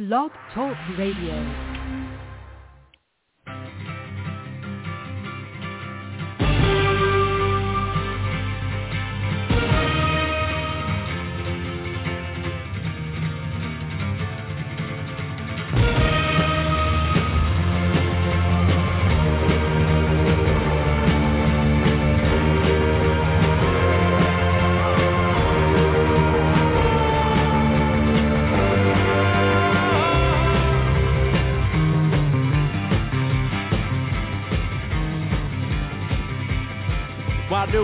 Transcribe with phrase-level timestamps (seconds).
[0.00, 1.69] Blog Talk Radio.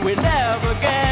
[0.01, 1.06] We never get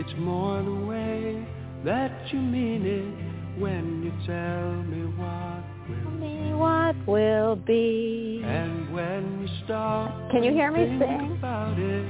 [0.00, 1.46] It's more the way
[1.84, 8.92] that you mean it when you tell me what will me what will be and
[8.92, 11.36] when you stop Can you hear me sing?
[11.38, 12.06] about it,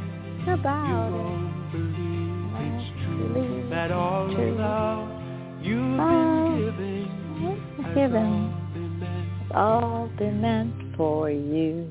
[0.47, 1.13] you about it.
[1.13, 4.55] won't believe it's true believe that all true.
[4.57, 5.09] the love
[5.63, 8.27] you've been giving has given.
[8.27, 11.91] all been meant It's all been meant for you.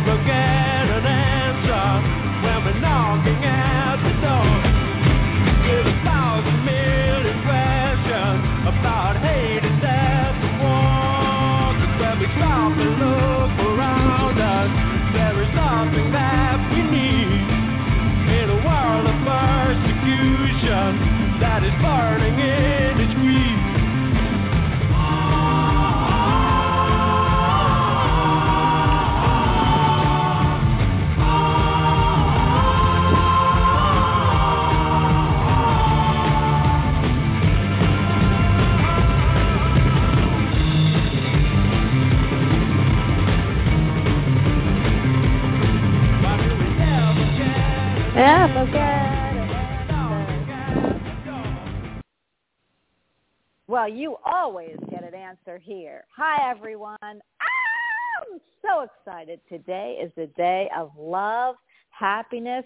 [0.00, 1.84] Never get an answer.
[2.42, 3.59] When we're knocking at
[53.70, 56.02] Well, you always get an answer here.
[56.16, 56.98] Hi, everyone.
[57.00, 59.38] I'm so excited.
[59.48, 61.54] Today is the day of love,
[61.90, 62.64] happiness,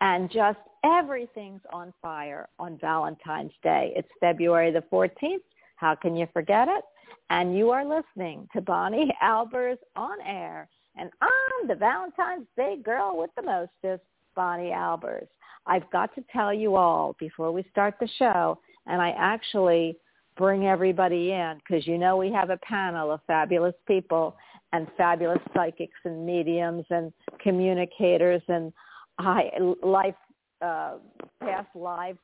[0.00, 3.92] and just everything's on fire on Valentine's Day.
[3.96, 5.42] It's February the 14th.
[5.76, 6.84] How can you forget it?
[7.28, 10.70] And you are listening to Bonnie Albers on air.
[10.96, 15.28] And I'm the Valentine's Day girl with the mostest, Bonnie Albers.
[15.66, 19.98] I've got to tell you all before we start the show, and I actually
[20.36, 24.36] bring everybody in because you know we have a panel of fabulous people
[24.72, 28.72] and fabulous psychics and mediums and communicators and
[29.18, 29.50] high
[29.82, 30.14] life
[30.62, 30.96] uh,
[31.40, 32.16] past life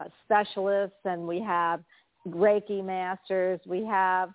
[0.00, 1.80] uh, specialists and we have
[2.26, 4.30] Reiki masters, we have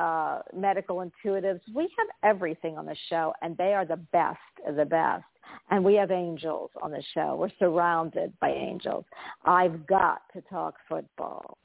[0.00, 1.60] uh, medical intuitives.
[1.74, 5.24] We have everything on the show, and they are the best of the best.
[5.70, 7.36] And we have angels on the show.
[7.36, 9.04] We're surrounded by angels.
[9.44, 11.58] I've got to talk football.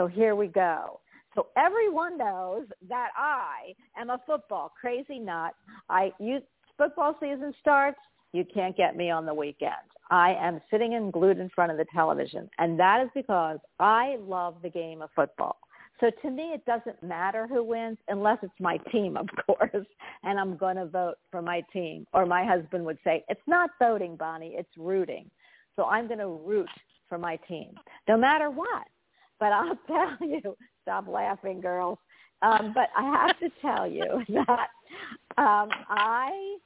[0.00, 0.98] So here we go.
[1.34, 5.52] So everyone knows that I am a football crazy nut.
[5.90, 6.38] I you
[6.78, 7.98] football season starts
[8.32, 9.74] you can't get me on the weekend.
[10.10, 12.48] I am sitting and glued in front of the television.
[12.56, 15.58] And that is because I love the game of football.
[16.00, 19.86] So to me, it doesn't matter who wins unless it's my team, of course,
[20.22, 22.06] and I'm going to vote for my team.
[22.14, 25.30] Or my husband would say, it's not voting, Bonnie, it's rooting.
[25.76, 26.70] So I'm going to root
[27.06, 27.74] for my team,
[28.08, 28.86] no matter what.
[29.40, 31.98] But I'll tell you, stop laughing, girls.
[32.42, 34.68] Um, but I have to tell you that
[35.36, 36.56] um, I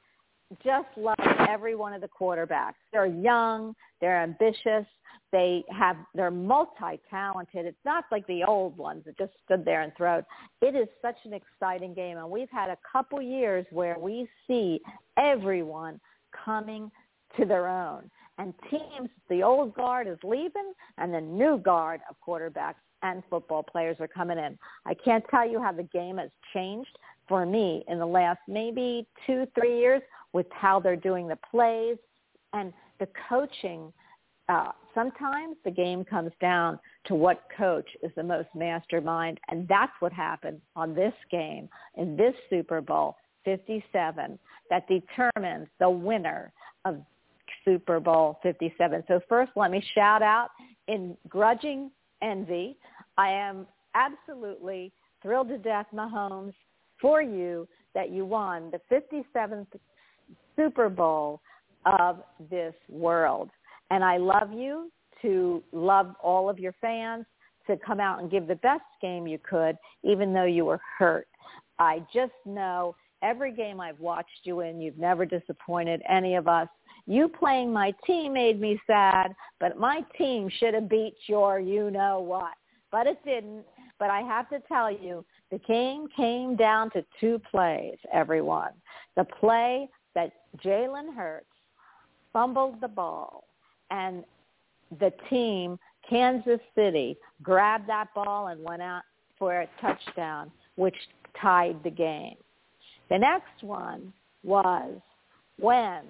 [0.63, 1.15] just love
[1.49, 2.75] every one of the quarterbacks.
[2.93, 4.85] They're young, they're ambitious,
[5.31, 7.65] they have they're multi-talented.
[7.65, 10.23] It's not like the old ones that just stood there and throwed.
[10.61, 14.79] It is such an exciting game, and we've had a couple years where we see
[15.17, 15.99] everyone
[16.45, 16.91] coming
[17.37, 18.09] to their own.
[18.37, 23.63] And teams, the old guard is leaving, and the new guard of quarterbacks and football
[23.63, 24.57] players are coming in.
[24.85, 26.97] I can't tell you how the game has changed
[27.27, 30.01] for me in the last maybe two, three years
[30.33, 31.97] with how they're doing the plays
[32.53, 33.93] and the coaching.
[34.49, 39.93] Uh, sometimes the game comes down to what coach is the most mastermind, and that's
[39.99, 43.15] what happened on this game in this Super Bowl
[43.45, 44.39] 57
[44.69, 46.51] that determines the winner
[46.85, 46.97] of
[47.65, 49.03] Super Bowl 57.
[49.07, 50.49] So first, let me shout out
[50.87, 51.91] in grudging
[52.21, 52.77] envy.
[53.17, 53.65] I am
[53.95, 54.91] absolutely
[55.21, 56.53] thrilled to death, Mahomes,
[57.01, 58.79] for you that you won the
[59.35, 59.67] 57th
[60.55, 61.41] Super Bowl
[61.85, 62.19] of
[62.49, 63.49] this world.
[63.91, 64.91] And I love you
[65.21, 67.25] to love all of your fans,
[67.67, 71.27] to come out and give the best game you could, even though you were hurt.
[71.79, 76.67] I just know every game I've watched you in, you've never disappointed any of us.
[77.07, 81.91] You playing my team made me sad, but my team should have beat your you
[81.91, 82.53] know what.
[82.91, 83.63] But it didn't.
[83.99, 88.71] But I have to tell you, the game came down to two plays, everyone.
[89.15, 90.31] The play that
[90.63, 91.45] Jalen Hurts
[92.33, 93.45] fumbled the ball
[93.91, 94.23] and
[94.99, 95.79] the team,
[96.09, 99.03] Kansas City, grabbed that ball and went out
[99.37, 100.95] for a touchdown, which
[101.41, 102.35] tied the game.
[103.09, 104.11] The next one
[104.43, 104.99] was
[105.57, 106.01] when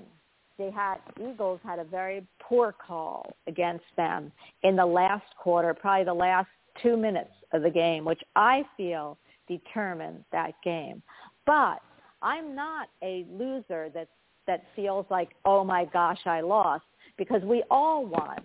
[0.57, 4.31] they had Eagles had a very poor call against them
[4.63, 6.47] in the last quarter, probably the last
[6.81, 9.17] two minutes of the game, which I feel
[9.47, 11.01] determined that game.
[11.45, 11.81] But
[12.21, 14.07] I'm not a loser that
[14.47, 16.85] that feels like, oh my gosh, I lost,
[17.17, 18.37] because we all won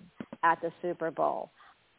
[0.43, 1.51] at the Super Bowl.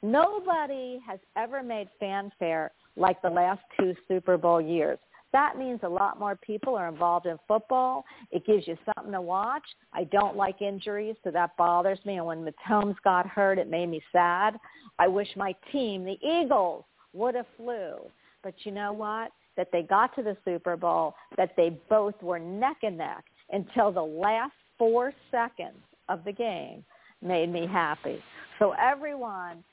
[0.01, 4.97] Nobody has ever made fanfare like the last two Super Bowl years.
[5.33, 8.03] That means a lot more people are involved in football.
[8.31, 9.63] It gives you something to watch.
[9.93, 12.17] I don't like injuries, so that bothers me.
[12.17, 14.57] And when Mahomes got hurt, it made me sad.
[14.99, 16.83] I wish my team, the Eagles,
[17.13, 17.95] would have flew.
[18.43, 19.31] But you know what?
[19.57, 23.91] That they got to the Super Bowl, that they both were neck and neck until
[23.91, 25.77] the last four seconds
[26.09, 26.83] of the game
[27.21, 28.21] made me happy.
[28.59, 29.63] So everyone,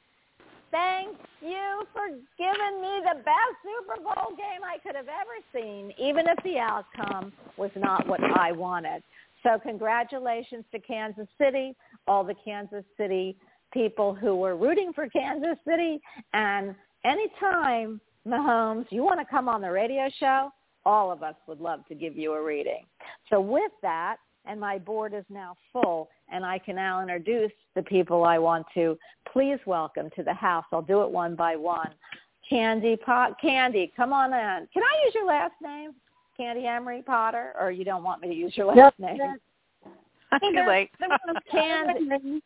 [0.70, 5.92] thank you for giving me the best Super Bowl game I could have ever seen,
[5.98, 9.02] even if the outcome was not what I wanted.
[9.42, 11.74] So congratulations to Kansas City,
[12.06, 13.36] all the Kansas City
[13.72, 16.00] people who were rooting for Kansas City.
[16.32, 16.74] And
[17.04, 20.50] anytime Mahomes, you want to come on the radio show,
[20.84, 22.84] all of us would love to give you a reading.
[23.30, 24.16] So with that,
[24.48, 28.66] and my board is now full, and I can now introduce the people I want
[28.74, 28.98] to.
[29.32, 30.64] Please welcome to the house.
[30.72, 31.90] I'll do it one by one.
[32.48, 34.68] Candy Pot, Candy, come on in.
[34.72, 35.90] Can I use your last name,
[36.36, 39.36] Candy Emery Potter, or you don't want me to use your last yep, name?
[40.40, 40.90] Too late.
[41.50, 42.42] Candy.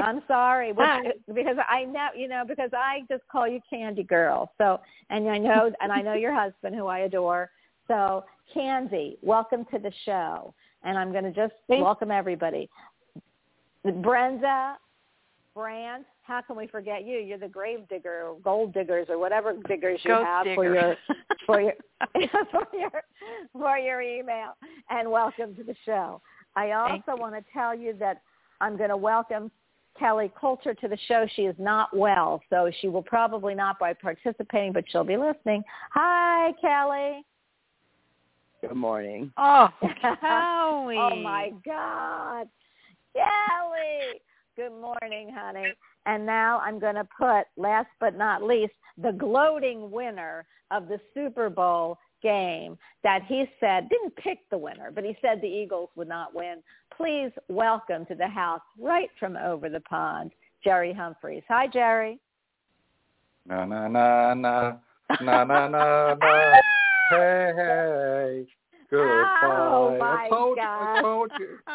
[0.00, 0.86] I'm sorry, which,
[1.34, 4.52] because I know you know because I just call you Candy Girl.
[4.58, 7.50] So and I know and I know your husband who I adore.
[7.88, 11.82] So Candy, welcome to the show, and I'm going to just Thanks.
[11.82, 12.68] welcome everybody.
[13.84, 14.76] Brenda,
[15.54, 17.18] Brand, how can we forget you?
[17.18, 20.96] You're the grave digger, or gold diggers, or whatever diggers you Ghost have digger.
[21.46, 23.02] for your for your for your
[23.52, 24.56] for your email.
[24.90, 26.20] And welcome to the show.
[26.54, 28.22] I also want to tell you that
[28.60, 29.50] I'm going to welcome
[29.98, 31.26] Kelly Coulter to the show.
[31.34, 35.62] She is not well, so she will probably not be participating, but she'll be listening.
[35.92, 37.24] Hi, Kelly.
[38.62, 39.32] Good morning.
[39.38, 40.96] Oh, Kelly.
[40.96, 42.48] oh my God,
[43.14, 44.20] Kelly.
[44.56, 45.72] Good morning, honey.
[46.06, 51.00] And now I'm going to put, last but not least, the gloating winner of the
[51.14, 55.90] Super Bowl game that he said didn't pick the winner, but he said the Eagles
[55.96, 56.62] would not win.
[56.96, 60.30] Please welcome to the house right from over the pond,
[60.62, 61.42] Jerry Humphreys.
[61.48, 62.18] Hi, Jerry.
[63.46, 64.76] Na na na na
[65.20, 66.61] na na na na.
[67.10, 68.46] Hey hey.
[68.94, 69.98] Oh, Goodbye.
[69.98, 70.82] my I told God.
[70.82, 70.98] you.
[70.98, 71.58] I told you.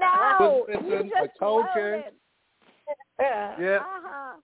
[0.00, 1.80] no, Listen, you I just told you.
[1.80, 2.12] floated.
[3.20, 3.78] Yeah.
[3.80, 4.36] Uh-huh.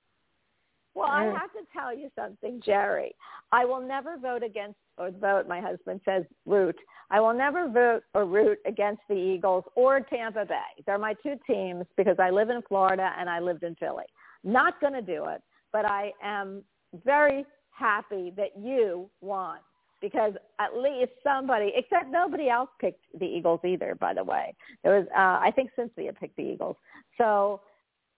[0.95, 3.15] Well, I have to tell you something, Jerry.
[3.51, 5.49] I will never vote against or vote.
[5.49, 6.77] My husband says root.
[7.11, 10.83] I will never vote or root against the Eagles or Tampa Bay.
[10.87, 14.05] They're my two teams because I live in Florida and I lived in Philly.
[14.45, 16.63] Not going to do it, but I am
[17.05, 17.45] very
[17.77, 19.59] happy that you won
[20.01, 23.95] because at least somebody, except nobody else picked the Eagles either.
[23.95, 26.77] By the way, there was uh, I think Cynthia picked the Eagles.
[27.17, 27.63] So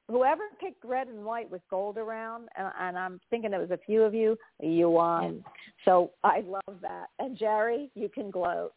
[0.08, 3.78] whoever picked red and white with gold around, and, and I'm thinking there was a
[3.78, 5.44] few of you, you won.
[5.84, 7.06] So I love that.
[7.18, 8.72] And Jerry, you can gloat.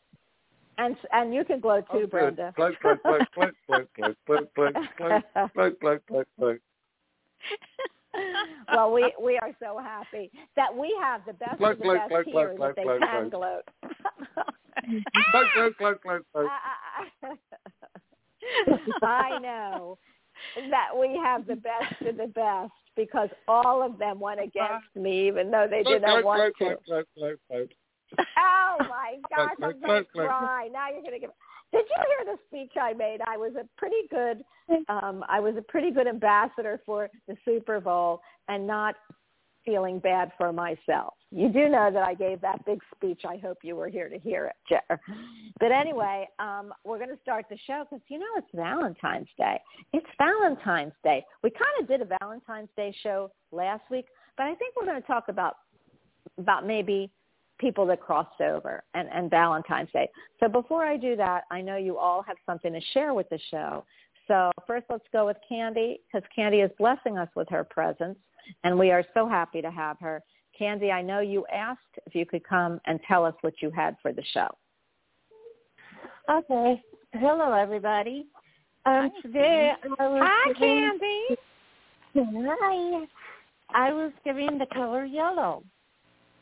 [0.78, 2.54] And and you can gloat too, Oh, Brenda.
[2.56, 6.60] Gloat, gloat, gloat, gloat, gloat, gloat, gloat, gloat, gloat, gloat, gloat, gloat, gloat.
[8.74, 11.98] Well, we we are so happy that we have the best Gloat, of the gloat,
[11.98, 13.64] best gloat, here gloat, that they gloat, can gloat.
[13.82, 14.46] gloat.
[15.32, 17.38] Gloat, gloat, gloat, gloat, gloat.
[19.04, 19.98] I know
[20.56, 25.28] that we have the best of the best because all of them went against me,
[25.28, 26.78] even though they didn't want gloat, to.
[26.86, 27.72] gloat, gloat, gloat.
[28.38, 30.28] Oh my gosh, I'm gloat, going to gloat, gloat.
[30.28, 30.68] cry.
[30.72, 31.30] Now you're going to give.
[31.72, 33.20] Did you hear the speech I made?
[33.26, 34.44] I was a pretty good.
[34.88, 38.96] Um, I was a pretty good ambassador for the Super Bowl and not
[39.66, 41.14] feeling bad for myself.
[41.32, 43.22] You do know that I gave that big speech.
[43.28, 45.00] I hope you were here to hear it, Jer.
[45.60, 49.60] But anyway, um, we're going to start the show because you know it's Valentine's Day.
[49.94, 51.24] It's Valentine's Day.
[51.44, 54.06] We kind of did a Valentine's Day show last week,
[54.38, 55.58] but I think we're going to talk about
[56.38, 57.12] about maybe
[57.60, 60.10] people that crossed over and, and Valentine's Day.
[60.40, 63.40] So before I do that, I know you all have something to share with the
[63.52, 63.86] show.
[64.28, 68.18] So first let's go with Candy because Candy is blessing us with her presence
[68.64, 70.22] and we are so happy to have her.
[70.58, 73.96] Candy, I know you asked if you could come and tell us what you had
[74.02, 74.48] for the show.
[76.30, 76.82] Okay.
[77.14, 78.28] Hello, everybody.
[78.86, 81.00] Um, today I was Hi, giving,
[82.16, 82.46] Candy.
[82.50, 83.06] Hi.
[83.74, 85.64] I was giving the color yellow,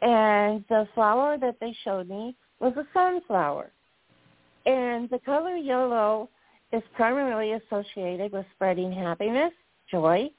[0.01, 3.71] and the flower that they showed me was a sunflower.
[4.65, 6.29] And the color yellow
[6.73, 9.53] is primarily associated with spreading happiness,
[9.89, 10.29] joy.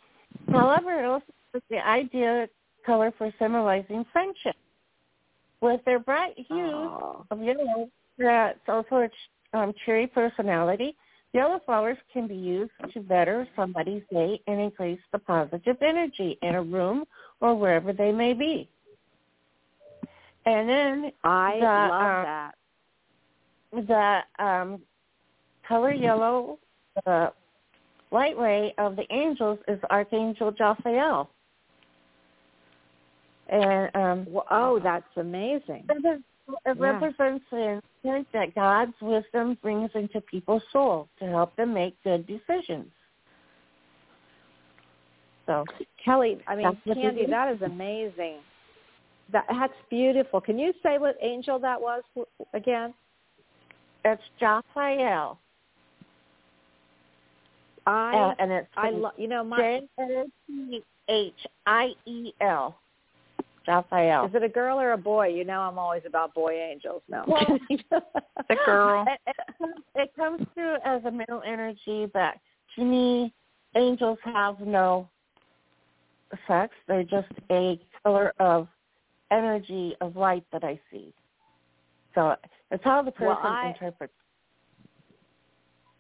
[0.53, 1.25] However, it also
[1.55, 2.47] is the ideal
[2.85, 4.57] color for symbolizing friendship.
[5.61, 7.25] With their bright hues, Aw.
[7.31, 10.97] of yellow that's also a um, cheery personality.
[11.33, 16.55] Yellow flowers can be used to better somebody's day and increase the positive energy in
[16.55, 17.05] a room
[17.41, 18.69] or wherever they may be.
[20.47, 22.55] And then I The, love uh, that.
[24.39, 24.81] the um,
[25.67, 26.59] color yellow,
[27.05, 27.33] the
[28.11, 31.29] light ray of the angels is Archangel Jophiel.
[33.49, 35.85] And um, Well, oh, that's amazing.
[35.89, 36.23] it
[36.65, 36.73] Yeah.
[36.75, 42.27] represents the insight that God's wisdom brings into people's soul to help them make good
[42.27, 42.91] decisions.
[45.47, 45.65] So
[46.03, 48.41] Kelly, I mean, Candy, that is amazing.
[49.33, 50.41] That, that's beautiful.
[50.41, 52.03] Can you say what angel that was
[52.55, 52.95] again?
[54.05, 55.37] it's Jophiel,
[57.87, 61.35] I uh, and it's I love you know my J H
[61.67, 62.79] I E L.
[63.67, 64.29] Jophiel.
[64.29, 65.29] is it a girl or a boy?
[65.29, 67.03] You know I'm always about boy angels.
[67.09, 67.25] No.
[67.27, 67.59] Well,
[68.49, 69.05] The girl.
[69.27, 72.35] It, it, it comes through as a male energy, but
[72.77, 73.33] to me,
[73.77, 75.09] angels have no
[76.47, 76.73] sex.
[76.87, 78.69] They're just a color of
[79.31, 81.13] energy of light that I see.
[82.15, 82.35] So
[82.71, 84.13] it's how the person Well, I- interprets.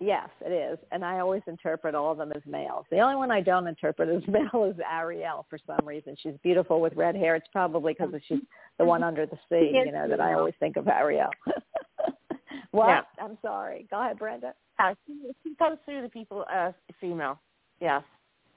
[0.00, 2.86] yes, it is, and I always interpret all of them as males.
[2.90, 6.16] The only one I don't interpret as male is Ariel for some reason.
[6.22, 7.34] She's beautiful with red hair.
[7.36, 8.38] It's probably because she's
[8.78, 9.70] the one under the sea.
[9.84, 11.30] You know that I always think of Ariel.
[12.70, 12.88] what?
[12.88, 13.00] Yeah.
[13.24, 13.86] I'm sorry.
[13.90, 14.54] Go ahead, Brenda.
[14.78, 17.38] Uh, she, she comes through the people as female.
[17.80, 18.02] Yes,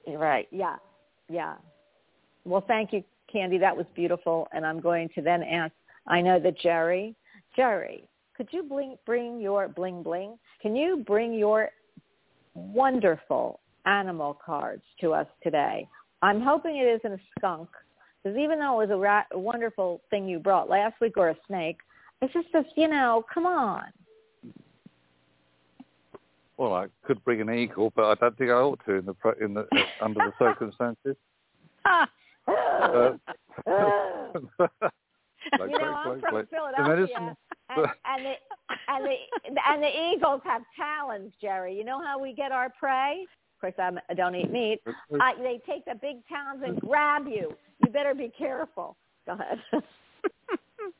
[0.06, 0.46] you're right.
[0.50, 0.76] Yeah,
[1.28, 1.54] yeah.
[2.44, 3.58] Well, thank you, Candy.
[3.58, 4.48] That was beautiful.
[4.52, 5.72] And I'm going to then ask.
[6.06, 7.14] I know that Jerry,
[7.54, 8.04] Jerry,
[8.36, 10.38] could you bling, bring your bling bling?
[10.60, 11.70] Can you bring your
[12.54, 15.88] wonderful animal cards to us today?
[16.22, 17.68] I'm hoping it isn't a skunk,
[18.22, 21.30] because even though it was a, ra- a wonderful thing you brought last week or
[21.30, 21.78] a snake,
[22.20, 23.84] it's just a, you know, come on.
[26.56, 29.14] Well, I could bring an eagle, but I don't think I ought to in the
[29.40, 31.16] in the uh, under the circumstances.
[35.58, 37.36] Uh, you know, I'm from Philadelphia,
[37.68, 38.34] and, and the
[38.88, 39.16] and the
[39.68, 41.76] and the eagles have talons, Jerry.
[41.76, 43.26] You know how we get our prey?
[43.56, 44.80] Of course, I'm, I don't eat meat.
[45.20, 47.54] I, they take the big talons and grab you.
[47.84, 48.96] You better be careful.
[49.26, 49.58] Go ahead.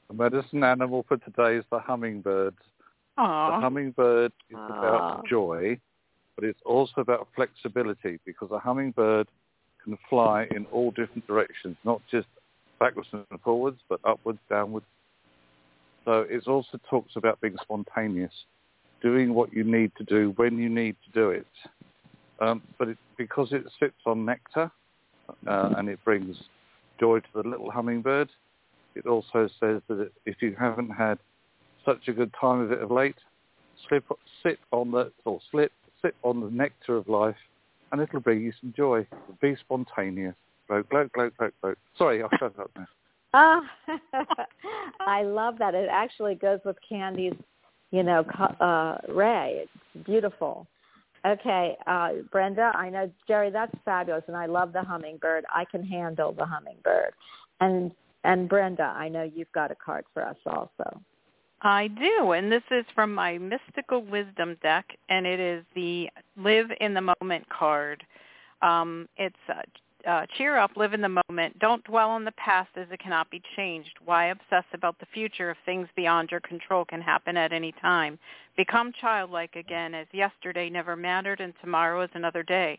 [0.09, 2.55] The medicine animal for today is the hummingbird.
[3.17, 4.79] The hummingbird is Aw.
[4.79, 5.79] about joy,
[6.37, 9.29] but it's also about flexibility because a hummingbird
[9.85, 12.27] can fly in all different directions, not just
[12.79, 14.87] backwards and forwards, but upwards, downwards.
[16.05, 18.33] So it also talks about being spontaneous,
[19.01, 21.47] doing what you need to do when you need to do it.
[22.41, 24.71] Um, but it, because it sits on nectar
[25.47, 26.37] uh, and it brings
[26.99, 28.29] joy to the little hummingbird,
[28.95, 31.19] it also says that if you haven't had
[31.85, 33.17] such a good time of it of late,
[33.89, 34.05] slip,
[34.43, 35.73] sit on the or slip,
[36.03, 37.37] sit on the nectar of life,
[37.93, 39.07] and it'll bring you some joy.
[39.41, 40.35] Be spontaneous.
[40.69, 41.79] Gloat, gloat, gloat, gloat, gloat.
[41.97, 42.87] Sorry, I'll shut up now.
[43.35, 43.63] Ah,
[45.01, 45.75] I love that.
[45.75, 47.35] It actually goes with Candy's,
[47.91, 48.21] you know,
[48.61, 49.65] uh, Ray.
[49.65, 50.67] It's beautiful.
[51.25, 55.45] Okay, uh, Brenda, I know, Jerry, that's fabulous, and I love the hummingbird.
[55.55, 57.13] I can handle the hummingbird.
[57.61, 57.93] And
[58.25, 61.01] and Brenda, I know you've got a card for us also.
[61.63, 66.67] I do, and this is from my Mystical Wisdom deck, and it is the Live
[66.81, 68.05] in the Moment card.
[68.63, 69.63] Um, it's uh,
[70.09, 71.59] uh, cheer up, live in the moment.
[71.61, 73.93] Don't dwell on the past as it cannot be changed.
[74.05, 78.19] Why obsess about the future if things beyond your control can happen at any time?
[78.57, 82.79] Become childlike again as yesterday never mattered and tomorrow is another day.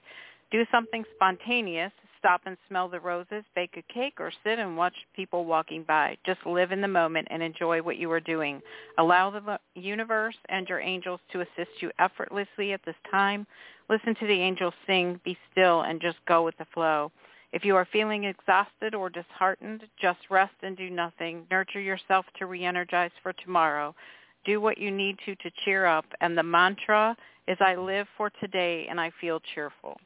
[0.52, 1.92] Do something spontaneous.
[2.24, 6.18] Stop and smell the roses, bake a cake, or sit and watch people walking by.
[6.26, 8.62] Just live in the moment and enjoy what you are doing.
[8.98, 13.46] Allow the universe and your angels to assist you effortlessly at this time.
[13.90, 17.12] Listen to the angels sing, be still, and just go with the flow.
[17.52, 21.46] If you are feeling exhausted or disheartened, just rest and do nothing.
[21.52, 23.94] Nurture yourself to re-energize for tomorrow.
[24.46, 26.06] Do what you need to to cheer up.
[26.22, 27.18] And the mantra
[27.50, 30.00] is I live for today and I feel cheerful.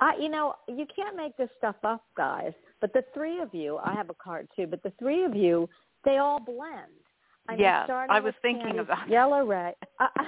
[0.00, 2.52] I, you know, you can't make this stuff up, guys.
[2.80, 5.68] But the three of you, I have a card too, but the three of you,
[6.04, 6.86] they all blend.
[7.48, 9.08] I mean, starting I was thinking Candy's that.
[9.08, 9.74] Yellow Ray.
[10.00, 10.24] Uh, uh,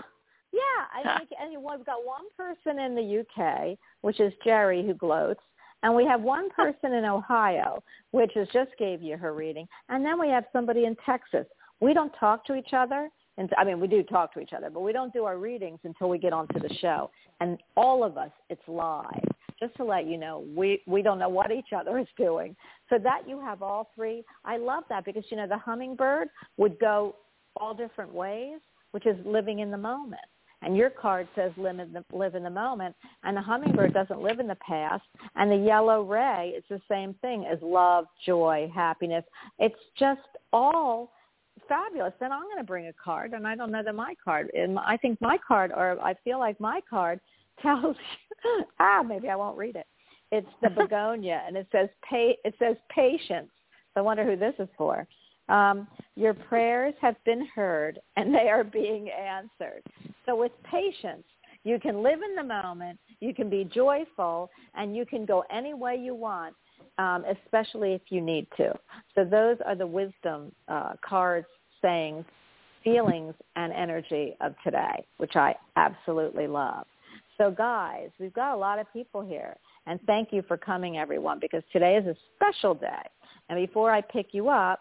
[0.52, 4.93] yeah, I think, and we've got one person in the UK, which is Jerry, who
[4.93, 5.41] gloats,
[5.82, 10.04] and we have one person in Ohio, which is just gave you her reading, and
[10.04, 11.47] then we have somebody in Texas.
[11.80, 13.08] We don't talk to each other,
[13.39, 15.78] and I mean, we do talk to each other, but we don't do our readings
[15.85, 17.11] until we get onto the show.
[17.41, 19.31] And all of us, it's live.
[19.62, 22.56] Just to let you know, we we don't know what each other is doing.
[22.90, 26.80] So that you have all three, I love that because you know the hummingbird would
[26.80, 27.14] go
[27.56, 28.58] all different ways,
[28.90, 30.22] which is living in the moment.
[30.62, 34.20] And your card says live in the, live in the moment, and the hummingbird doesn't
[34.20, 35.04] live in the past.
[35.36, 39.25] And the yellow ray, it's the same thing as love, joy, happiness.
[39.60, 40.20] It's just
[40.52, 41.12] all
[41.68, 42.12] fabulous.
[42.20, 44.50] Then I'm going to bring a card, and I don't know that my card.
[44.54, 47.20] And I think my card, or I feel like my card,
[47.60, 48.65] tells you.
[48.80, 49.86] ah, maybe I won't read it.
[50.30, 52.36] It's the begonia, and it says pay.
[52.45, 53.50] It says patience.
[53.95, 55.06] So I wonder who this is for.
[55.49, 55.86] Um,
[56.17, 59.82] your prayers have been heard, and they are being answered.
[60.25, 61.25] So with patience,
[61.65, 62.99] you can live in the moment.
[63.21, 66.54] You can be joyful, and you can go any way you want
[66.99, 68.73] um, especially if you need to.
[69.15, 71.47] So those are the wisdom uh, cards,
[71.80, 72.25] sayings,
[72.84, 76.86] feelings, and energy of today, which I absolutely love.
[77.38, 79.56] So guys, we've got a lot of people here.
[79.86, 83.02] And thank you for coming, everyone, because today is a special day.
[83.49, 84.80] And before I pick you up,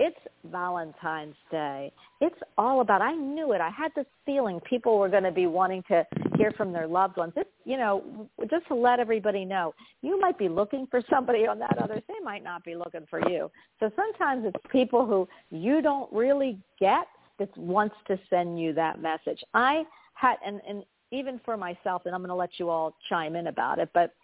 [0.00, 1.92] it's Valentine's Day.
[2.20, 3.60] It's all about, I knew it.
[3.60, 6.06] I had this feeling people were going to be wanting to
[6.36, 7.32] hear from their loved ones.
[7.34, 11.58] This, you know, just to let everybody know, you might be looking for somebody on
[11.58, 13.50] that other, they might not be looking for you.
[13.80, 17.08] So sometimes it's people who you don't really get
[17.40, 19.42] that wants to send you that message.
[19.52, 19.82] I
[20.14, 23.46] had, and, and even for myself, and I'm going to let you all chime in
[23.46, 24.14] about it, but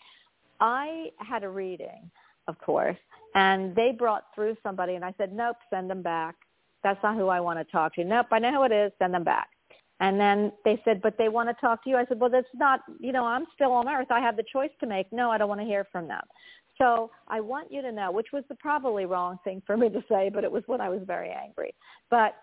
[0.61, 2.11] I had a reading,
[2.49, 2.97] of course,
[3.35, 6.37] and they brought through somebody, and I said, nope, send them back.
[6.83, 8.05] That's not who I want to talk to.
[8.05, 8.93] Nope, I know who it is.
[8.99, 9.49] Send them back.
[10.01, 11.97] And then they said, but they want to talk to you.
[11.97, 14.09] I said, well, that's not, you know, I'm still on earth.
[14.11, 15.11] I have the choice to make.
[15.13, 16.23] No, I don't want to hear from them.
[16.77, 20.03] So I want you to know, which was the probably wrong thing for me to
[20.09, 21.75] say, but it was when I was very angry.
[22.11, 22.35] But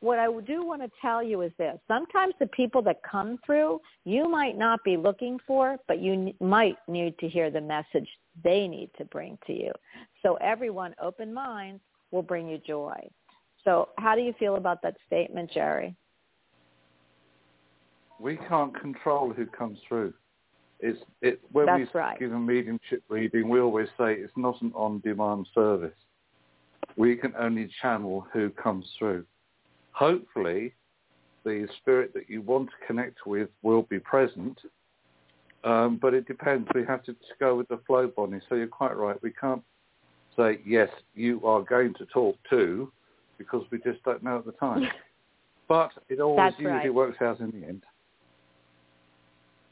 [0.00, 1.78] what I do want to tell you is this.
[1.88, 6.34] Sometimes the people that come through, you might not be looking for, but you n-
[6.40, 8.08] might need to hear the message
[8.42, 9.72] they need to bring to you.
[10.22, 11.80] So everyone, open minds,
[12.10, 12.96] will bring you joy.
[13.64, 15.96] So how do you feel about that statement, Jerry?
[18.20, 20.12] We can't control who comes through.
[20.80, 22.18] It's it when That's we right.
[22.18, 25.94] give a mediumship reading, we always say it's not an on-demand service.
[26.96, 29.24] We can only channel who comes through.
[29.94, 30.74] Hopefully,
[31.44, 34.58] the spirit that you want to connect with will be present,
[35.62, 36.68] um, but it depends.
[36.74, 38.40] We have to go with the flow, Bonnie.
[38.48, 39.20] So you're quite right.
[39.22, 39.62] We can't
[40.36, 42.92] say, yes, you are going to talk too,
[43.38, 44.82] because we just don't know at the time.
[45.68, 46.94] but it always That's usually right.
[46.94, 47.84] works out in the end.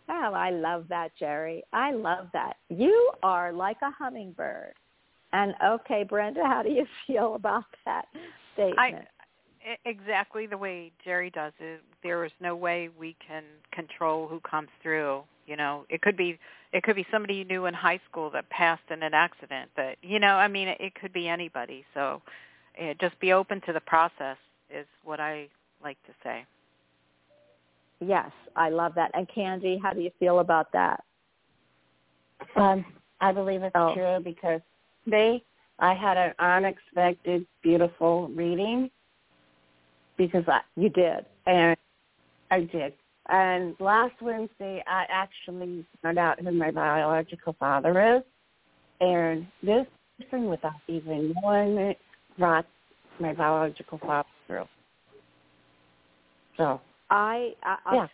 [0.08, 1.64] Oh, I love that, Jerry.
[1.72, 2.56] I love that.
[2.68, 4.74] You are like a hummingbird.
[5.32, 8.06] And okay, Brenda, how do you feel about that
[8.54, 8.78] statement?
[8.78, 9.04] I
[9.84, 11.82] exactly the way Jerry does it.
[12.02, 15.22] There is no way we can control who comes through.
[15.46, 16.38] You know, it could be
[16.72, 19.70] it could be somebody you knew in high school that passed in an accident.
[19.76, 21.84] That you know, I mean, it, it could be anybody.
[21.94, 22.22] So,
[22.78, 24.36] eh, just be open to the process
[24.70, 25.48] is what I
[25.82, 26.44] like to say.
[28.00, 29.10] yes, I love that.
[29.14, 31.04] And Candy, how do you feel about that?
[32.56, 32.84] Um,
[33.20, 33.94] I believe it's Oh.
[33.94, 34.60] true because
[35.06, 35.42] they,
[35.78, 38.90] I had an unexpected, beautiful reading
[40.26, 41.26] because I, You did.
[41.46, 41.76] and
[42.50, 42.92] I did.
[43.28, 48.22] And last Wednesday, I actually found out who my biological father is,
[49.00, 49.86] and this
[50.20, 51.98] person, without even knowing it,
[52.38, 52.66] brought
[53.20, 54.64] my biological father through.
[56.56, 56.80] So,
[57.10, 58.06] I, I I'll, Yeah.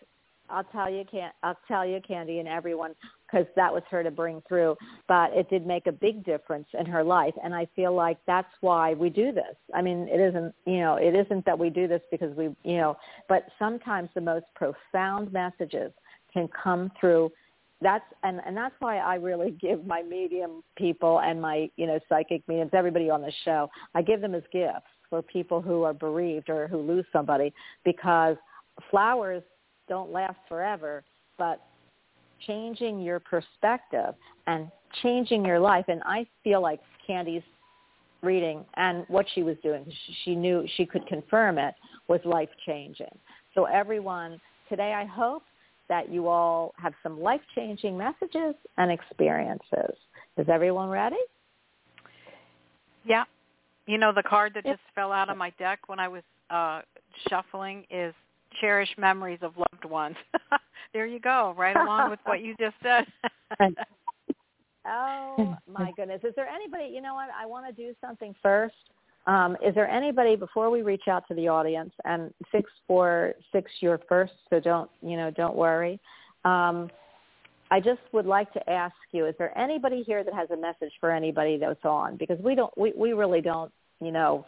[0.49, 2.95] I'll tell you, can I'll tell you, Candy, and everyone,
[3.29, 4.75] because that was her to bring through.
[5.07, 8.51] But it did make a big difference in her life, and I feel like that's
[8.61, 9.55] why we do this.
[9.73, 12.77] I mean, it isn't, you know, it isn't that we do this because we, you
[12.77, 15.91] know, but sometimes the most profound messages
[16.33, 17.31] can come through.
[17.81, 21.99] That's and and that's why I really give my medium people and my you know
[22.09, 25.93] psychic mediums, everybody on the show, I give them as gifts for people who are
[25.93, 27.51] bereaved or who lose somebody
[27.83, 28.35] because
[28.91, 29.41] flowers
[29.87, 31.03] don't last forever,
[31.37, 31.61] but
[32.45, 34.15] changing your perspective
[34.47, 34.71] and
[35.01, 35.85] changing your life.
[35.87, 37.43] And I feel like Candy's
[38.21, 41.75] reading and what she was doing, she- she knew she could confirm it,
[42.07, 43.17] was life changing.
[43.53, 45.43] So everyone, today I hope
[45.87, 49.95] that you all have some life changing messages and experiences.
[50.37, 51.19] Is everyone ready?
[53.03, 53.23] Yeah.
[53.87, 56.81] You know, the card that just fell out of my deck when I was uh
[57.27, 58.13] shuffling is
[58.59, 60.15] cherish memories of loved ones.
[60.93, 63.05] there you go, right along with what you just said.
[64.91, 66.21] Oh my goodness.
[66.23, 68.73] Is there anybody, you know what, I want to do something first.
[69.27, 73.69] Um, is there anybody before we reach out to the audience and six four six
[73.81, 75.99] you're first, so don't you know, don't worry.
[76.45, 76.89] Um,
[77.69, 80.93] I just would like to ask you, is there anybody here that has a message
[80.99, 82.17] for anybody that's on?
[82.17, 84.45] Because we don't we, we really don't, you know,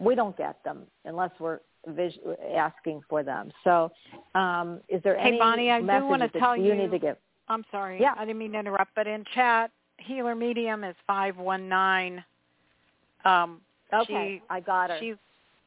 [0.00, 2.18] we don't get them unless we're vis-
[2.54, 3.50] asking for them.
[3.64, 3.90] So
[4.34, 7.16] um, is there Hey, any Bonnie, I do wanna tell you you- need to give?
[7.48, 8.00] I'm sorry.
[8.00, 8.14] Yeah.
[8.16, 12.24] I didn't mean to interrupt, but in chat, healer medium is 519
[13.24, 13.60] um
[13.92, 14.96] Okay, she I got her.
[15.00, 15.16] she's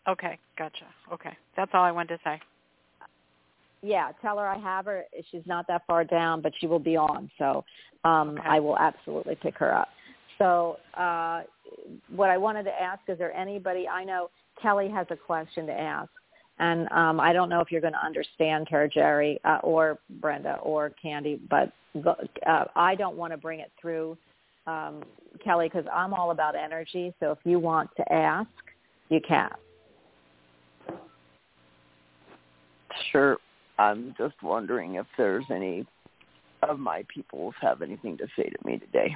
[0.08, 0.86] okay, gotcha.
[1.12, 1.38] Okay.
[1.58, 2.40] That's all I wanted to say.
[3.82, 5.04] yeah, tell her I have her.
[5.30, 7.30] She's not that far down, but she will be on.
[7.38, 7.66] So
[8.06, 8.48] um, Okay.
[8.48, 9.90] I will absolutely pick her up.
[10.38, 11.44] So uh,
[12.16, 14.30] what I wanted to ask, is there anybody, I know
[14.62, 16.10] Kelly has a question to ask.
[16.60, 20.60] And um, I don't know if you're going to understand her, Jerry, uh, or Brenda,
[20.62, 21.74] or Candy, but
[22.46, 24.18] uh, I don't want to bring it through,
[24.68, 25.04] um,
[25.44, 27.14] Kelly, because I'm all about energy.
[27.20, 28.50] So if you want to ask,
[29.10, 29.50] you can.
[33.12, 33.38] Sure.
[33.80, 35.86] I'm just wondering if there's any
[36.62, 39.16] of my peoples have anything to say to me today.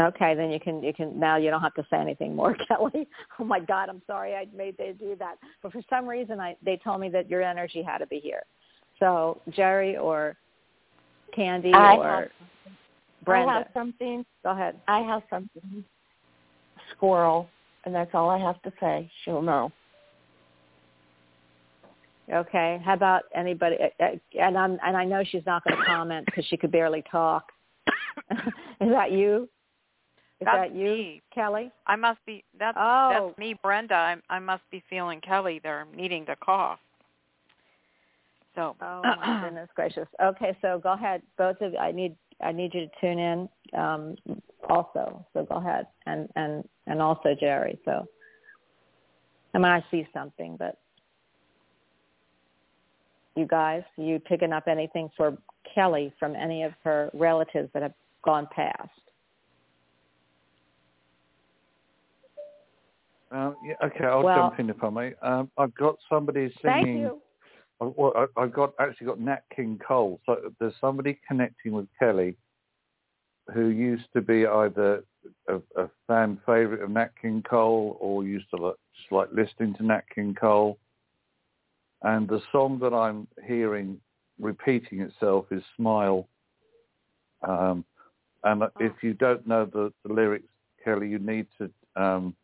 [0.00, 3.06] Okay, then you can you can now you don't have to say anything more, Kelly.
[3.38, 6.56] Oh my God, I'm sorry I made they do that, but for some reason I
[6.64, 8.42] they told me that your energy had to be here.
[8.98, 10.36] So Jerry or
[11.34, 12.28] Candy I or have-
[13.24, 14.24] Brenda, I have something.
[14.42, 14.80] go ahead.
[14.88, 15.84] I have something.
[16.96, 17.48] Squirrel,
[17.84, 19.10] and that's all I have to say.
[19.24, 19.70] She'll know.
[22.32, 23.76] Okay, how about anybody?
[23.80, 24.08] uh, uh,
[24.40, 27.50] And I'm and I know she's not going to comment because she could barely talk.
[28.30, 29.48] Is that you?
[30.42, 31.22] Is That's that you, me.
[31.32, 31.70] Kelly?
[31.86, 33.10] I must be that's Oh.
[33.28, 33.94] that's me, Brenda.
[33.94, 36.80] I I must be feeling Kelly there needing to cough.
[38.56, 40.08] So Oh my goodness gracious.
[40.20, 44.16] Okay, so go ahead, both of I need I need you to tune in um,
[44.68, 45.24] also.
[45.32, 47.78] So go ahead, and and and also Jerry.
[47.84, 48.04] So
[49.54, 50.78] I mean I see something, but
[53.36, 55.38] you guys, you picking up anything for
[55.72, 58.90] Kelly from any of her relatives that have gone past?
[63.32, 65.14] Um, yeah, okay, I'll Well- jump in if I may.
[65.22, 66.84] Um, I've got somebody singing.
[66.84, 67.22] Thank you.
[67.80, 70.20] I- Well, I, I've got actually got Nat King Cole.
[70.26, 72.36] So there's somebody connecting with Kelly,
[73.52, 75.02] who used to be either
[75.48, 79.74] a, a fan favorite of Nat King Cole or used to like, just like listening
[79.76, 80.78] to Nat King Cole.
[82.02, 84.00] And the song that I'm hearing
[84.38, 86.28] repeating itself is "Smile."
[87.46, 87.84] Um,
[88.44, 90.48] and if you don't know the, the lyrics,
[90.84, 92.36] Kelly, you need to um,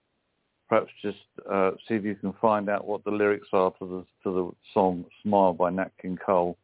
[0.68, 1.18] perhaps just
[1.50, 4.50] uh, see if you can find out what the lyrics are to the to the
[4.74, 6.57] song "Smile" by Nat King Cole,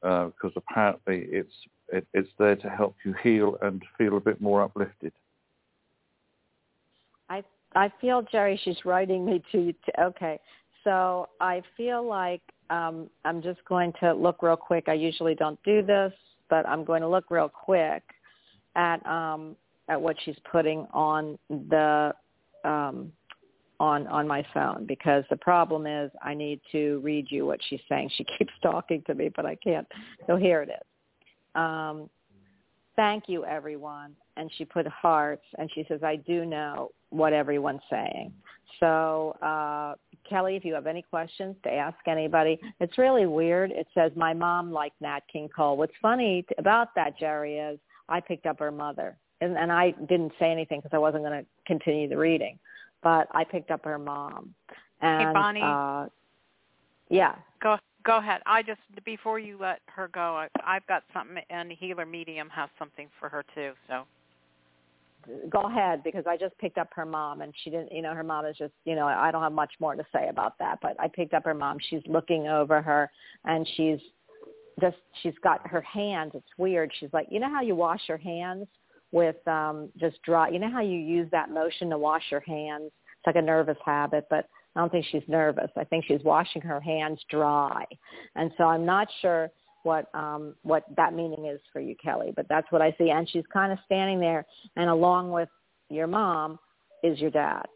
[0.00, 1.54] because uh, apparently it's
[1.88, 5.12] it, it's there to help you heal and feel a bit more uplifted.
[7.28, 7.42] I
[7.74, 10.38] I feel Jerry, she's writing me to, to okay.
[10.84, 14.84] So I feel like um, I'm just going to look real quick.
[14.88, 16.12] I usually don't do this,
[16.48, 18.02] but I'm going to look real quick
[18.76, 19.56] at um,
[19.88, 22.14] at what she's putting on the
[22.64, 23.12] um,
[23.80, 27.80] on on my phone because the problem is I need to read you what she's
[27.88, 28.10] saying.
[28.16, 29.88] She keeps talking to me, but I can't.
[30.26, 30.86] So here it is.
[31.56, 32.08] Um,
[32.94, 34.14] thank you, everyone.
[34.36, 38.32] And she put hearts, and she says, I do know what everyone's saying.
[38.78, 39.94] So, uh,
[40.28, 43.72] Kelly, if you have any questions to ask anybody, it's really weird.
[43.72, 45.76] It says, my mom liked Nat King Cole.
[45.76, 49.16] What's funny about that, Jerry, is I picked up her mother.
[49.40, 52.58] And, and I didn't say anything because I wasn't going to continue the reading.
[53.02, 54.54] But I picked up her mom.
[55.00, 55.62] And, hey, Bonnie.
[55.62, 56.06] Uh,
[57.08, 57.34] yeah.
[57.62, 58.40] Go go ahead.
[58.46, 62.68] I just before you let her go, I, I've got something, and Healer Medium has
[62.78, 63.72] something for her too.
[63.88, 64.04] So
[65.50, 68.22] go ahead because I just picked up her mom and she didn't, you know, her
[68.22, 70.98] mom is just, you know, I don't have much more to say about that, but
[70.98, 71.78] I picked up her mom.
[71.88, 73.10] She's looking over her
[73.44, 73.98] and she's
[74.80, 76.32] just, she's got her hands.
[76.34, 76.90] It's weird.
[76.98, 78.66] She's like, you know how you wash your hands
[79.12, 82.86] with um just dry, you know how you use that motion to wash your hands?
[82.86, 85.70] It's like a nervous habit, but I don't think she's nervous.
[85.76, 87.84] I think she's washing her hands dry.
[88.36, 89.50] And so I'm not sure
[89.82, 93.10] what um what that meaning is for you, Kelly, but that's what I see.
[93.10, 94.46] And she's kind of standing there
[94.76, 95.48] and along with
[95.88, 96.58] your mom
[97.02, 97.66] is your dad.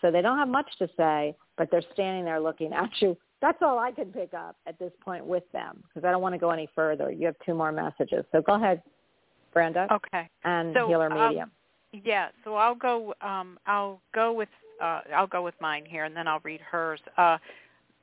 [0.00, 3.16] So they don't have much to say, but they're standing there looking at you.
[3.40, 6.34] That's all I can pick up at this point with them because I don't want
[6.34, 7.10] to go any further.
[7.10, 8.24] You have two more messages.
[8.30, 8.82] So go ahead,
[9.52, 9.86] Brenda.
[9.92, 10.28] Okay.
[10.44, 11.44] And so, Healer Medium.
[11.44, 11.50] Um,
[12.04, 14.48] yeah, so I'll go um I'll go with
[14.82, 17.00] uh, I'll go with mine here, and then I'll read hers.
[17.16, 17.38] Uh,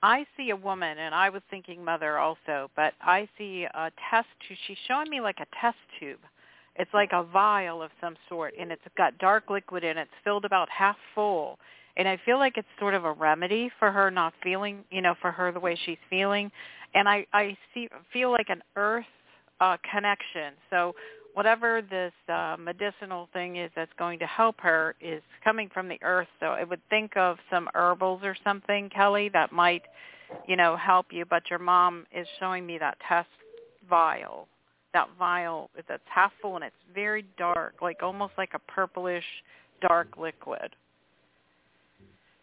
[0.02, 4.28] I see a woman, and I was thinking mother also, but I see a test
[4.48, 4.58] tube.
[4.66, 6.20] She's showing me like a test tube.
[6.76, 10.04] It's like a vial of some sort, and it's got dark liquid in it.
[10.04, 11.60] It's filled about half full,
[11.98, 15.16] and I feel like it's sort of a remedy for her not feeling, you know,
[15.20, 16.50] for her the way she's feeling.
[16.94, 19.06] And I I see feel like an earth
[19.60, 20.54] uh, connection.
[20.70, 20.96] So
[21.34, 26.00] whatever this uh, medicinal thing is that's going to help her is coming from the
[26.02, 26.28] earth.
[26.40, 29.84] So I would think of some herbals or something, Kelly, that might,
[30.48, 31.26] you know, help you.
[31.26, 33.30] But your mom is showing me that test
[33.90, 34.48] vial.
[34.94, 39.24] That vial that's half full and it's very dark, like almost like a purplish
[39.88, 40.76] dark liquid.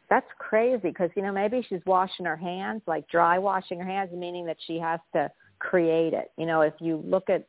[0.08, 4.10] That's crazy because you know maybe she's washing her hands, like dry washing her hands,
[4.12, 6.30] meaning that she has to create it.
[6.36, 7.44] You know, if you look at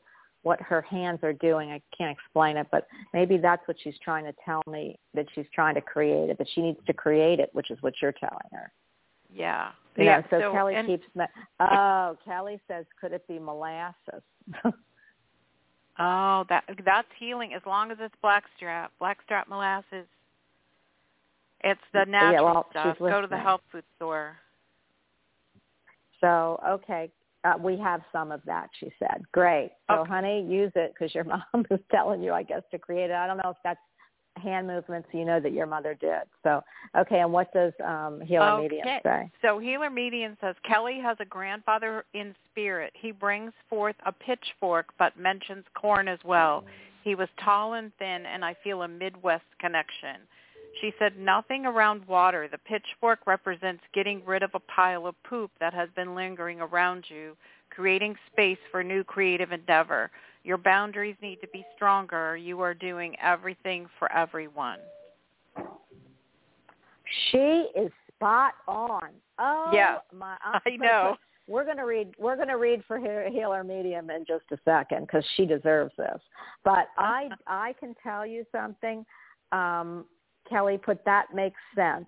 [0.48, 1.72] what her hands are doing.
[1.72, 5.46] I can't explain it, but maybe that's what she's trying to tell me that she's
[5.54, 8.48] trying to create it, that she needs to create it, which is what you're telling
[8.54, 8.72] her.
[9.32, 9.72] Yeah.
[9.98, 10.20] You yeah.
[10.20, 11.04] Know, so, so, Kelly and, keeps.
[11.60, 14.24] Oh, Kelly says, could it be molasses?
[16.00, 20.06] oh, that that's healing as long as it's blackstrap, blackstrap molasses.
[21.62, 23.00] It's the natural yeah, well, stuff.
[23.00, 24.38] Go to the health food store.
[26.22, 27.12] So okay,
[27.48, 29.24] uh, we have some of that, she said.
[29.32, 29.72] Great.
[29.90, 30.10] So, okay.
[30.10, 33.14] honey, use it because your mom is telling you, I guess, to create it.
[33.14, 33.80] I don't know if that's
[34.38, 36.22] hand movements you know that your mother did.
[36.44, 36.62] So,
[36.96, 38.64] okay, and what does um, Healer okay.
[38.64, 39.32] Medium say?
[39.42, 42.94] So Healer Medium says, Kelly has a grandfather in spirit.
[43.00, 46.64] He brings forth a pitchfork but mentions corn as well.
[47.04, 50.18] He was tall and thin, and I feel a Midwest connection.
[50.82, 52.48] She said, nothing around water.
[52.52, 57.06] The pitchfork represents getting rid of a pile of poop that has been lingering around
[57.08, 57.36] you,
[57.70, 60.12] creating space for new creative endeavor.
[60.44, 62.38] Your boundaries need to be stronger.
[62.38, 64.80] You are doing everything for everyone.
[67.32, 69.10] She is spot on.
[69.40, 70.38] Oh, yeah, my!
[70.44, 71.16] I know.
[71.48, 72.14] We're gonna read.
[72.20, 76.20] We're gonna read for Healer Medium in just a second because she deserves this.
[76.66, 79.06] But I, I can tell you something.
[79.52, 80.06] Um,
[80.50, 82.08] Kelly put that makes sense.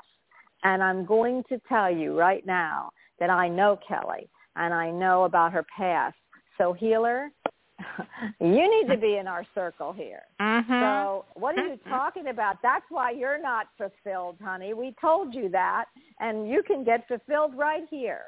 [0.63, 5.23] And I'm going to tell you right now that I know Kelly and I know
[5.23, 6.15] about her past.
[6.57, 7.31] So healer,
[8.41, 10.23] you need to be in our circle here.
[10.41, 10.71] Mm-hmm.
[10.71, 12.57] So what are you talking about?
[12.61, 14.73] That's why you're not fulfilled, honey.
[14.73, 15.85] We told you that,
[16.19, 18.23] and you can get fulfilled right here.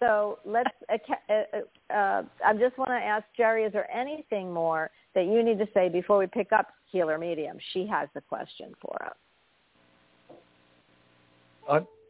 [0.00, 0.70] So let's.
[0.92, 0.96] Uh,
[1.28, 5.58] uh, uh, I just want to ask Jerry: Is there anything more that you need
[5.58, 7.56] to say before we pick up Healer Medium?
[7.72, 9.16] She has the question for us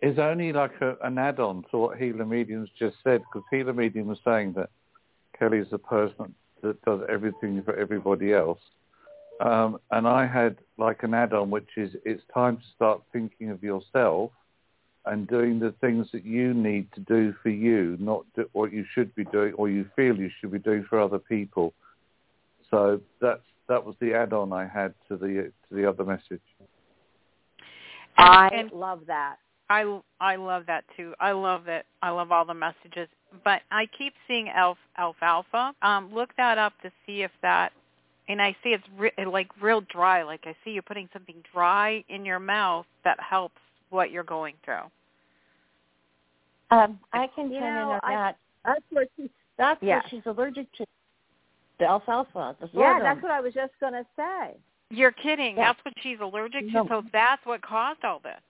[0.02, 4.06] is only like a, an add-on to what Healer Medium's just said, because Healer Medium
[4.06, 4.70] was saying that
[5.38, 8.60] Kelly's the person that does everything for everybody else.
[9.40, 13.62] Um, and I had like an add-on, which is it's time to start thinking of
[13.62, 14.32] yourself
[15.06, 18.84] and doing the things that you need to do for you, not do what you
[18.94, 21.72] should be doing or you feel you should be doing for other people.
[22.70, 26.42] So that's that was the add-on I had to the to the other message.
[28.16, 29.36] I and love that.
[29.70, 31.14] I I love that too.
[31.20, 31.84] I love it.
[32.02, 33.08] I love all the messages.
[33.44, 35.74] But I keep seeing alf, alfalfa.
[35.82, 37.72] Um, look that up to see if that.
[38.28, 40.22] And I see it's re- like real dry.
[40.22, 44.54] Like I see you're putting something dry in your mouth that helps what you're going
[44.64, 44.84] through.
[46.70, 48.36] Um, I can You chime in on I- that.
[48.64, 50.02] That's what she, that's Yes.
[50.02, 50.84] what she's allergic to.
[51.78, 53.02] The alfalfa, the Yeah, sorghum.
[53.02, 54.56] that's what I was just going to say.
[54.90, 55.56] You're kidding.
[55.56, 55.68] Yeah.
[55.72, 56.72] That's what she's allergic to.
[56.72, 56.88] No.
[56.88, 58.40] So that's what caused all this.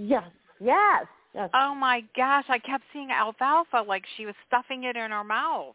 [0.00, 0.24] Yes,
[0.60, 1.04] Yes.
[1.34, 1.50] yes.
[1.52, 2.44] Oh my gosh!
[2.48, 5.74] I kept seeing alfalfa like she was stuffing it in her mouth.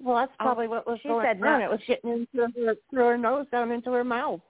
[0.00, 1.60] well, that's Oh, probably what was she going said on.
[1.60, 1.64] no.
[1.64, 4.40] It was getting into her, through her nose down into her mouth.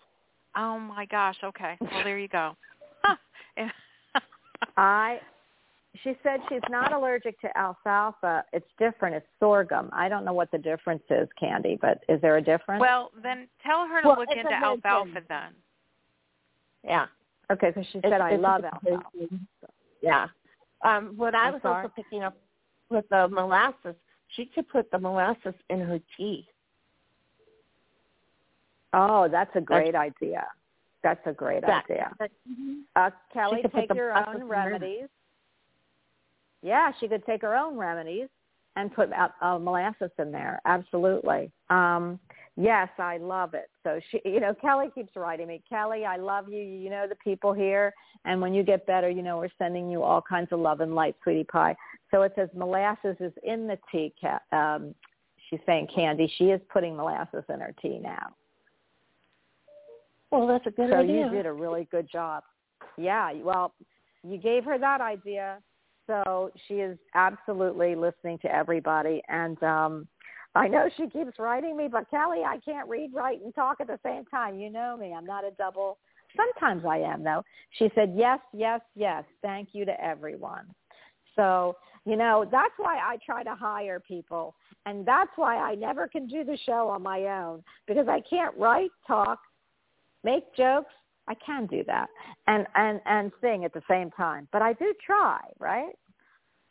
[0.56, 1.36] Oh my gosh.
[1.44, 1.76] Okay.
[1.80, 2.56] Well, there you go.
[4.76, 5.20] I
[6.02, 8.44] she said she's not allergic to alfalfa.
[8.52, 9.14] It's different.
[9.16, 9.88] It's sorghum.
[9.92, 12.80] I don't know what the difference is, Candy, but is there a difference?
[12.80, 15.54] well, then tell her to Well, look into alfalfa then.
[16.84, 17.06] Yeah.
[17.50, 19.28] Okay, because she It's- said I it's- love it's- alfalfa.
[20.00, 20.28] Yeah.
[20.84, 21.82] Um, what I I'm was sorry?
[21.82, 22.37] also picking up
[22.88, 23.96] with the molasses,
[24.28, 26.48] she could put the molasses in her tea.
[28.92, 30.46] Oh, that's a great idea.
[31.02, 32.12] That's a great That- idea.
[32.18, 32.30] that-
[32.96, 35.08] Uh, Kelly, take your own remedies.
[36.62, 38.28] Yeah, she could take her own remedies
[38.78, 40.60] and put uh, uh, molasses in there.
[40.64, 41.50] Absolutely.
[41.68, 42.20] Um,
[42.56, 43.68] yes, I love it.
[43.82, 45.60] So she, you know, Kelly keeps writing me.
[45.68, 46.62] Kelly, I love you.
[46.62, 47.92] You know the people here,
[48.24, 50.94] and when you get better, you know we're sending you all kinds of love and
[50.94, 51.74] light, sweetie pie.
[52.12, 54.14] So it says molasses is in the tea.
[54.20, 54.94] Ca- Um,
[55.50, 56.32] she's saying Candy.
[56.38, 58.28] She is putting molasses in her tea now.
[60.30, 61.24] Well, that's a good so idea.
[61.24, 62.44] you did a really good job.
[62.96, 63.72] Yeah, well,
[64.22, 65.58] you gave her that idea,
[66.09, 69.23] so she is absolutely listening to everybody.
[69.29, 70.09] And um
[70.55, 73.87] I know she keeps writing me, but Kelly, I can't read, write, and talk at
[73.87, 74.59] the same time.
[74.59, 75.99] You know me; I'm not a double.
[76.37, 77.44] Sometimes I am, though.
[77.79, 79.25] She said, "Yes, yes, yes.
[79.40, 80.66] Thank you to everyone."
[81.37, 84.55] So you know that's why I try to hire people,
[84.87, 88.57] and that's why I never can do the show on my own because I can't
[88.57, 89.38] write, talk,
[90.25, 90.92] make jokes.
[91.28, 92.08] I can do that
[92.46, 95.92] and and and sing at the same time, but I do try, right?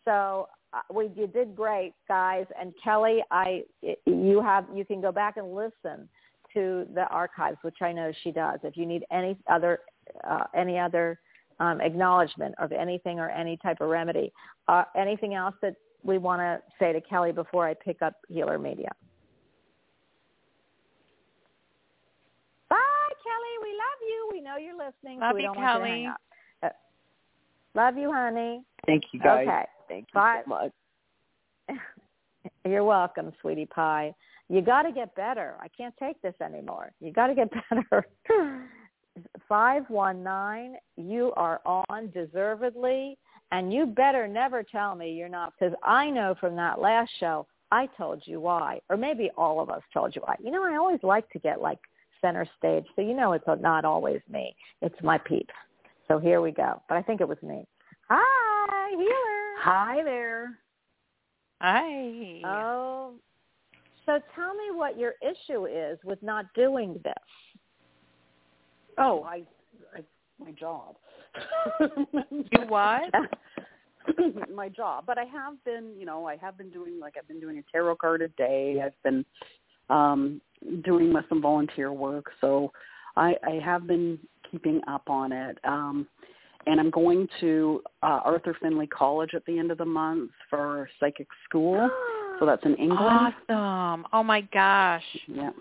[0.04, 2.46] So uh, we you did great, guys.
[2.60, 3.64] And Kelly, I
[4.06, 6.10] you have you can go back and listen
[6.54, 8.60] to the archives, which I know she does.
[8.64, 9.80] If you need any other
[10.28, 11.20] uh, any other
[11.60, 14.34] um, acknowledgement of anything or any type of remedy,
[14.68, 18.58] uh, anything else that we want to say to Kelly before I pick up Healer
[18.58, 18.94] Medium.
[22.70, 22.76] Bye,
[23.24, 23.58] Kelly.
[24.32, 24.42] We love you.
[24.42, 25.20] We know you're listening.
[25.20, 26.08] Love so we you, don't want you Kelly.
[26.64, 26.70] Uh,
[27.76, 28.62] love you, honey.
[28.86, 29.48] Thank you guys.
[29.48, 29.66] Okay.
[29.88, 30.42] Thank you Bye.
[30.44, 30.72] so much.
[32.66, 34.14] You're welcome, sweetie pie.
[34.50, 35.56] You got to get better.
[35.60, 36.92] I can't take this anymore.
[37.00, 38.08] You got to get better.
[39.50, 43.18] 519, you are on deservedly,
[43.52, 47.48] and you better never tell me you're not, because I know from that last show,
[47.72, 50.36] I told you why, or maybe all of us told you why.
[50.42, 51.80] You know, I always like to get like
[52.22, 54.56] center stage, so you know it's not always me.
[54.82, 55.54] It's my peeps.
[56.08, 56.82] So here we go.
[56.88, 57.66] But I think it was me.
[58.10, 59.62] Hi, healer.
[59.62, 60.58] Hi there.
[61.62, 62.42] Hi.
[62.46, 63.14] Oh,
[64.06, 67.14] so tell me what your issue is with not doing this.
[68.98, 69.44] Oh, I,
[69.96, 70.04] I
[70.40, 70.96] my job.
[71.80, 73.12] You what?
[74.54, 77.42] my job, but I have been, you know, I have been doing like I've been
[77.42, 78.82] doing a tarot card a day.
[78.84, 79.26] I've been
[79.90, 80.42] um
[80.84, 82.72] doing my, some volunteer work, so
[83.16, 84.20] I, I have been
[84.52, 85.58] keeping up on it.
[85.64, 86.08] Um
[86.66, 90.90] and I'm going to uh, Arthur Findlay College at the end of the month for
[91.00, 91.90] psychic school.
[92.40, 93.34] So that's in England.
[93.50, 94.06] Awesome.
[94.12, 95.04] Oh my gosh.
[95.28, 95.52] Yeah.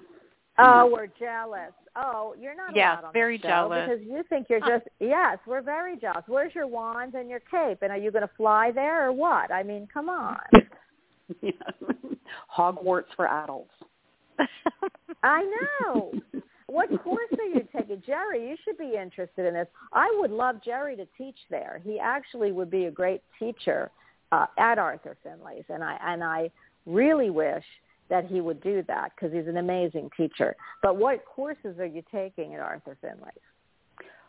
[0.59, 1.73] Oh, we're jealous.
[1.97, 3.89] Oh, you're not Yes, on very the show jealous.
[3.89, 6.25] because you think you're just yes, we're very jealous.
[6.27, 7.79] Where's your wand and your cape?
[7.83, 9.51] And are you going to fly there or what?
[9.51, 10.39] I mean, come on.
[11.43, 11.53] yeah.
[12.57, 13.71] Hogwarts for adults.
[15.23, 15.43] I
[15.83, 16.13] know.
[16.69, 18.49] What course are you taking, Jerry?
[18.49, 19.69] You should be interested in this.
[19.93, 21.81] I would love Jerry to teach there.
[21.85, 23.91] He actually would be a great teacher
[24.33, 26.51] uh, at Arthur Findlay's, and I and I
[26.85, 27.65] really wish
[28.09, 30.57] that he would do that because he's an amazing teacher.
[30.83, 33.41] But what courses are you taking at Arthur Findlay's?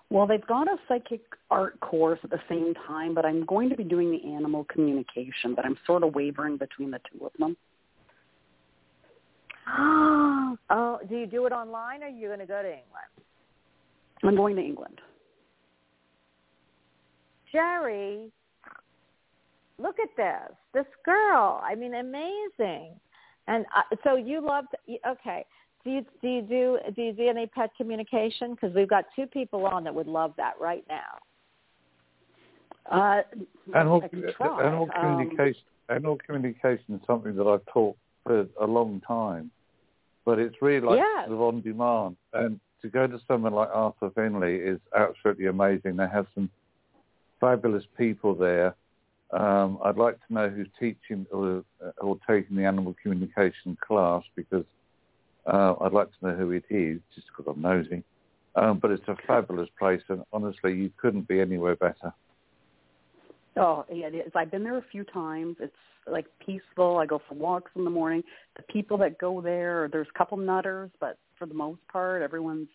[0.10, 3.76] Well, they've got a psychic art course at the same time, but I'm going to
[3.76, 7.58] be doing the animal communication, but I'm sort of wavering between the two of them.
[10.70, 13.08] Oh, do you do it online, or are you going to go to England?
[14.24, 15.00] I'm going to England.
[17.52, 18.30] Jerry,
[19.78, 20.58] look at this.
[20.74, 21.62] This girl.
[21.64, 23.00] I mean, amazing.
[23.48, 24.66] And uh, so you love.
[24.72, 25.46] To, okay.
[25.86, 28.56] Do you do you do do you do any pet communication?
[28.56, 31.18] Because we've got two people on that would love that right now.
[32.92, 33.22] Uh,
[33.74, 34.74] Animal, I can try.
[34.74, 35.62] Um, communication.
[35.90, 37.96] Animal communication is something that I've taught
[38.26, 39.50] for a long time,
[40.28, 41.28] but it's really like Yes.
[41.30, 42.18] sort of on demand.
[42.34, 45.96] And to go to someone like Arthur Findlay is absolutely amazing.
[45.96, 46.50] They have some
[47.40, 48.76] fabulous people there.
[49.32, 51.64] Um, I'd like to know who's teaching or,
[52.00, 54.66] or taking the animal communication class because
[55.46, 58.04] uh, I'd like to know who it is, just because I'm nosy.
[58.56, 62.14] Um, but it's a fabulous place, and honestly, you couldn't be anywhere better.
[63.58, 64.32] Oh, yeah, it is.
[64.36, 65.58] I've been there a few times.
[65.60, 65.74] It's
[66.10, 66.98] like peaceful.
[66.98, 68.24] I go for walks in the morning.
[68.56, 72.68] The people that go there, there's a couple nutters, but for the most part, everyone's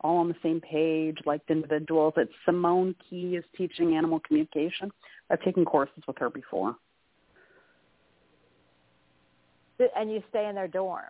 [0.00, 2.14] all on the same page, like individuals.
[2.16, 4.92] It's Simone Key is teaching animal communication.
[5.28, 6.76] I've taken courses with her before.
[9.96, 11.04] And you stay in their dorm.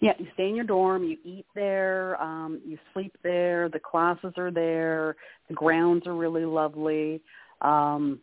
[0.00, 4.32] Yeah, you stay in your dorm, you eat there, um, you sleep there, the classes
[4.36, 5.16] are there,
[5.48, 7.20] the grounds are really lovely.
[7.62, 8.20] Um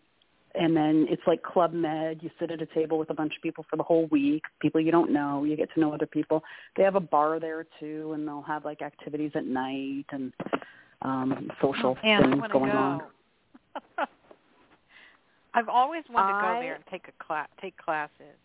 [0.56, 2.24] and then it's like club med.
[2.24, 4.82] You sit at a table with a bunch of people for the whole week, people
[4.82, 5.44] you don't know.
[5.44, 6.44] You get to know other people.
[6.76, 10.34] They have a bar there too, and they'll have like activities at night and
[11.04, 12.78] um social Oh, man, things going go.
[12.78, 13.02] on.
[15.54, 18.36] I've always wanted to go there and take a class, take classes.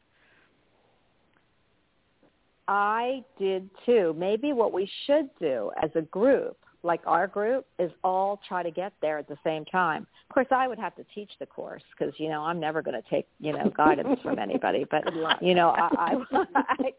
[2.68, 4.14] I did too.
[4.16, 8.70] Maybe what we should do as a group, like our group, is all try to
[8.70, 10.06] get there at the same time.
[10.28, 13.00] Of course, I would have to teach the course because you know I'm never going
[13.00, 14.86] to take you know guidance from anybody.
[14.90, 15.04] But
[15.42, 16.16] you know, I
[16.54, 16.92] I,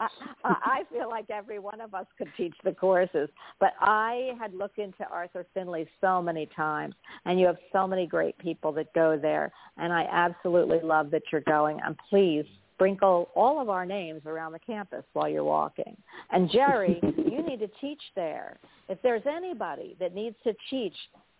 [0.00, 0.08] I
[0.44, 3.28] I feel like every one of us could teach the courses.
[3.60, 8.06] But I had looked into Arthur Findlay so many times, and you have so many
[8.06, 11.80] great people that go there, and I absolutely love that you're going.
[11.84, 12.46] And please
[12.76, 15.96] sprinkle all of our names around the campus while you're walking.
[16.30, 18.58] And Jerry, you need to teach there.
[18.88, 20.94] If there's anybody that needs to teach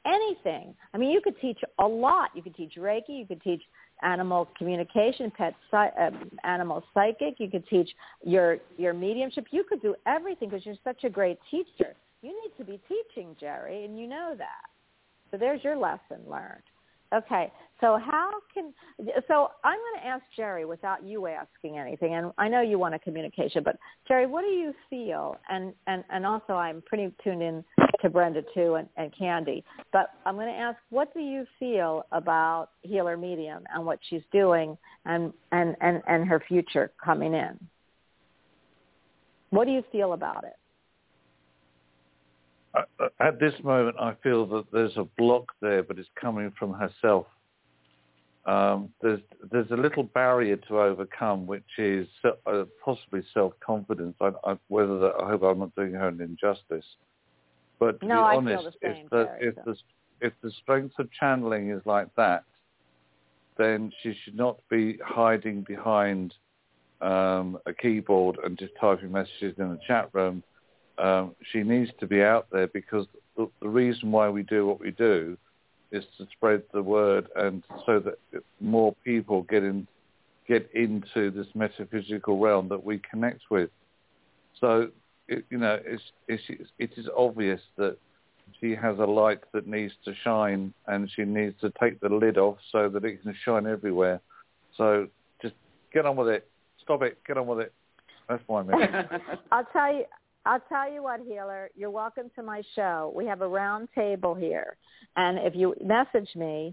[0.07, 2.31] anything, I mean, you could teach a lot.
[2.35, 3.11] You could teach Reiki.
[3.11, 3.63] You could teach
[4.03, 6.11] animal communication, pet psy- uh,
[6.45, 7.37] animal psychic.
[7.39, 7.91] You could teach
[8.25, 9.47] your your mediumship.
[9.51, 11.95] You could do everything because you're such a great teacher.
[12.23, 14.67] You need to be teaching, Jerry, and you know that.
[15.31, 16.63] So there's your lesson learned.
[17.15, 18.73] Okay, so how can
[19.29, 22.97] so I'm going to ask Jerry without you asking anything, and I know you want
[22.97, 23.77] a communication, but
[24.09, 25.37] Jerry, what do you feel?
[25.49, 27.65] And and and also I'm pretty tuned in
[28.03, 32.07] to Brenda too and, and Candy, but I'm going to ask what do you feel
[32.11, 37.59] about Healer Medium and what she's doing and and and and her future coming in?
[39.51, 40.57] What do you feel about it?
[43.21, 47.27] At this moment, I feel that there's a block there, but it's coming from herself.
[48.47, 49.21] Um, there's
[49.51, 54.15] there's a little barrier to overcome, which is uh, possibly self-confidence.
[54.21, 56.85] I, I, whether that, I hope I'm not doing her an injustice,
[57.81, 59.63] but to No, be I honest, the if the if so.
[59.67, 59.77] the
[60.21, 62.45] if the strength of channeling is like that,
[63.59, 66.33] then she should not be hiding behind
[67.01, 70.43] um, a keyboard and just typing messages in the chat room
[70.99, 74.81] um, she needs to be out there because the, the reason why we do what
[74.81, 75.37] we do
[75.93, 78.19] is to spread the word and so that
[78.61, 79.87] more people get in
[80.49, 83.71] get into this metaphysical realm that we connect with.
[84.61, 84.89] So
[85.29, 86.43] it, you know, it's, it's
[86.79, 87.97] it is obvious that
[88.61, 92.39] she has a light that needs to shine, and she needs to take the lid
[92.39, 94.21] off so that it can shine everywhere.
[94.77, 95.09] So
[95.43, 95.55] just
[95.93, 96.49] get on with it.
[96.83, 97.19] Stop it.
[97.27, 97.73] Get on with it.
[98.29, 98.95] That's my message.
[99.51, 100.05] I'll tell you.
[100.47, 101.69] I'll tell you what, healer.
[101.75, 103.13] You're welcome to my show.
[103.17, 104.77] We have a round table here,
[105.17, 106.73] and if you message me,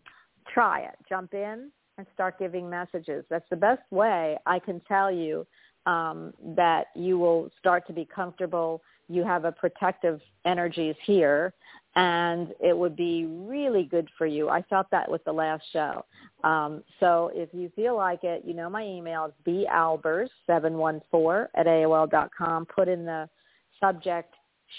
[0.54, 0.94] try it.
[1.10, 3.26] Jump in and start giving messages.
[3.32, 5.48] That's the best way I can tell you
[5.88, 8.84] um, that you will start to be comfortable.
[9.10, 11.52] You have a protective energies here,
[11.96, 14.50] and it would be really good for you.
[14.50, 16.06] I felt that with the last show.
[16.44, 22.12] Um, so if you feel like it, you know my email is balbers714 at aol
[22.12, 22.68] dot com.
[22.68, 23.28] Put in the
[23.84, 24.34] subject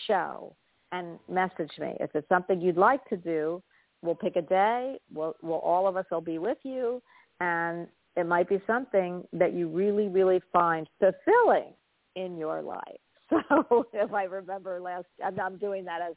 [0.07, 0.55] show
[0.92, 1.96] and message me.
[2.00, 3.62] If it's something you'd like to do,
[4.02, 4.98] we'll pick a day.
[5.12, 7.02] We'll, we'll all of us will be with you,
[7.40, 7.86] and
[8.16, 11.72] it might be something that you really, really find fulfilling
[12.16, 12.82] in your life.
[13.48, 16.14] So if I remember last, I'm, I'm doing that as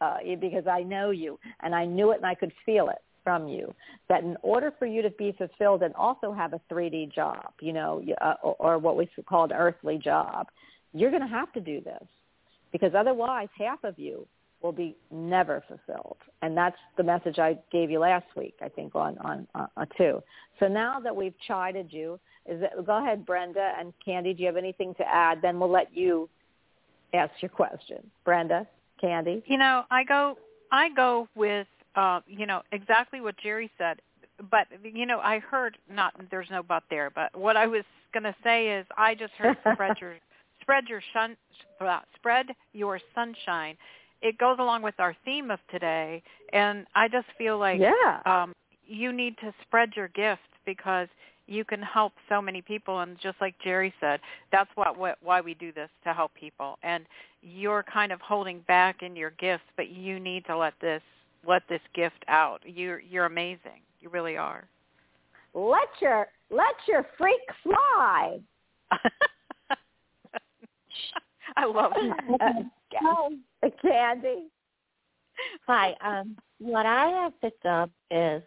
[0.00, 3.46] uh, because I know you, and I knew it, and I could feel it from
[3.46, 3.72] you.
[4.08, 7.72] That in order for you to be fulfilled and also have a 3D job, you
[7.72, 10.48] know, uh, or, or what we call an earthly job,
[10.92, 12.02] you're going to have to do this
[12.72, 14.26] because otherwise half of you
[14.62, 16.16] will be never fulfilled.
[16.42, 19.84] And that's the message I gave you last week, I think, on, on, on uh,
[19.96, 20.22] two.
[20.58, 24.46] So now that we've chided you, is it, go ahead, Brenda and Candy, do you
[24.46, 25.42] have anything to add?
[25.42, 26.28] Then we'll let you
[27.12, 27.98] ask your question.
[28.24, 28.66] Brenda,
[29.00, 29.42] Candy?
[29.46, 30.38] You know, I go,
[30.72, 34.00] I go with, uh, you know, exactly what Jerry said.
[34.50, 38.24] But, you know, I heard, not, there's no but there, but what I was going
[38.24, 39.56] to say is I just heard
[40.00, 40.16] your,
[40.66, 41.36] spread your sun,
[42.16, 43.76] spread your sunshine.
[44.20, 48.20] It goes along with our theme of today and i just feel like yeah.
[48.24, 48.52] um
[48.86, 51.08] you need to spread your gift because
[51.46, 55.40] you can help so many people and just like jerry said that's what, what why
[55.40, 56.78] we do this to help people.
[56.82, 57.04] And
[57.42, 61.02] you're kind of holding back in your gifts but you need to let this
[61.46, 62.60] let this gift out.
[62.64, 63.82] You're you're amazing.
[64.00, 64.64] You really are.
[65.54, 68.38] Let your let your freak fly
[71.56, 71.92] I love
[72.40, 72.64] that.
[73.62, 74.48] Uh, Candy.
[75.66, 75.94] Hi.
[76.00, 78.42] Um, what I have picked up is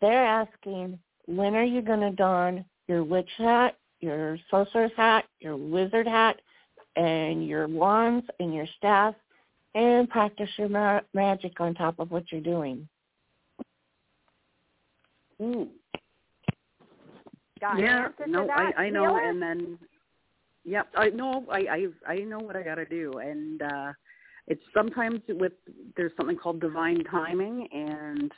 [0.00, 5.56] they're asking when are you going to don your witch hat, your sorcerer's hat, your
[5.56, 6.40] wizard hat,
[6.96, 9.14] and your wands and your staff,
[9.74, 12.88] and practice your ma- magic on top of what you're doing.
[15.40, 15.68] Ooh.
[17.60, 19.78] Got yeah, no, I, I know, and then
[20.64, 21.44] Yep, I know.
[21.50, 23.92] I I I know what I got to do, and uh
[24.46, 25.52] it's sometimes with
[25.96, 28.32] there's something called divine timing, and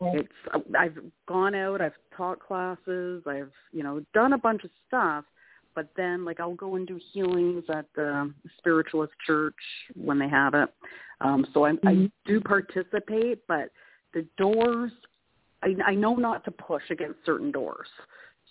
[0.00, 0.32] it's
[0.78, 0.98] I've
[1.28, 5.24] gone out, I've taught classes, I've you know done a bunch of stuff,
[5.74, 9.54] but then like I'll go and do healings at the spiritualist church
[9.94, 10.70] when they have it.
[11.20, 11.88] Um, so I, mm-hmm.
[11.88, 13.70] I do participate, but
[14.12, 14.90] the doors,
[15.62, 17.88] I, I know not to push against certain doors.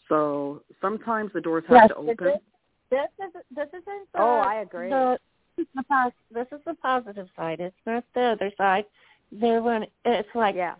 [0.08, 2.34] So sometimes the doors have yes, to open
[2.92, 4.90] this is this isn't the, oh I agree.
[4.90, 5.18] The,
[5.58, 7.60] the this is the positive side.
[7.60, 8.86] It's not the other side.
[9.32, 10.76] They're when it's like yeah.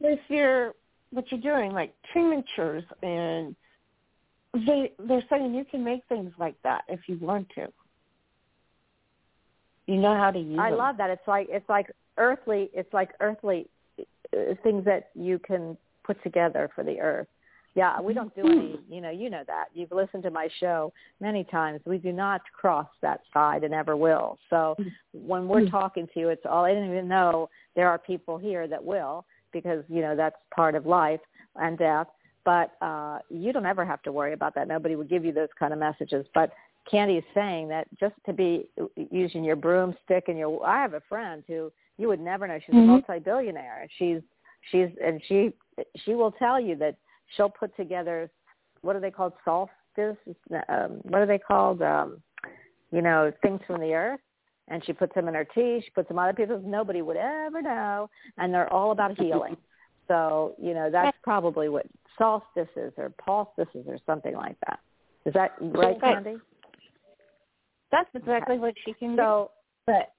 [0.00, 0.74] if you're
[1.10, 3.56] what you're doing like tinctures and
[4.52, 7.68] they they're saying you can make things like that if you want to.
[9.86, 10.58] You know how to use.
[10.60, 10.78] I them.
[10.78, 11.10] love that.
[11.10, 12.70] It's like it's like earthly.
[12.74, 13.66] It's like earthly
[13.98, 17.28] uh, things that you can put together for the earth.
[17.76, 19.66] Yeah, we don't do any, you know, you know that.
[19.74, 21.80] You've listened to my show many times.
[21.84, 24.38] We do not cross that side and never will.
[24.48, 24.76] So
[25.12, 28.68] when we're talking to you, it's all, I didn't even know there are people here
[28.68, 31.18] that will because, you know, that's part of life
[31.56, 32.06] and death.
[32.44, 34.68] But uh, you don't ever have to worry about that.
[34.68, 36.26] Nobody would give you those kind of messages.
[36.32, 36.52] But
[36.88, 38.68] Candy is saying that just to be
[39.10, 42.60] using your broomstick and your, I have a friend who you would never know.
[42.64, 42.90] She's mm-hmm.
[42.90, 43.88] a multi-billionaire.
[43.98, 44.20] She's,
[44.70, 45.52] she's, and she,
[46.04, 46.96] she will tell you that
[47.36, 48.30] she'll put together
[48.82, 49.32] what are they called?
[49.44, 50.16] Solstice?
[50.68, 51.82] Um what are they called?
[51.82, 52.22] Um
[52.90, 54.20] you know things from the earth.
[54.68, 55.82] And she puts them in her tea.
[55.84, 56.62] She puts them on other people's.
[56.64, 58.08] Nobody would ever know.
[58.38, 59.56] And they're all about healing.
[60.08, 61.86] So you know that's probably what
[62.18, 64.80] solstices or solstices or something like that.
[65.26, 66.36] Is that right candy
[67.94, 69.50] that's exactly what she can so,
[69.86, 69.92] do.
[69.92, 70.12] But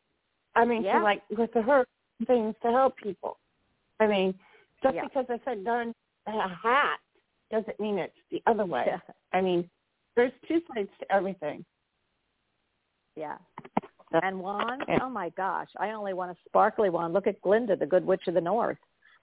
[0.55, 0.99] i mean yeah.
[0.99, 1.85] she like with her
[2.25, 3.37] things to help people.
[3.99, 4.33] I mean
[4.81, 5.03] just yeah.
[5.03, 5.93] because i said done
[6.27, 6.99] a hat
[7.51, 8.85] doesn't mean it's the other way.
[8.87, 8.99] Yeah.
[9.33, 9.69] I mean,
[10.15, 11.65] there's two sides to everything.
[13.15, 13.37] Yeah.
[14.23, 17.11] And wands, oh my gosh, I only want a sparkly one.
[17.11, 18.77] Look at Glinda, the Good Witch of the North.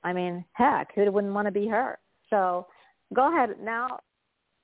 [0.05, 1.99] I mean, heck, who wouldn't want to be her?
[2.29, 2.67] So
[3.15, 4.01] go ahead now.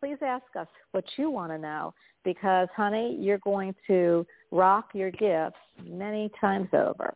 [0.01, 5.11] Please ask us what you want to know because, honey, you're going to rock your
[5.11, 7.15] gifts many times over.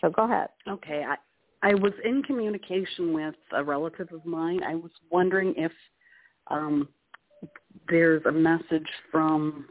[0.00, 0.48] So go ahead.
[0.68, 1.02] Okay.
[1.06, 1.16] I,
[1.64, 4.62] I was in communication with a relative of mine.
[4.62, 5.72] I was wondering if
[6.48, 6.86] um,
[7.88, 9.66] there's a message from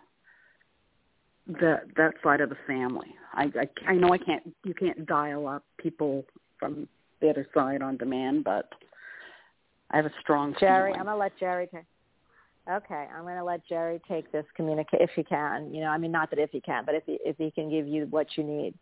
[1.47, 3.13] that that side of the family.
[3.33, 6.25] I, I I know I can't you can't dial up people
[6.59, 6.87] from
[7.21, 8.69] the other side on demand, but
[9.91, 10.93] I have a strong Jerry.
[10.93, 10.99] Feeling.
[10.99, 11.85] I'm gonna let Jerry take.
[12.67, 15.71] Okay, I'm gonna let Jerry take this communicate if he can.
[15.71, 17.69] You know, I mean, not that if he can, but if he if he can
[17.69, 18.73] give you what you need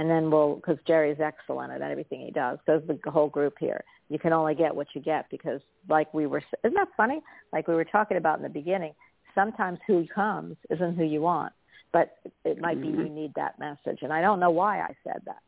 [0.00, 2.58] and then we'll because Jerry's excellent at everything he does.
[2.64, 3.84] So the whole group here.
[4.08, 7.20] You can only get what you get because, like we were, isn't that funny?
[7.52, 8.94] Like we were talking about in the beginning.
[9.34, 11.52] Sometimes who comes isn't who you want,
[11.92, 12.96] but it might mm-hmm.
[12.96, 15.42] be you need that message, and I don't know why I said that.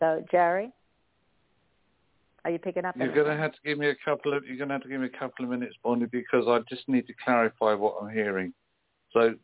[0.00, 0.72] So Jerry,
[2.46, 2.96] are you picking up?
[2.96, 4.42] You're going to have to give me a couple of.
[4.46, 6.88] You're going to have to give me a couple of minutes, Bonnie, because I just
[6.88, 8.54] need to clarify what I'm hearing.
[9.12, 9.34] So,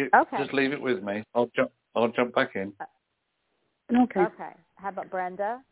[0.00, 0.38] okay.
[0.38, 1.24] just leave it with me.
[1.34, 1.72] I'll jump.
[1.96, 2.72] I'll jump back in.
[2.80, 2.84] Uh,
[3.94, 4.20] Okay.
[4.20, 4.52] Okay.
[4.76, 5.62] How about Brenda?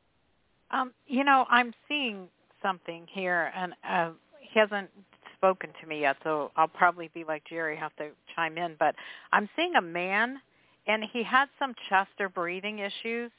[0.70, 2.28] Um, you know, I'm seeing
[2.62, 4.10] something here, and uh,
[4.40, 4.90] he hasn't
[5.36, 8.76] spoken to me yet, so I'll probably be like Jerry, have to chime in.
[8.78, 8.94] But
[9.32, 10.40] I'm seeing a man,
[10.86, 13.30] and he had some chest or breathing issues.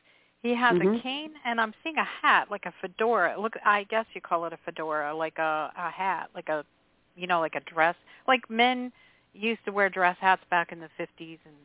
[0.42, 1.00] He has Mhm.
[1.00, 3.40] a cane, and I'm seeing a hat, like a fedora.
[3.40, 6.66] Look, I guess you call it a fedora, like a a hat, like a,
[7.16, 7.96] you know, like a dress.
[8.28, 8.92] Like men
[9.34, 11.56] used to wear dress hats back in the 50s and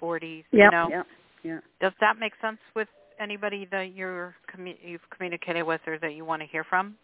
[0.00, 0.44] 40s.
[0.52, 1.02] Yeah, you know, yeah,
[1.42, 1.60] yeah.
[1.80, 2.88] does that make sense with
[3.20, 6.96] anybody that you're commu- you've communicated with or that you want to hear from?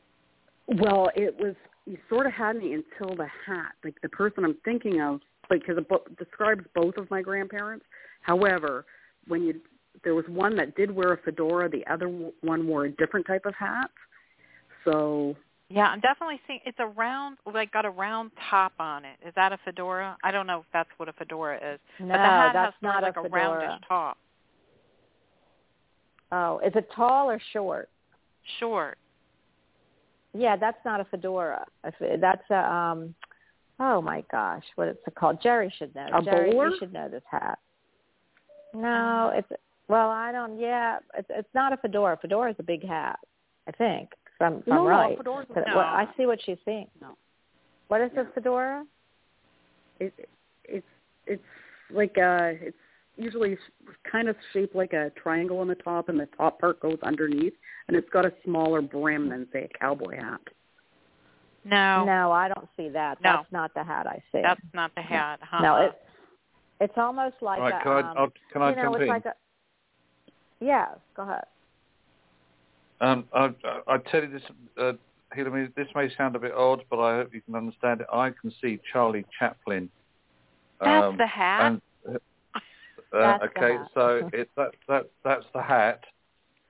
[0.66, 1.54] Well, it was
[1.86, 3.72] you sort of had me until the hat.
[3.84, 5.20] Like the person I'm thinking of,
[5.50, 7.84] because it bo- describes both of my grandparents.
[8.22, 8.84] However,
[9.26, 9.60] when you
[10.04, 12.08] there was one that did wear a fedora, the other
[12.40, 13.90] one wore a different type of hat.
[14.84, 15.36] So
[15.72, 19.16] Yeah, I'm definitely seeing it's a round, like got a round top on it.
[19.26, 20.18] Is that a fedora?
[20.22, 21.80] I don't know if that's what a fedora is.
[21.98, 24.18] No, but the hat that's has not like a a, roundish top.
[26.30, 27.88] Oh, is it tall or short?
[28.60, 28.98] Short.
[30.34, 31.64] Yeah, that's not a fedora.
[31.82, 33.14] That's a um.
[33.80, 35.40] Oh my gosh, what is it called?
[35.42, 36.06] Jerry should know.
[36.12, 37.58] A Jerry, you should know this hat.
[38.74, 39.48] No, it's
[39.88, 40.58] well, I don't.
[40.58, 42.18] Yeah, it's it's not a fedora.
[42.20, 43.18] Fedora is a big hat,
[43.66, 44.10] I think.
[44.42, 45.18] If I'm, if no, I'm no, right.
[45.18, 45.76] fedora's But No.
[45.76, 46.90] what- I see what she's seeing.
[47.00, 47.16] No.
[47.88, 48.22] What is Yeah.
[48.22, 48.86] a fedora?
[50.00, 50.28] it
[50.64, 50.86] it's
[51.26, 51.44] it's
[51.90, 52.76] like uh it's
[53.16, 53.56] usually
[54.10, 57.52] kind of shaped like a triangle on the top and the top part goes underneath
[57.86, 60.40] and it's got a smaller brim than say a cowboy hat
[61.64, 63.20] No, No, I don't see that.
[63.20, 63.34] No.
[63.36, 64.40] That's not the hat I see.
[64.42, 65.38] that's not the hat.
[65.42, 65.62] Huh?
[65.62, 65.92] No, it
[66.80, 68.96] it's almost like All right, a can I, um, I'll, can I you know, jump
[68.96, 69.08] it's in?
[69.08, 69.34] like a
[70.58, 71.44] Yeah, go ahead.
[73.02, 74.42] Um, I, I I tell you this,
[74.80, 74.92] uh,
[75.34, 78.06] Hillary, this may sound a bit odd, but I hope you can understand it.
[78.12, 79.90] I can see Charlie Chaplin.
[80.80, 81.66] That's um, the hat.
[81.66, 82.18] And, uh,
[83.12, 83.90] That's okay, hat.
[83.92, 86.04] so it, that that that's the hat,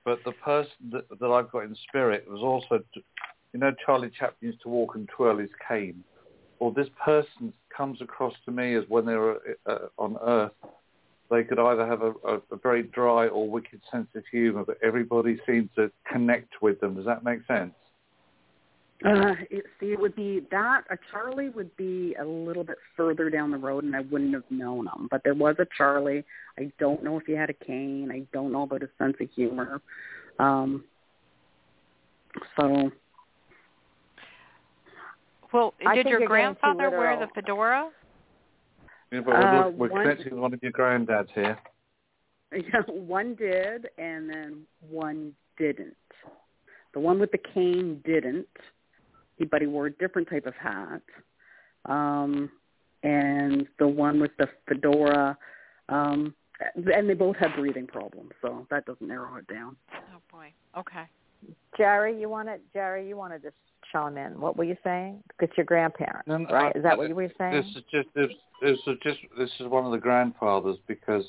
[0.03, 4.51] but the person that, that I've got in spirit was also, you know, Charlie Chaplin
[4.51, 6.03] used to walk and twirl his cane.
[6.59, 10.51] Well, this person comes across to me as when they were uh, on Earth,
[11.33, 14.77] they could either have a, a, a very dry or wicked sense of humour, but
[14.83, 16.95] everybody seems to connect with them.
[16.95, 17.73] Does that make sense?
[19.05, 23.29] uh it, see it would be that a charlie would be a little bit further
[23.29, 26.23] down the road and i wouldn't have known him but there was a charlie
[26.57, 29.27] i don't know if he had a cane i don't know about his sense of
[29.35, 29.81] humor
[30.39, 30.85] um
[32.57, 32.91] so
[35.53, 37.89] well, did your you're getting too grandfather wear the fedora?
[39.13, 41.57] Yeah, but Uh, we're, we're one- connecting with one of your granddads here.
[42.55, 45.97] Yeah, one did, and then one didn't.
[46.93, 48.45] The one with the cane didn't,
[49.37, 51.01] he, but he wore a different type of hat.
[51.85, 52.51] Um,
[53.01, 55.35] and the one with the fedora,
[55.89, 56.35] um,
[56.75, 59.75] and they both had breathing problems, so that doesn't narrow it down.
[59.91, 60.53] Oh boy.
[60.77, 61.05] Okay.
[61.77, 63.55] Jerry, you want to Jerry, you want to just
[63.91, 64.39] chime in.
[64.39, 65.23] What were you saying?
[65.39, 66.71] It's your grandparents, No, no, right?
[66.75, 67.53] I- Is that what you were saying?
[67.55, 68.29] This is just this,
[68.61, 71.25] this is just this is one of the grandfathers because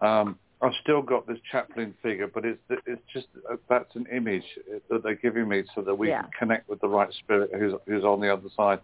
[0.00, 4.44] um, I've still got this Chaplin figure, but it's it's just uh, that's an image
[4.88, 6.22] that they're giving me so that we Yeah.
[6.22, 8.80] can connect with the right spirit who's who's on the other side.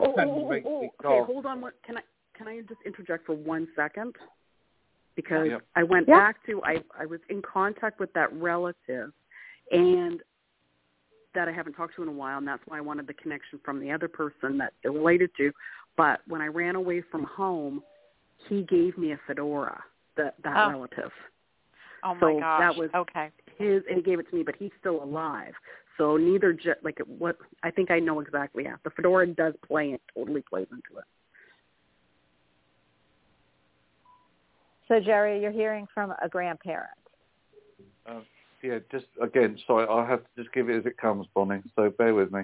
[0.00, 1.32] Oh, And oh, oh, oh, okay.
[1.32, 1.60] Hold on.
[1.60, 2.02] One, can I
[2.36, 4.14] can I just interject for one second?
[5.18, 5.62] Because Yep.
[5.74, 6.16] I went Yeah.
[6.16, 9.12] back to I I was in contact with that relative,
[9.72, 10.22] and
[11.34, 13.58] that I haven't talked to in a while, and that's why I wanted the connection
[13.64, 15.52] from the other person that they're related to.
[15.96, 17.82] But when I ran away from home,
[18.48, 19.82] he gave me a fedora.
[20.14, 20.70] That that Oh.
[20.70, 21.12] relative
[22.04, 22.60] Oh my So gosh.
[22.60, 23.32] that was- okay.
[23.56, 25.56] his and he gave it to me, but he's still alive.
[25.96, 28.62] So neither ju- like it, what I think I know exactly.
[28.62, 30.02] Yeah, the fedora does play it.
[30.14, 31.04] Totally plays into it.
[34.88, 36.90] So Jerry, you're hearing from a grandparent.
[38.06, 38.20] Uh,
[38.62, 41.62] yeah, just again, sorry, I'll have to just give it as it comes, Bonnie.
[41.76, 42.42] So bear with me.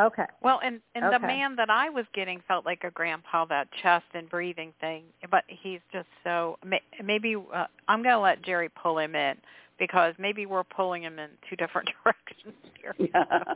[0.00, 0.26] Okay.
[0.42, 4.04] Well, and and the man that I was getting felt like a grandpa, that chest
[4.12, 5.04] and breathing thing.
[5.30, 6.58] But he's just so.
[6.64, 9.36] may- Maybe uh, I'm going to let Jerry pull him in
[9.78, 12.94] because maybe we're pulling him in two different directions here.
[13.14, 13.54] Yeah.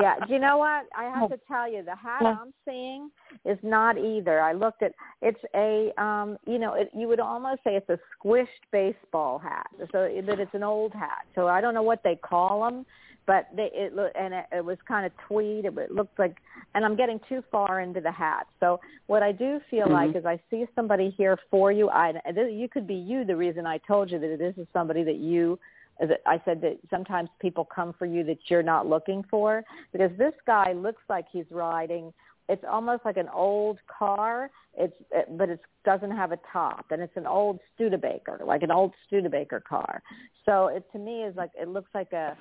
[0.00, 0.86] Yeah, do you know what?
[0.98, 2.36] I have to tell you, the hat Yeah.
[2.40, 3.10] I'm seeing
[3.44, 4.40] is not either.
[4.40, 4.92] I looked at
[5.22, 9.68] it's a um, you know, it, you would almost say it's a squished baseball hat.
[9.92, 11.24] So that it's an old hat.
[11.36, 12.84] So I don't know what they call them,
[13.30, 15.64] but they it look and it, it was kind of tweed.
[15.64, 16.38] It, it looked like,
[16.74, 18.48] and I'm getting too far into the hat.
[18.58, 19.92] So what I do feel Mhm.
[19.92, 21.88] like is I see somebody here for you.
[21.90, 23.24] I you could be you.
[23.24, 25.60] The reason I told you that this is somebody that you
[26.00, 29.62] that I said that sometimes people come for you that you're not looking for
[29.92, 32.12] because this guy looks like he's riding.
[32.48, 34.50] It's almost like an old car.
[34.74, 34.96] It's
[35.38, 39.60] but it doesn't have a top, and it's an old Studebaker, like an old Studebaker
[39.60, 40.02] car.
[40.46, 42.36] So it to me is like it looks like a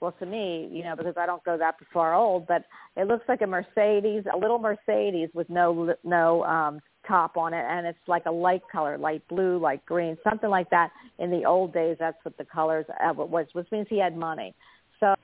[0.00, 2.64] well to me, you know, because I don't go that far old, but
[2.96, 7.64] it looks like a Mercedes, a little Mercedes with no no um top on it
[7.66, 10.90] and it's like a light color, light blue, light green, something like that.
[11.18, 14.54] In the old days, that's what the colors of was, which means he had money.
[15.00, 15.14] So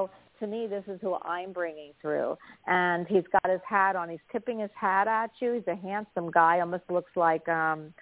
[0.41, 2.37] to me, this is who I'm bringing through.
[2.67, 4.09] And he's got his hat on.
[4.09, 5.55] He's tipping his hat at you.
[5.55, 6.61] He's a handsome guy.
[6.61, 7.93] Almost looks like um,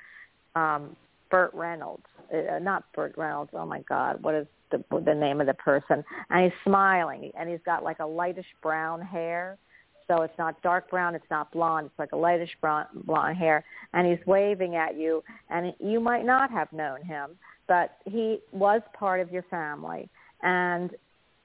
[0.54, 0.96] um,
[1.30, 2.06] Burt Reynolds.
[2.32, 3.50] Uh, not Burt Reynolds.
[3.54, 6.04] Oh my God, what is the the name of the person?
[6.30, 9.58] And he's smiling, and he's got like a lightish brown hair.
[10.06, 13.64] So it's not dark brown, it's not blonde, it's like a lightish brown, blonde hair,
[13.94, 17.30] and he's waving at you, and you might not have known him,
[17.66, 20.10] but he was part of your family,
[20.42, 20.90] and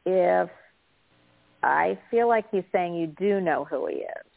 [0.05, 0.49] if
[1.63, 4.28] I feel like he's saying you do know who he is.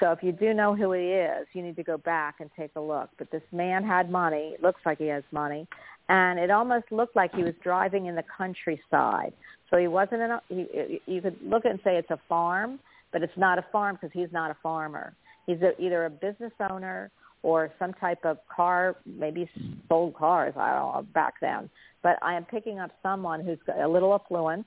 [0.00, 2.70] So if you do know who he is, you need to go back and take
[2.74, 3.10] a look.
[3.18, 4.52] But this man had money.
[4.54, 5.68] It looks like he has money.
[6.08, 9.32] And it almost looked like he was driving in the countryside.
[9.68, 12.80] So he wasn't in a, he, you could look at and say it's a farm,
[13.12, 15.12] but it's not a farm because he's not a farmer.
[15.46, 17.10] He's a, either a business owner
[17.42, 19.48] or some type of car, maybe
[19.88, 21.70] sold cars, I don't know, back then.
[22.02, 24.66] But I am picking up someone who's a little affluent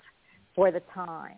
[0.55, 1.37] for the time.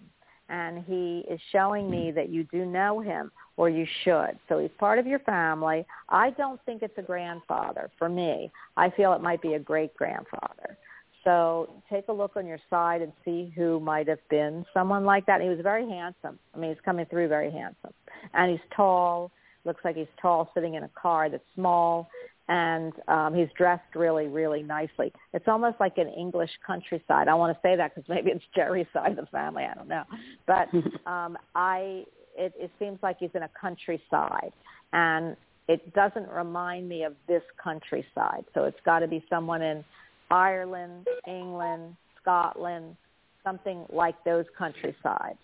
[0.49, 4.37] And he is showing me that you do know him or you should.
[4.47, 5.85] So he's part of your family.
[6.09, 8.51] I don't think it's a grandfather for me.
[8.77, 10.77] I feel it might be a great grandfather.
[11.23, 15.25] So take a look on your side and see who might have been someone like
[15.25, 15.41] that.
[15.41, 16.37] And He was very handsome.
[16.53, 17.93] I mean, he's coming through very handsome.
[18.33, 19.31] And he's tall.
[19.65, 22.07] Looks like he's tall sitting in a car that's small
[22.47, 25.11] and um, he's dressed really, really nicely.
[25.33, 27.27] It's almost like an English countryside.
[27.27, 29.63] I want to say that because maybe it's Jerry's side of the family.
[29.63, 30.03] I don't know,
[30.45, 30.67] but
[31.09, 32.05] um, I
[32.37, 34.51] it, it seems like he's in a countryside,
[34.93, 35.35] and
[35.67, 38.45] it doesn't remind me of this countryside.
[38.53, 39.83] So it's got to be someone in
[40.29, 42.95] Ireland, England, Scotland,
[43.43, 45.39] something like those countrysides.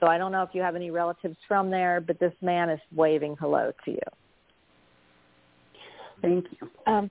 [0.00, 2.80] So I don't know if you have any relatives from there, but this man is
[2.94, 3.98] waving hello to you.
[6.22, 6.70] Thank you.
[6.86, 7.10] Um,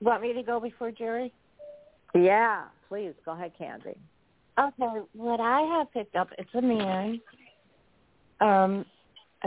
[0.00, 1.32] you want me to go before Jerry?
[2.14, 3.96] Yeah, please go ahead, Candy.
[4.58, 7.20] Okay, what I have picked up, it's a man.
[8.40, 8.84] Um,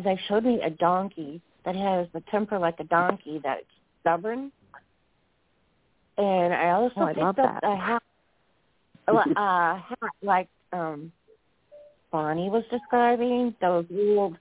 [0.04, 3.66] they showed me a donkey that has the temper like a donkey that's
[4.02, 4.52] stubborn.
[6.18, 7.64] And I also Oh, picked love up that.
[7.64, 8.04] a hat,
[9.08, 11.12] uh, hat like um,
[12.12, 14.38] Bonnie was describing, those old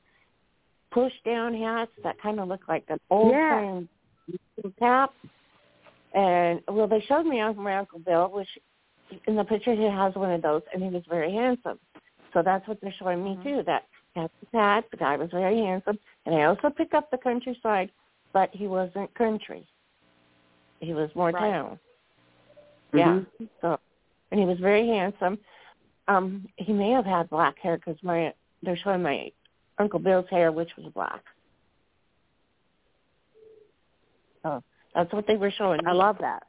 [0.91, 3.51] push down hats that kind of look like an old Yeah.
[3.51, 3.89] time
[4.79, 5.13] cap.
[6.15, 8.49] And well, they showed me on my Uncle Bill, which
[9.27, 11.79] in the picture he has one of those, and he was very handsome.
[12.33, 13.63] So that's what they're showing me too.
[13.67, 13.85] That
[14.15, 14.85] the hat.
[14.91, 17.91] The guy was very handsome, and I also picked up the countryside,
[18.33, 19.67] but he wasn't country.
[20.81, 21.51] He was more Right.
[21.51, 21.79] town.
[22.93, 23.27] Mhm.
[23.39, 23.47] Yeah.
[23.61, 23.81] So,
[24.31, 25.39] and he was very handsome.
[26.09, 28.33] Um, he may have had black hair because my
[28.63, 29.33] they're showing my
[29.79, 31.23] Uncle Bill's hair, which was black.
[34.47, 34.63] So
[34.95, 35.81] that's what they were showing.
[35.87, 36.45] I love that.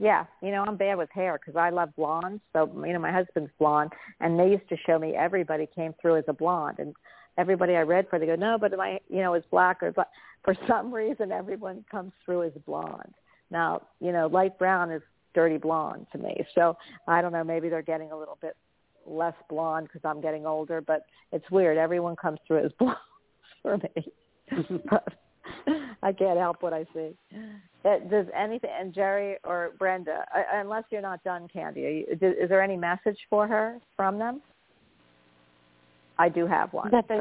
[0.00, 2.40] Yeah, you know, I'm bad with hair because I love blondes.
[2.52, 6.18] So, you know, my husband's blonde, and they used to show me everybody came through
[6.18, 6.94] as a blonde, and
[7.36, 10.08] everybody I read for, they go, no, but my, you know, is black or black.
[10.44, 13.12] For some reason, everyone comes through as blonde.
[13.50, 15.02] Now, you know, light brown is
[15.34, 16.36] dirty blonde to me.
[16.54, 16.76] So
[17.08, 18.56] I don't know, maybe they're getting a little bit
[19.04, 21.02] less blonde because I'm getting older, but
[21.32, 21.76] it's weird.
[21.76, 22.96] Everyone comes through as blonde
[23.62, 24.80] for me.
[24.90, 25.12] but
[26.02, 27.10] I can't help what I see.
[27.84, 32.06] Uh, Does anything, and Jerry or Brenda, uh, unless you're not done, Candy, are you,
[32.10, 34.42] is is there any message for her from them?
[36.18, 36.90] I do have one.
[36.90, 37.18] That they,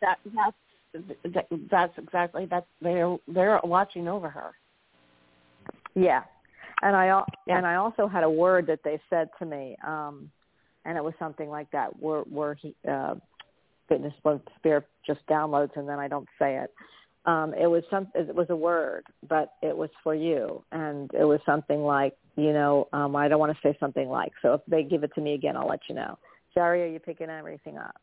[0.00, 0.56] that that's
[1.34, 4.52] that, that's exactly that they're they're watching over her.
[5.94, 6.22] Yeah,
[6.82, 7.06] and I
[7.46, 7.56] Yeah.
[7.56, 10.30] and I also had a word that they said to me, um,
[10.84, 13.16] and it was something like that, where where he uh,
[14.22, 16.72] when spirit just downloads and then I don't say it.
[17.26, 21.24] Um, it was some it was a word, but it was for you, and it
[21.24, 24.32] was something like you know um, I don't want to say something like.
[24.40, 26.18] So if they give it to me again, I'll let you know.
[26.54, 28.00] Jerry, are you picking everything up?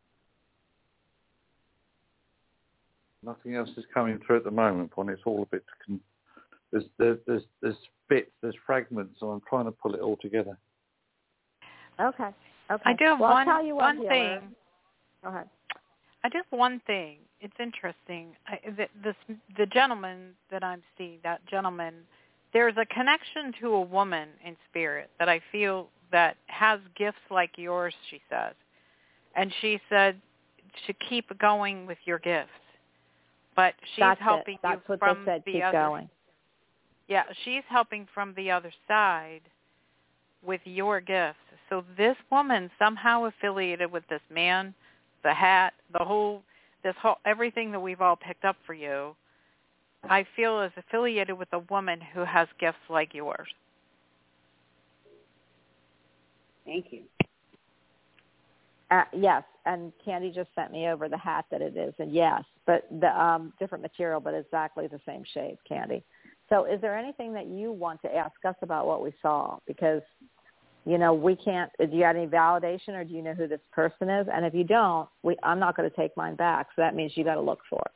[3.24, 5.14] Nothing else is coming through at the moment, Bonnie.
[5.14, 5.64] It's all a bit.
[5.86, 6.00] Con-
[6.72, 7.76] there's, there's there's there's
[8.10, 10.58] bits, there's fragments, so I'm trying to pull it all together.
[12.00, 12.30] Okay.
[12.70, 12.84] Okay.
[12.86, 14.56] I do have well, one tell you one thing.
[15.24, 15.50] Go ahead.
[16.24, 17.18] I do have one thing.
[17.40, 18.30] It's interesting.
[18.48, 19.16] I, the, this
[19.58, 21.94] the gentleman that I'm seeing, that gentleman,
[22.54, 27.52] there's a connection to a woman in spirit that I feel that has gifts like
[27.58, 27.94] yours.
[28.10, 28.54] She says,
[29.36, 30.20] and she said
[30.88, 32.50] to keep going with your gifts,
[33.56, 34.60] but she's That's helping it.
[34.64, 35.44] That's you what from they said.
[35.46, 35.78] the Keep other.
[35.78, 36.10] going.
[37.08, 39.42] Yeah, she's helping from the other side
[40.46, 41.38] with your gifts.
[41.70, 44.74] So this woman somehow affiliated with this man,
[45.24, 46.42] the hat, the whole,
[46.84, 49.16] this whole, everything that we've all picked up for you,
[50.04, 53.48] I feel is affiliated with a woman who has gifts like yours.
[56.66, 57.04] Thank you.
[58.90, 62.44] Uh, yes, and Candy just sent me over the hat that it is, and yes,
[62.66, 66.04] but the um, different material, but exactly the same shape, Candy.
[66.48, 69.60] So, is there anything that you want to ask us about what we saw?
[69.68, 70.02] Because,
[70.88, 71.70] you know, we can't.
[71.80, 74.28] Do you have any validation, or do you know who this person is?
[74.34, 76.68] And if you don't, we, I'm not going to take mine back.
[76.76, 77.92] So that means you got to look for it.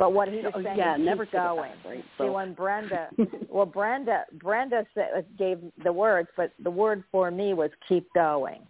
[0.00, 1.70] But what he was Oh, saying, yeah, never keep going.
[1.70, 2.04] back, right?
[2.18, 3.08] See, when Brenda,
[3.48, 8.62] well, Brenda, Brenda said, gave the words, but the word for me was keep going.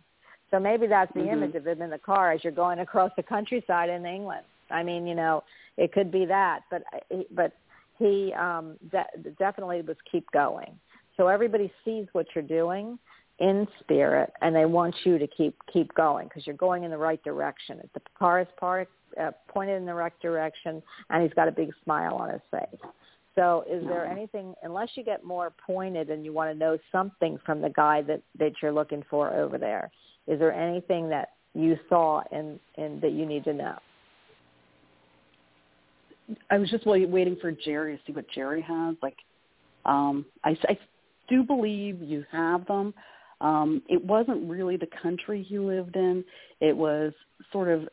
[0.50, 1.32] So maybe that's the Mhm.
[1.32, 4.44] image of him in the car as you're going across the countryside in England.
[4.70, 5.42] I mean, you know,
[5.78, 6.82] it could be that, but
[7.30, 7.52] but
[7.98, 10.78] he um, de- definitely was keep going.
[11.16, 12.98] So everybody sees what you're doing
[13.42, 16.96] in spirit, and they want you to keep keep going because you're going in the
[16.96, 17.80] right direction.
[17.92, 18.88] The car is part,
[19.20, 20.80] uh, pointed in the right direction,
[21.10, 22.80] and he's got a big smile on his face.
[23.34, 27.38] So is there anything, unless you get more pointed and you want to know something
[27.46, 29.90] from the guy that, that you're looking for over there,
[30.26, 33.78] is there anything that you saw in, in that you need to know?
[36.50, 38.96] I was just wait, waiting for Jerry to see what Jerry has.
[39.02, 39.16] Like,
[39.86, 40.78] um, I, I
[41.28, 42.92] do believe you have them.
[43.42, 46.24] Um, it wasn't really the country he lived in.
[46.60, 47.12] It was
[47.52, 47.88] sort of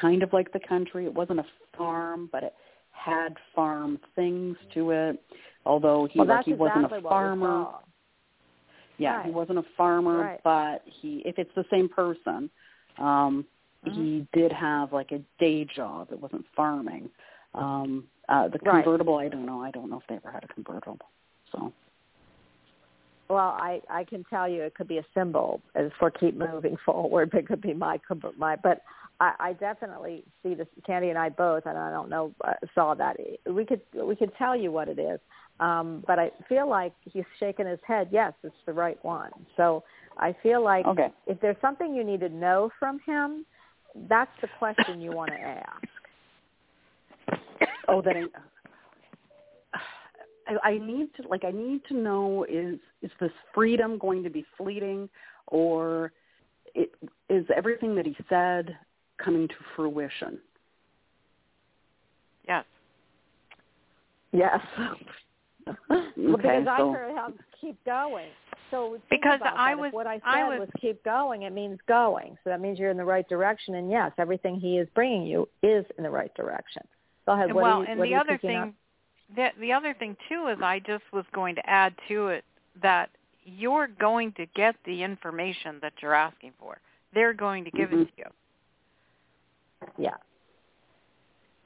[0.00, 1.04] kind of like the country.
[1.04, 2.54] It wasn't a farm, but it
[2.90, 5.22] had farm things to it.
[5.66, 7.66] Although he well, like he wasn't a farmer.
[8.96, 10.40] Yeah, he wasn't a farmer, Right.
[10.42, 12.50] but he if it's the same person,
[12.98, 13.46] um
[13.84, 13.94] Mhm.
[13.94, 16.12] he did have like a day job.
[16.12, 17.10] It wasn't farming.
[17.54, 18.84] Um uh the Right.
[18.84, 19.60] convertible, I don't know.
[19.62, 20.98] I don't know if they ever had a convertible.
[21.52, 21.72] So
[23.30, 26.76] Well, I I can tell you it could be a symbol as for keep moving
[26.84, 27.32] forward.
[27.32, 28.00] It could be my
[28.36, 28.56] my.
[28.56, 28.82] But
[29.20, 30.66] I, I definitely see this.
[30.84, 33.16] Candy and I both, and I don't know uh, saw that.
[33.48, 35.20] We could we could tell you what it is.
[35.60, 38.08] Um, but I feel like he's shaking his head.
[38.10, 39.30] Yes, it's the right one.
[39.56, 39.84] So
[40.18, 41.12] I feel like Okay.
[41.26, 43.46] if there's something you need to know from him,
[44.08, 45.84] that's the question you want to ask.
[47.88, 48.24] oh that I
[50.50, 54.30] I, I need to like I need to know is is this freedom going to
[54.30, 55.08] be fleeting
[55.46, 56.12] or
[56.74, 56.90] it
[57.28, 58.76] is everything that he said
[59.22, 60.38] coming to fruition?
[62.46, 62.64] Yes.
[64.32, 64.60] Yes.
[65.68, 68.28] Okay, because I so- heard him keep going.
[68.70, 69.78] So Because I that.
[69.78, 71.42] Was- what I said I was- was keep going.
[71.42, 72.38] It means going.
[72.42, 73.74] So that means you're in the right direction.
[73.74, 76.82] And yes, everything he is bringing you is in the right direction.
[77.26, 77.52] Go ahead.
[77.52, 78.72] What well, are you, and what the are you other picking up?
[79.34, 82.44] The the other thing too is I just was going to add to it
[82.82, 83.10] that
[83.44, 86.78] you're going to get the information that you're asking for.
[87.14, 88.02] They're going to give Mhm.
[88.02, 88.24] it to you.
[89.98, 90.16] Yeah.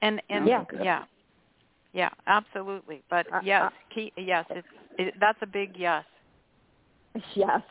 [0.02, 0.64] And and Yeah.
[0.82, 1.04] yeah,
[1.92, 3.02] yeah, absolutely.
[3.08, 6.04] But Uh, yes, uh, key, yes, it's it, that's a big yes.
[7.34, 7.62] Yes.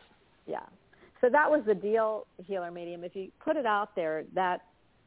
[0.46, 0.66] Yeah.
[1.20, 3.02] So that was the deal, healer medium.
[3.02, 4.60] If you put it out there that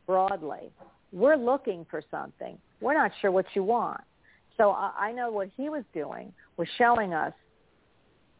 [0.08, 0.72] broadly,
[1.12, 2.60] we're looking for something.
[2.82, 4.02] We're not sure what you want.
[4.58, 7.34] So I, I know what he was doing was showing us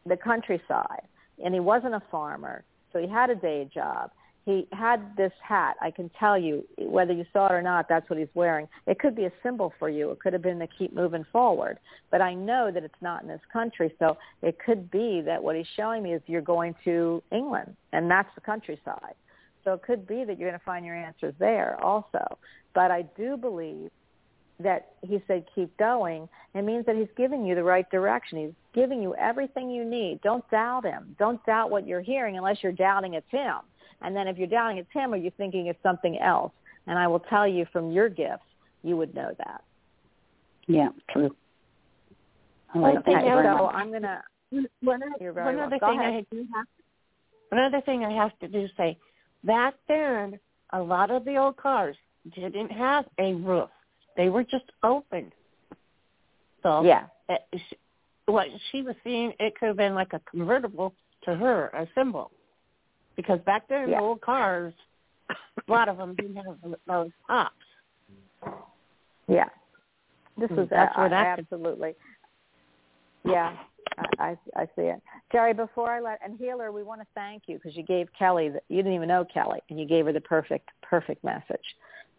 [0.06, 1.02] the countryside,
[1.42, 4.10] and he wasn't a farmer, so he had a day job.
[4.44, 5.76] He had this hat.
[5.82, 8.66] I can tell you, whether you saw it or not, that's what he's wearing.
[8.86, 10.10] It could be a symbol for you.
[10.10, 11.78] It could have been to keep moving forward.
[12.10, 15.54] But I know that it's not in this country, so it could be that what
[15.54, 19.14] he's showing me is you're going to England, and that's the countryside.
[19.64, 22.38] So it could be that you're going to find your answers there also.
[22.74, 23.90] But I do believe
[24.60, 26.28] that he said keep going.
[26.54, 28.38] It means that he's giving you the right direction.
[28.38, 30.20] He's giving you everything you need.
[30.22, 31.14] Don't doubt him.
[31.18, 33.56] Don't doubt what you're hearing unless you're doubting it's him.
[34.02, 36.52] And then if you're doubting it's him or you're thinking it's something else,
[36.86, 38.42] and I will tell you from your gifts,
[38.82, 39.62] you would know that.
[40.66, 41.34] Yeah, true.
[42.74, 43.74] All right, Well, thank Okay, you so much.
[43.74, 44.22] I'm gonna.
[44.50, 45.60] One, other- one welcome.
[45.60, 46.26] other Go thing ahead.
[46.32, 46.66] I do have,
[47.50, 48.98] one other thing I have to do say,
[49.44, 50.38] back then,
[50.72, 51.96] a lot of the old cars
[52.34, 53.68] didn't have a roof;
[54.18, 55.32] they were just open.
[56.62, 57.06] So Yeah.
[57.30, 57.74] it, sh-
[58.26, 62.30] what she was seeing, it could have been like a convertible to her, a symbol,
[63.16, 63.96] because back then Yeah.
[63.96, 64.74] the old cars,
[65.30, 65.36] a
[65.70, 67.54] lot of them didn't have those tops.
[69.28, 69.48] Yeah.
[70.36, 71.94] This Hmm, is that's uh, where absolutely.
[73.24, 73.56] Yeah,
[73.98, 75.02] I, I I see it.
[75.32, 78.48] Jerry, before I let and healer, we want to thank you because you gave Kelly.
[78.48, 81.76] The, you didn't even know Kelly, and you gave her the perfect perfect message.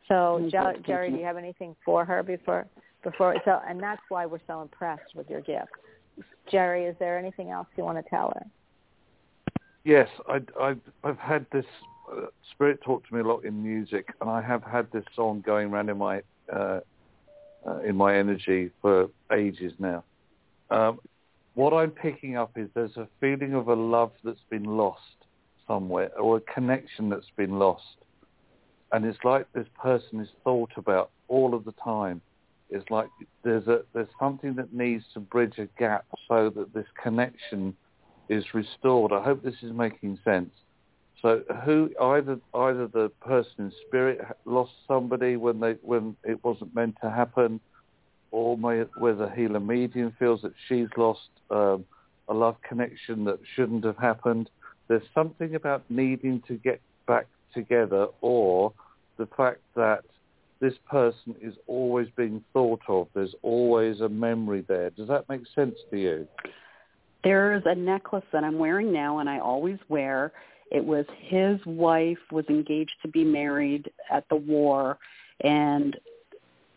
[0.10, 2.68] So, Jerry, do you have anything for her before
[3.04, 3.36] before?
[3.46, 5.70] So, and that's why we're so impressed with your gift.
[6.52, 8.46] Jerry, is there anything else you want to tell her?
[9.84, 11.66] Yes, I, I, I've had this
[12.12, 15.42] uh, spirit talk to me a lot in music, and I have had this song
[15.46, 16.80] going around in my uh,
[17.68, 20.04] uh, in my energy for ages now.
[20.72, 21.00] Um,
[21.54, 25.02] what I'm picking up is there's a feeling of a love that's been lost
[25.68, 27.84] somewhere, or a connection that's been lost,
[28.92, 32.22] and it's like this person is thought about all of the time.
[32.70, 33.08] It's like
[33.44, 37.76] there's a there's something that needs to bridge a gap so that this connection
[38.30, 39.12] is restored.
[39.12, 40.52] I hope this is making sense.
[41.22, 46.74] So who either either the person in spirit lost somebody when they when it wasn't
[46.76, 47.60] meant to happen,
[48.32, 51.86] or may, whether healer medium feels that she's lost um,
[52.28, 54.50] a love connection that shouldn't have happened.
[54.88, 58.74] There's something about needing to get back together, or
[59.18, 60.04] the fact that
[60.60, 63.08] this person is always being thought of.
[63.14, 64.90] There's always a memory there.
[64.90, 66.28] Does that make sense to you?
[67.24, 70.32] There's a necklace that I'm wearing now, and I always wear.
[70.72, 74.98] It was his wife was engaged to be married at the war,
[75.42, 75.98] and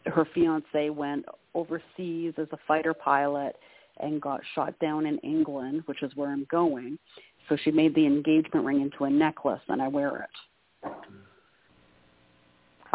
[0.07, 3.57] her fiance went overseas as a fighter pilot
[4.01, 6.99] and got shot down in England, which is where I'm going.
[7.49, 10.31] So she made the engagement ring into a necklace, and I wear it.
[10.83, 10.91] Ha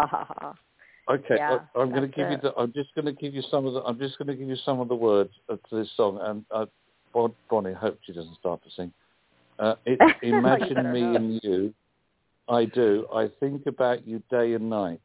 [0.06, 0.54] ha ha.
[1.10, 2.38] Okay, Yeah, I, I'm going to give you.
[2.38, 3.82] The, I'm just going to give you some of the.
[3.82, 6.66] I'm just going to give you some of the words of this song, and uh,
[7.14, 8.92] Bon, Bonnie, I hope she doesn't start to sing.
[9.58, 11.16] Uh, it's imagine me not.
[11.16, 11.74] and you.
[12.50, 13.08] I do.
[13.14, 15.02] I think about you day and night.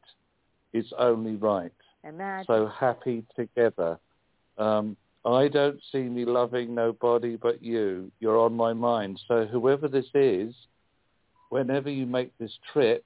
[0.73, 1.71] It's only right.
[2.03, 2.45] Imagine.
[2.47, 3.97] So happy together.
[4.57, 8.11] Um, I don't see me loving nobody but you.
[8.19, 9.19] You're on my mind.
[9.27, 10.53] So whoever this is,
[11.53, 13.05] whenever you make this trip,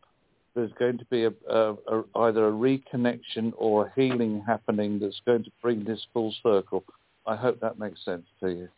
[0.55, 5.19] there's going to be a, a, a, either a reconnection or a healing happening that's
[5.25, 6.85] going to bring this full circle.
[7.25, 8.69] I hope that makes sense to you.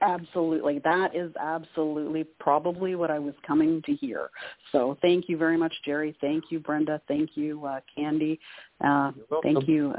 [0.00, 0.80] Absolutely.
[0.80, 4.30] That is absolutely probably what I was coming to hear.
[4.72, 6.16] So thank you very much, Jerry.
[6.20, 7.00] Thank you, Brenda.
[7.06, 8.40] Thank you, uh, Candie.
[8.84, 9.54] Uh, You're welcome.
[9.54, 9.94] thank you.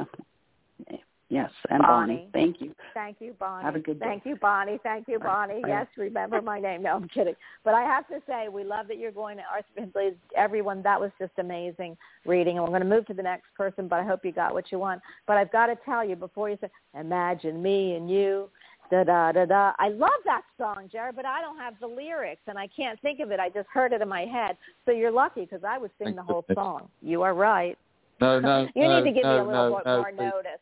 [1.34, 2.16] Yes, and Bonnie.
[2.16, 2.30] Bonnie.
[2.32, 2.76] Thank you.
[2.94, 3.64] Thank you, Bonnie.
[3.64, 4.06] Have a good day.
[4.06, 4.80] Thank you, Bonnie.
[4.84, 5.64] Thank you, Bonnie.
[5.64, 5.68] Bye.
[5.68, 6.84] Yes, remember my name.
[6.84, 7.34] No, I'm kidding.
[7.64, 10.12] But I have to say, we love that you're going to Arthur Findlay.
[10.38, 12.58] Everyone, that was just amazing reading.
[12.58, 14.72] And we're going to move to the next person, but I hope you got what
[14.72, 15.02] you want.
[15.26, 16.70] But I've got to tell you before you say,
[17.00, 18.48] imagine me and you.
[18.92, 19.72] Da da da da.
[19.80, 23.22] I love that song, Jerry, but I don't have the lyrics and I can't think
[23.22, 23.40] of it.
[23.40, 24.56] I just heard it in my head.
[24.86, 26.64] So you're lucky because I would sing Thank the whole goodness.
[26.64, 26.90] song.
[27.02, 27.76] You are right.
[28.22, 30.12] No, no, you no, need to give no, me a little no, more, no, more
[30.12, 30.60] notice.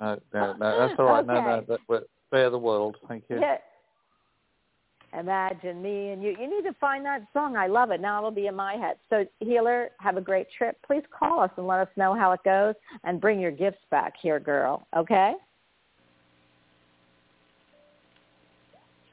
[0.00, 1.26] No, no, no, that's all right.
[1.26, 1.66] No, no, Okay.
[1.68, 2.96] that, we're- spare the world.
[3.08, 3.38] Thank you.
[3.40, 3.58] Yeah.
[5.18, 6.30] Imagine me and you.
[6.40, 7.56] You need to find that song.
[7.56, 8.00] I love it.
[8.00, 8.96] Now it'll be in my head.
[9.10, 10.76] So healer, have a great trip.
[10.84, 12.74] Please call us and let us know how it goes
[13.04, 14.84] and bring your gifts back here, girl.
[14.96, 15.34] Okay?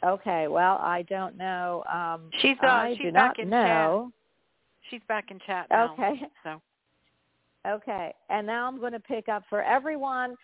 [0.04, 0.48] Okay.
[0.48, 1.84] Well, I don't know.
[1.92, 4.12] Um, She's uh, I she's do back not in know.
[4.12, 4.90] chat.
[4.90, 5.94] She's back in chat now.
[5.94, 6.22] Okay.
[6.44, 6.60] So
[7.68, 10.36] Okay, and now I'm going to pick up for everyone.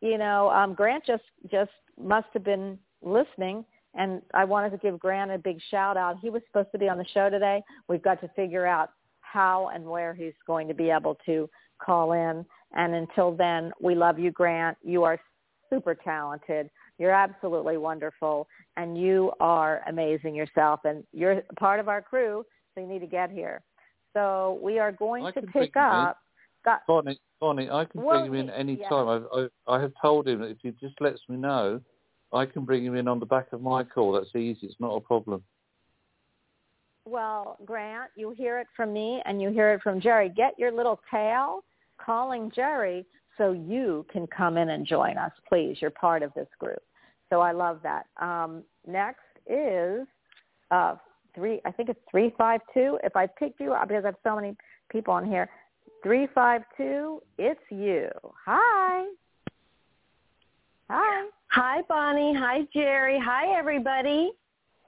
[0.00, 1.70] You know, um, Grant just just
[2.00, 3.64] must have been listening,
[3.94, 6.18] and I wanted to give Grant a big shout out.
[6.20, 7.62] He was supposed to be on the show today.
[7.88, 12.12] We've got to figure out how and where he's going to be able to call
[12.12, 12.44] in.
[12.74, 14.76] And until then, we love you, Grant.
[14.82, 15.18] You are
[15.70, 16.70] super talented.
[16.98, 20.80] You're absolutely wonderful, and you are amazing yourself.
[20.84, 23.62] And you're part of our crew, so you need to get here.
[24.14, 26.18] So we are going to pick up.
[26.66, 28.88] Got, Bonnie, Bonnie, I can Well, bring him in any yeah.
[28.88, 29.08] time.
[29.08, 31.80] I've, I, I have told him that if he just lets me know,
[32.32, 34.12] I can bring him in on the back of my call.
[34.12, 34.66] That's easy.
[34.66, 35.44] It's not a problem.
[37.04, 40.28] Well, Grant, you hear it from me and you hear it from Jerry.
[40.28, 41.62] Get your little tail
[42.04, 43.06] calling Jerry
[43.38, 45.76] so you can come in and join us, please.
[45.80, 46.82] You're part of this group.
[47.30, 48.06] So I love that.
[48.20, 50.06] Um, next is
[50.72, 50.96] uh,
[51.32, 51.60] three.
[51.64, 52.98] I think it's three five two.
[53.04, 54.56] If I picked you up because I have so many
[54.90, 55.48] people on here,
[56.06, 57.20] three five two.
[57.36, 58.08] It's you.
[58.44, 59.06] Hi.
[60.88, 61.26] Hi.
[61.48, 62.32] Hi, Bonnie.
[62.32, 63.18] Hi, Jerry.
[63.20, 64.30] Hi, everybody.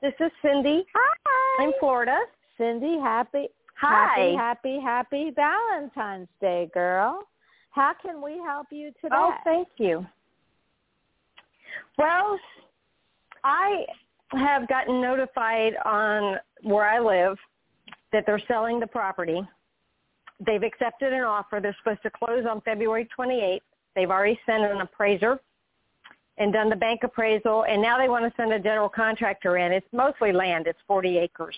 [0.01, 0.87] This is Cindy.
[0.95, 1.65] Hi.
[1.65, 2.17] I'm Florida.
[2.57, 3.01] Cindy.
[3.03, 3.49] Happy.
[3.81, 4.37] Hi.
[4.37, 7.25] Happy, happy, happy Valentine's Day, girl.
[7.71, 9.17] How can we help you today?
[9.19, 10.07] Oh, thank you.
[11.97, 12.39] Well,
[13.43, 13.87] I
[14.35, 17.37] have gotten notified on where I live
[18.13, 19.43] that they're selling the property.
[20.45, 21.61] They've accepted an offer.
[21.61, 23.61] They're supposed to close on February 28th.
[23.95, 25.41] They've already sent an appraiser
[26.39, 29.73] and done the bank appraisal, and now they want to send a general contractor in.
[29.73, 30.69] It's mostly land.
[30.69, 31.57] It's 40 acres.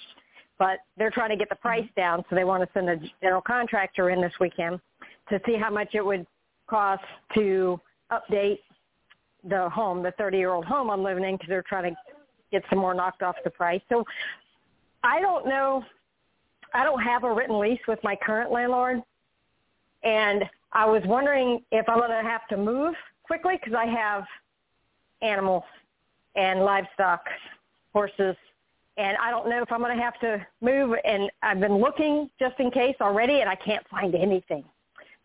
[0.58, 1.68] But they're trying to get the mm-hmm.
[1.68, 4.80] price down, so they want to send a general contractor in this weekend
[5.28, 6.26] to see how much it would
[6.66, 7.02] cost
[7.34, 7.78] to
[8.10, 8.60] update
[9.44, 12.00] the home, the 30-year-old home I'm living in, because they're trying to
[12.50, 13.80] get some more knocked off the price.
[13.88, 14.04] So
[15.02, 15.84] I don't know.
[16.74, 19.02] I don't have a written lease with my current landlord,
[20.02, 22.94] and I was wondering if I'm going to have to move
[23.24, 24.24] quickly because I have
[25.22, 25.64] animals
[26.36, 27.24] and livestock,
[27.92, 28.36] horses,
[28.96, 30.96] and I don't know if I'm going to have to move.
[31.04, 34.64] And I've been looking just in case already, and I can't find anything.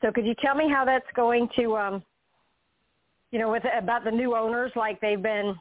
[0.01, 2.03] So could you tell me how that's going to, um,
[3.31, 4.71] you know, with about the new owners?
[4.75, 5.55] Like they've been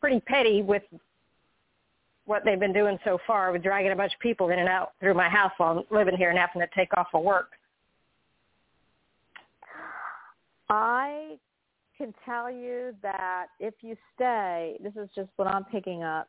[0.00, 0.82] pretty petty with
[2.26, 4.92] what they've been doing so far with dragging a bunch of people in and out
[5.00, 7.50] through my house while I'm living here and having to take off of work.
[10.68, 11.36] I
[11.96, 16.28] can tell you that if you stay, this is just what I'm picking up,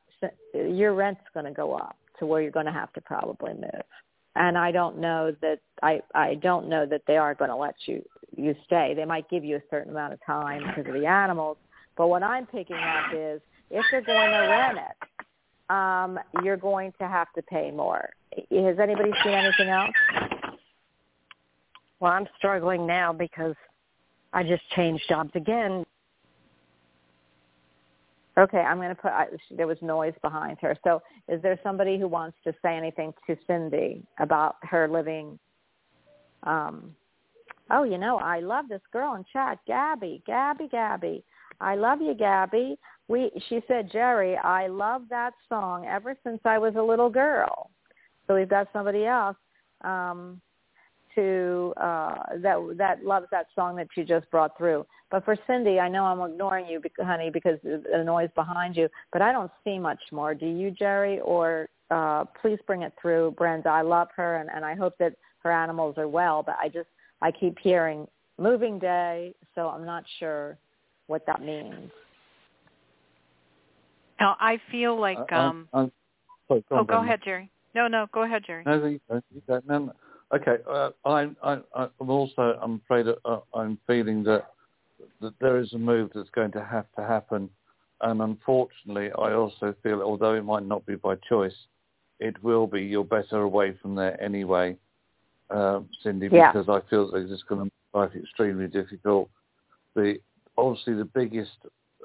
[0.53, 3.83] your rent's going to go up to where you're going to have to probably move.
[4.35, 7.73] And I don't know that I I don't know that they are going to let
[7.87, 8.03] you
[8.35, 8.93] you stay.
[8.95, 11.57] They might give you a certain amount of time because of the animals.
[11.97, 13.41] But what I'm picking up is
[13.71, 15.25] if they're going to rent it,
[15.69, 18.09] um, you're going to have to pay more.
[18.35, 19.91] Has anybody seen anything else?
[21.99, 23.55] Well, I'm struggling now because
[24.33, 25.83] I just changed jobs again.
[28.37, 29.11] Okay, I'm going to put.
[29.11, 30.77] I, there was noise behind her.
[30.83, 35.39] So, is there somebody who wants to say anything to Cindy about her living?
[36.43, 36.95] Um,
[37.71, 41.23] oh, you know, I love this girl in chat, Gabby, Gabby, Gabby.
[41.59, 42.77] I love you, Gabby.
[43.07, 47.69] We, she said, Jerry, I love that song ever since I was a little girl.
[48.27, 49.37] So we've got somebody else.
[49.83, 50.41] Um,
[51.17, 54.85] to uh, that that loves that song that you just brought through.
[55.09, 58.87] But for Cindy, I know I'm ignoring you, honey, because the noise behind you.
[59.11, 60.35] But I don't see much more.
[60.35, 61.19] Do you, Jerry?
[61.21, 63.69] Or uh, please bring it through, Brenda.
[63.69, 66.43] I love her, and, and I hope that her animals are well.
[66.43, 66.89] But I just
[67.21, 70.55] I keep hearing moving day, so I'm not sure
[71.07, 71.89] what that means.
[74.19, 75.67] Now I feel like Uh, um.
[75.73, 75.91] I'm, I'm,
[76.47, 77.05] sorry, go oh, on, go Brenda.
[77.05, 77.51] ahead, Jerry.
[77.75, 78.63] No, no, go ahead, Jerry.
[78.65, 79.21] No, you go.
[79.33, 79.61] You go.
[79.67, 79.93] No, no.
[80.33, 80.57] Okay.
[80.69, 84.47] Uh, I'm, I, I'm also, I'm afraid, that, uh, I'm feeling that
[85.21, 87.49] that there is a move that's going to have to happen,
[88.01, 91.55] and unfortunately, I also feel, although it might not be by choice,
[92.19, 92.81] it will be.
[92.81, 94.75] You're better away from there anyway,
[95.51, 96.51] uh, Cindy, Yeah.
[96.51, 99.29] because I feel that it's just going to make life extremely difficult.
[99.95, 100.19] The
[100.57, 101.57] obviously the biggest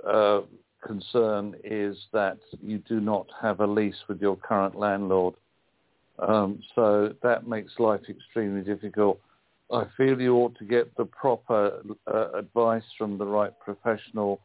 [0.06, 0.42] uh,
[0.82, 5.34] concern is that you do not have a lease with your current landlord.
[6.18, 9.18] Um, so that makes life extremely difficult.
[9.72, 14.40] I feel you ought to get the proper uh, advice from the right professional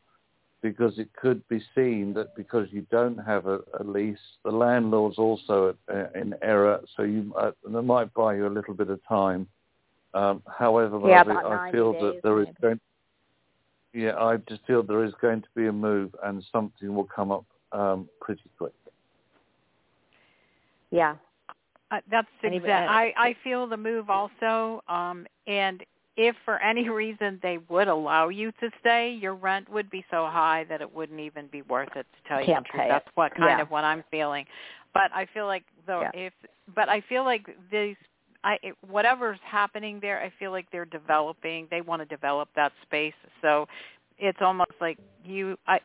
[0.62, 5.18] because it could be seen that because you don't have a, a lease, the landlord's
[5.18, 9.00] also uh, in error, so you uh, they might buy you a little bit of
[9.08, 9.48] time.
[10.14, 12.80] Um, however, Yeah, I, I feel days, that there is going
[13.98, 17.32] yeah, I just feel there is going to be a move and something will come
[17.32, 18.74] up um, pretty quick.
[20.92, 21.16] Yeah.
[21.90, 22.92] Uh, that's Anybody- exact.
[22.92, 24.84] I I feel the move also.
[24.88, 25.84] Um, and
[26.18, 30.28] if for any reason they would allow you to stay, your rent would be so
[30.28, 32.06] high that it wouldn't even be worth it.
[32.24, 33.62] To tell you Can't the truth, pay that's what kind Yeah.
[33.62, 34.46] of what I'm feeling.
[34.94, 36.12] But I feel like though Yeah.
[36.28, 36.34] if
[36.76, 37.96] but I feel like these
[38.44, 41.68] I it- whatever's happening there, I feel like they're developing.
[41.70, 43.14] They want to develop that space.
[43.42, 43.68] So
[44.18, 45.80] it's almost like you I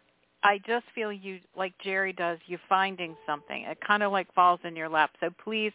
[0.45, 3.63] I just feel you like Jerry does, you finding something.
[3.65, 5.11] It kind of like falls in your lap.
[5.21, 5.73] So please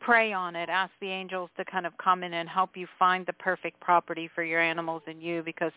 [0.00, 0.68] pray on it.
[0.68, 4.28] Ask the angels to kind of come in and help you find the perfect property
[4.34, 5.72] for your animals and you because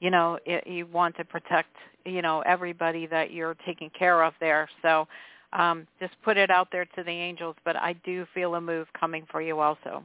[0.00, 1.70] you know it, you want to protect
[2.04, 4.68] you know everybody that you're taking care of there.
[4.82, 5.06] So
[5.54, 8.86] um just put it out there to the angels, but I do feel a move
[8.98, 10.02] coming for you also.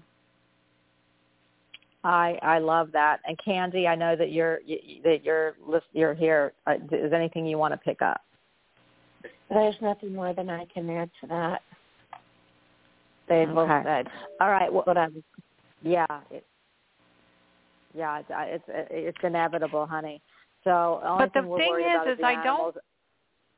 [2.03, 3.19] I I love that.
[3.25, 6.53] And Candie, I know that you're y- that you're list- you're here.
[6.65, 8.21] Uh, is there anything you want to pick up?
[9.49, 11.61] There's nothing more than I can add to that.
[13.27, 13.81] They both Okay.
[13.83, 14.07] said
[14.39, 14.71] All right.
[14.71, 15.23] Well, what I was.
[15.81, 16.05] yeah.
[16.31, 16.45] It,
[17.93, 20.21] yeah, it's it's it's inevitable, honey.
[20.63, 22.75] So only But the thing we're thing worried is, is I don't- animals.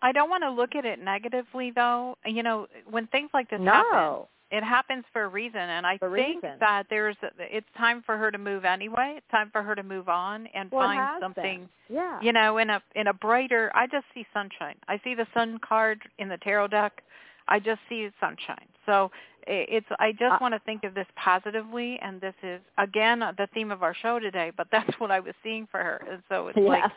[0.02, 2.18] I don't want to look at it negatively though.
[2.26, 6.14] You know, when things like this happen, it happens for a reason and i For
[6.14, 6.58] think reason.
[6.60, 10.10] that there's it's time for her to move anyway it's time for her to move
[10.10, 11.96] on and Well, find something been.
[11.96, 12.20] Yeah.
[12.22, 15.58] you know in a in a brighter i just see sunshine i see the sun
[15.66, 17.02] card in the tarot deck
[17.48, 19.10] i just see sunshine so
[19.48, 23.48] it's i just Uh, want to think of this positively and this is again the
[23.54, 26.50] theme of our show today but that's what i was seeing for her and so
[26.50, 26.92] it's like Yes.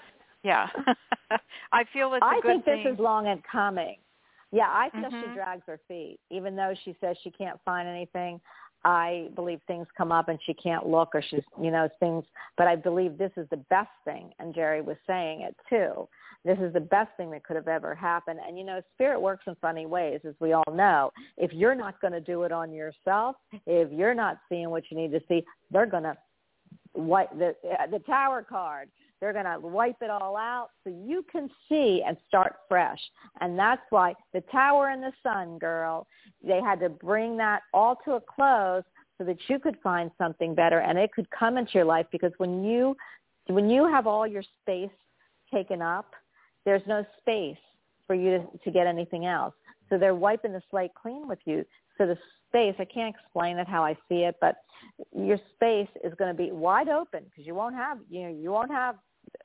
[0.45, 0.69] Yeah
[1.73, 3.97] i feel it's a I think thing this is long in coming.
[4.55, 5.21] Yeah, I feel Mhm.
[5.21, 8.41] she drags her feet, even though she says she can't find anything.
[8.85, 12.25] I believe things come up and she can't look or she's, you know, things,
[12.57, 14.33] but I believe this is the best thing.
[14.39, 16.09] And Jerry was saying it too.
[16.45, 18.39] This is the best thing that could have ever happened.
[18.47, 21.11] And, you know, spirit works in funny ways, as we all know.
[21.37, 23.35] If you're not going to do it on yourself,
[23.67, 26.17] if you're not seeing what you need to see, they're going to
[26.95, 27.57] wipe the,
[27.91, 28.89] the tower card.
[29.25, 32.99] They're going to wipe it all out so you can see and start fresh.
[33.41, 36.07] And that's why the tower and the sun, girl,
[36.47, 38.83] they had to bring that all to a close
[39.17, 42.33] so that you could find something better and it could come into your life because
[42.37, 42.95] when you
[43.47, 44.95] when you have all your space
[45.51, 46.13] taken up,
[46.67, 47.57] there's no space
[48.07, 49.55] for you to, to get anything else.
[49.89, 51.65] So they're wiping the slate clean with you.
[51.97, 52.19] So the
[52.51, 54.57] space, I can't explain it how I see it, but
[55.17, 58.51] your space is going to be wide open because you won't have you know you
[58.51, 58.97] won't have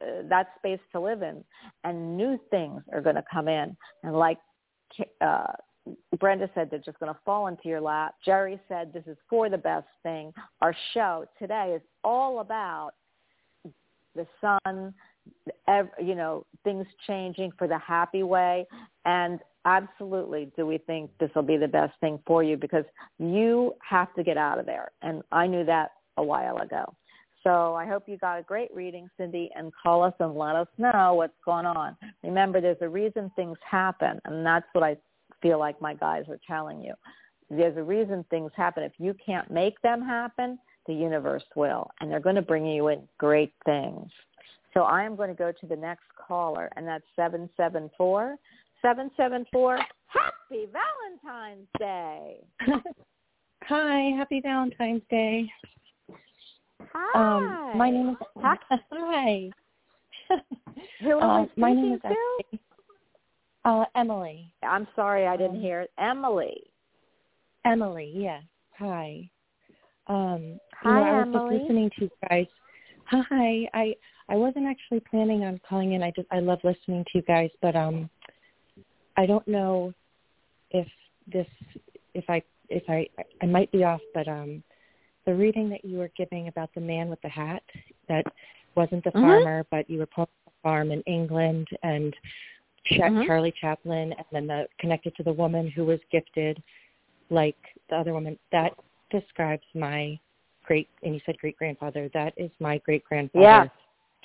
[0.02, 1.44] uh, that space to live in,
[1.84, 3.76] and new things are going to come in.
[4.04, 4.38] And like
[5.22, 5.54] uh,
[6.20, 8.16] Brenda said, they're just going to fall into your lap.
[8.26, 10.34] Jerry said, this is for the best thing.
[10.62, 12.92] Our show today is all about
[14.16, 14.94] the sun,
[16.02, 18.66] you know, things changing for the happy way.
[19.06, 22.86] And absolutely do we think this will be the best thing for you because
[23.20, 24.92] you have to get out of there.
[25.02, 26.94] And I knew that a while ago.
[27.50, 30.68] So I hope you got a great reading, Cindy, and call us and let us
[30.78, 31.98] know what's going on.
[32.24, 34.96] Remember, there's a reason things happen, and that's what I
[35.42, 36.94] feel like my guys are telling you.
[37.50, 38.84] There's a reason things happen.
[38.84, 42.90] If you can't make them happen, the universe will, and they're going to bring you
[42.90, 44.12] in great things.
[44.76, 48.36] So I am going to go to the next caller, and that's 774.
[48.84, 50.68] 774, happy
[51.24, 52.42] Valentine's Day.
[53.64, 55.52] Hi, happy Valentine's Day.
[56.94, 57.20] Hi.
[57.20, 58.58] Um, my name is Hi.
[58.92, 59.50] Hi.
[61.02, 62.44] Who am I um, my name is speaking to?
[62.52, 62.62] Emily.
[63.66, 64.54] Uh, Emily.
[64.64, 65.92] I'm sorry, I didn't Um, hear it.
[65.98, 66.64] Emily.
[67.66, 68.44] Emily, yes.
[68.78, 69.30] Hi.
[70.08, 71.50] Um, Hi, you know, I was Emily.
[71.60, 72.48] just listening to you guys.
[73.06, 73.70] Hi.
[73.74, 73.96] I
[74.30, 76.04] I wasn't actually planning on calling in.
[76.04, 78.10] I just I love listening to you guys, but um,
[79.18, 79.94] I don't know
[80.72, 80.88] if
[81.28, 81.48] this
[82.14, 83.08] if I if I
[83.42, 84.64] I might be off, but um,
[85.26, 87.64] the reading that you were giving about the man with the hat
[88.08, 88.26] that
[88.76, 89.22] wasn't the Mhm.
[89.22, 92.16] farmer, but you were pulling a farm in England and
[92.86, 93.26] Mhm.
[93.26, 96.62] Charlie Chaplin, and then the connected to the woman who was gifted,
[97.30, 97.58] like
[97.90, 98.40] the other woman.
[98.52, 98.74] That
[99.10, 100.20] describes my
[100.64, 102.10] great, and you said great grandfather.
[102.10, 103.68] That is my great grandfather Yeah.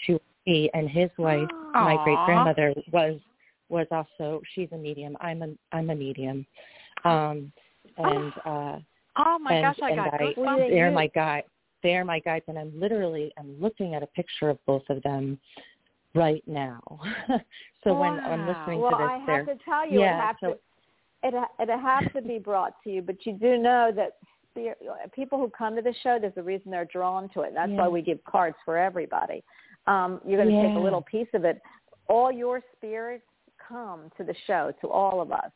[0.07, 3.21] to me, and his wife, my great grandmother, was
[3.69, 5.17] was also she's a medium.
[5.21, 6.47] I'm a I'm a medium,
[7.05, 7.53] um,
[7.97, 8.79] and uh,
[9.17, 10.71] Oh my and, gosh, I and got I, goosebumps.
[10.71, 11.45] they're my guide.
[11.83, 15.39] They're my guides, and I'm literally I'm looking at a picture of both of them
[16.15, 16.81] right now.
[17.85, 20.27] so when I'm listening well, to this, I they're have to tell you, yeah, it
[20.27, 20.59] has so- to
[21.23, 23.03] it it has to be brought to you.
[23.03, 24.13] But you do know that
[24.51, 24.79] spirit,
[25.15, 27.53] people who come to the show, there's a reason they're drawn to it.
[27.55, 27.79] That's Yeah.
[27.79, 29.43] why we give cards for everybody.
[29.87, 31.61] Um, you're going to take a little piece of it.
[32.09, 33.25] All your spirits
[33.59, 35.51] come to the show, to all of us,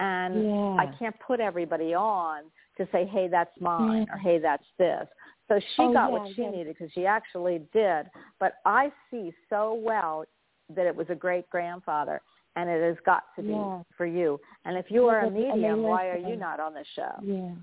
[0.00, 0.76] and yeah.
[0.78, 2.44] I can't put everybody on
[2.78, 4.14] to say, hey, that's mine, Yeah.
[4.14, 5.06] or hey, that's this.
[5.48, 6.50] So she Oh, got yeah, what she yeah.
[6.50, 8.10] needed because she actually did.
[8.38, 10.24] But I see so well
[10.70, 12.22] that it was a great grandfather,
[12.56, 13.82] and it has got to be Yeah.
[13.96, 14.40] for you.
[14.64, 16.84] And if you are a but- and they medium, why are you not on the
[16.94, 17.12] show?
[17.22, 17.54] Yeah.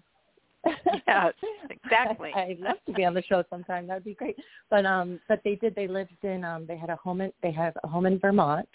[1.07, 1.33] Yes,
[1.69, 2.31] exactly.
[2.35, 3.87] I'd love to be on the show sometime.
[3.87, 4.37] That'd be great.
[4.69, 7.51] But um but they did they lived in um they had a home in they
[7.51, 8.67] have a home in Vermont,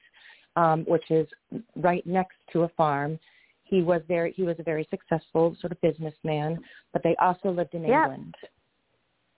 [0.56, 1.28] um, which is
[1.76, 3.18] right next to a farm.
[3.64, 6.58] He was very he was a very successful sort of businessman,
[6.92, 8.02] but they also lived in Yeah.
[8.04, 8.34] England.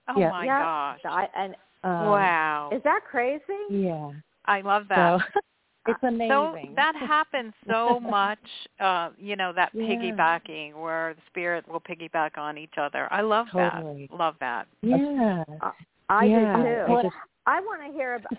[0.08, 0.30] Oh Yeah.
[0.30, 0.62] my yeah.
[0.62, 1.00] gosh.
[1.04, 1.54] I, and
[1.84, 2.70] Um, wow.
[2.72, 3.42] is that crazy?
[3.70, 4.10] Yeah.
[4.44, 5.20] I love that.
[5.20, 5.40] So
[5.88, 6.28] it's amazing.
[6.30, 8.38] So that happens so much,
[8.80, 9.86] uh, you know, that Yeah.
[9.86, 13.06] piggybacking where the spirit will piggyback on each other.
[13.12, 14.08] I love Totally.
[14.10, 14.16] that.
[14.16, 14.66] Love that.
[14.82, 15.44] yeah.
[16.08, 16.56] I yeah.
[16.56, 16.94] do too.
[16.94, 17.14] I just-
[17.48, 18.32] I want to hear about.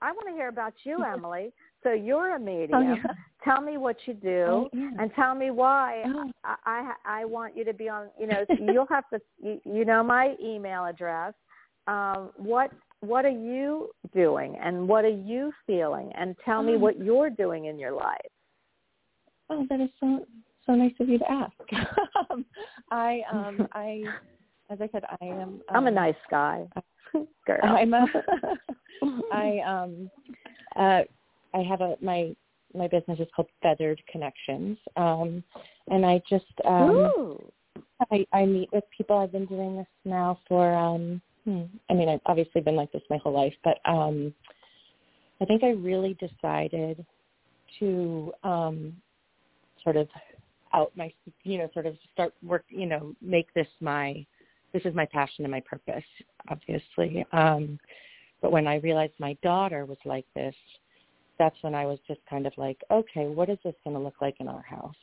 [0.00, 1.52] I want to hear about you, Emily.
[1.84, 2.70] So you're a medium.
[2.74, 2.96] Oh, yeah.
[3.44, 6.02] Tell me what you do, Oh, and tell me why.
[6.06, 6.30] Oh.
[6.44, 8.08] I, I I want you to be on.
[8.18, 9.20] You know, you'll have to.
[9.40, 11.34] You, you know my email address.
[11.86, 12.70] Um, what
[13.00, 16.78] What are you doing, and what are you feeling, and tell me Oh.
[16.78, 18.32] what you're doing in your life.
[19.50, 20.24] Oh, that is so
[20.64, 21.52] so nice of you to ask.
[22.30, 22.46] um,
[22.90, 24.04] I um I
[24.70, 26.66] as I said I am I'm a um, nice guy,
[27.46, 27.60] girl.
[27.62, 28.06] I'm a
[29.32, 30.10] I um
[30.76, 31.02] uh
[31.54, 32.34] I have a my
[32.74, 34.78] my business is called Feathered Connections.
[34.96, 35.42] Um
[35.88, 37.12] and I just um
[38.10, 39.16] I, I meet with people.
[39.16, 43.02] I've been doing this now for um hmm, I mean I've obviously been like this
[43.10, 44.34] my whole life, but um
[45.40, 47.04] I think I really decided
[47.78, 48.96] to um
[49.82, 50.08] sort of
[50.72, 51.12] out my
[51.44, 54.24] you know, sort of start work you know, make this my
[54.72, 56.04] this is my passion and my purpose,
[56.50, 57.24] obviously.
[57.32, 57.78] Um,
[58.42, 60.54] but when I realized my daughter was like this,
[61.44, 64.14] that's when I was just kind of like, okay, what is this going to look
[64.22, 64.94] like in our house?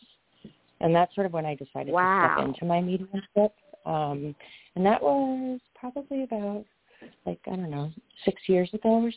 [0.79, 2.27] And that's sort of when I decided wow.
[2.27, 3.53] to step into my mediumship.
[3.85, 4.33] Um,
[4.75, 6.65] and that was probably about
[7.25, 7.91] like I don't know
[8.25, 9.11] six years ago or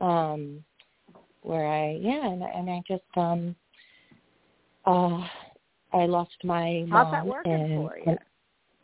[0.00, 0.64] so, um,
[1.42, 3.54] where I yeah, and, and I just um,
[4.86, 5.26] uh,
[5.92, 7.12] I lost my How's mom.
[7.12, 8.16] that working and, for you?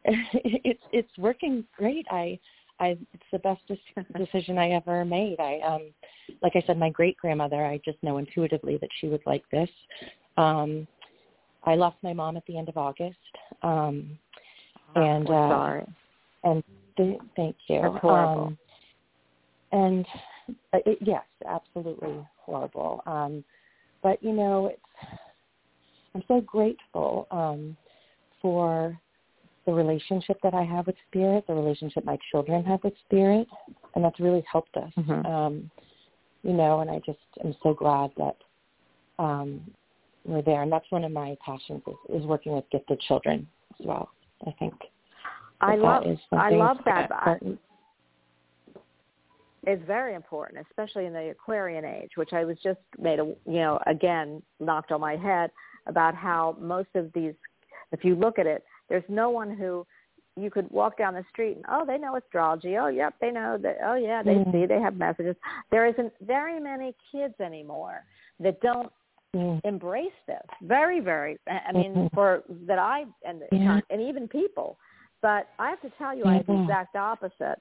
[0.04, 2.06] And it's it's working great.
[2.10, 2.38] I
[2.82, 3.60] I it's the best
[4.16, 5.38] decision I ever made.
[5.38, 5.82] I um
[6.42, 7.64] like I said, my great grandmother.
[7.64, 9.70] I just know intuitively that she would like this.
[10.36, 10.86] Um,
[11.64, 13.16] I lost my mom at the end of August.
[13.62, 14.18] Um,
[14.96, 15.86] oh, and uh, sorry.
[16.42, 16.64] And
[16.96, 17.82] th- thank you.
[17.82, 18.44] That's horrible.
[18.44, 18.58] Um,
[19.72, 20.06] and
[20.72, 23.02] uh, it, yes, absolutely horrible.
[23.06, 23.44] Um,
[24.02, 24.80] but you know, it's
[26.14, 27.76] I'm so grateful um,
[28.40, 28.98] for
[29.66, 33.46] the relationship that I have with spirit, the relationship my children have with spirit,
[33.94, 34.92] and that's really helped us.
[34.98, 35.26] Mm-hmm.
[35.26, 35.70] Um,
[36.42, 38.36] you know, and I just am so glad that
[39.18, 39.60] um,
[40.24, 43.46] we're there, and that's one of my passions is, is working with gifted children
[43.78, 44.10] as well.
[44.46, 44.74] I think.
[45.60, 47.04] I love I love that.
[47.04, 47.58] important.
[49.64, 53.60] It's very important, especially in the Aquarian age, which I was just made a you
[53.60, 55.50] know again knocked on my head
[55.86, 57.34] about how most of these,
[57.92, 59.86] if you look at it, there's no one who
[60.36, 63.58] you could walk down the street and oh they know astrology oh yep they know
[63.60, 64.52] that oh yeah they Mhm.
[64.52, 65.36] see they have messages
[65.70, 68.04] there isn't very many kids anymore
[68.40, 68.90] that don't
[69.34, 69.60] Mm.
[69.64, 72.12] embrace this very very i mean Mhm.
[72.12, 73.80] for that i and Yeah.
[73.88, 74.78] and even people
[75.22, 76.62] but i have to tell you i have the Mhm.
[76.64, 77.58] exact opposite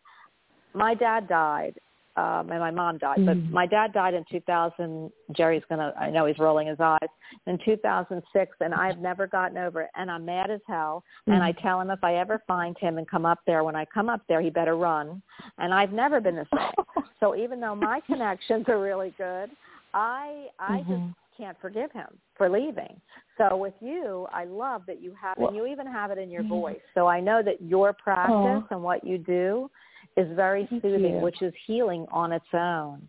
[0.74, 1.80] my dad died
[2.18, 3.52] um and my mom died but Mhm.
[3.52, 7.08] my dad died in 2000 jerry's going to i know he's rolling his eyes
[7.48, 11.52] in 2006 and i've never gotten over it and i'm mad as hell and i
[11.54, 14.22] tell him if i ever find him and come up there when i come up
[14.28, 15.22] there he better run
[15.58, 19.50] and i've never been the same so even though my connections are really good
[19.94, 21.14] i i just Mhm.
[21.38, 22.06] can't forgive him
[22.36, 23.00] for leaving.
[23.38, 26.30] So with you, I love that you have, Well- and you even have it in
[26.30, 26.82] your voice.
[26.94, 28.74] So I know that your practice Aw.
[28.76, 29.72] and what you do
[30.18, 31.22] is very Thank soothing, you.
[31.22, 33.08] which is healing on its own.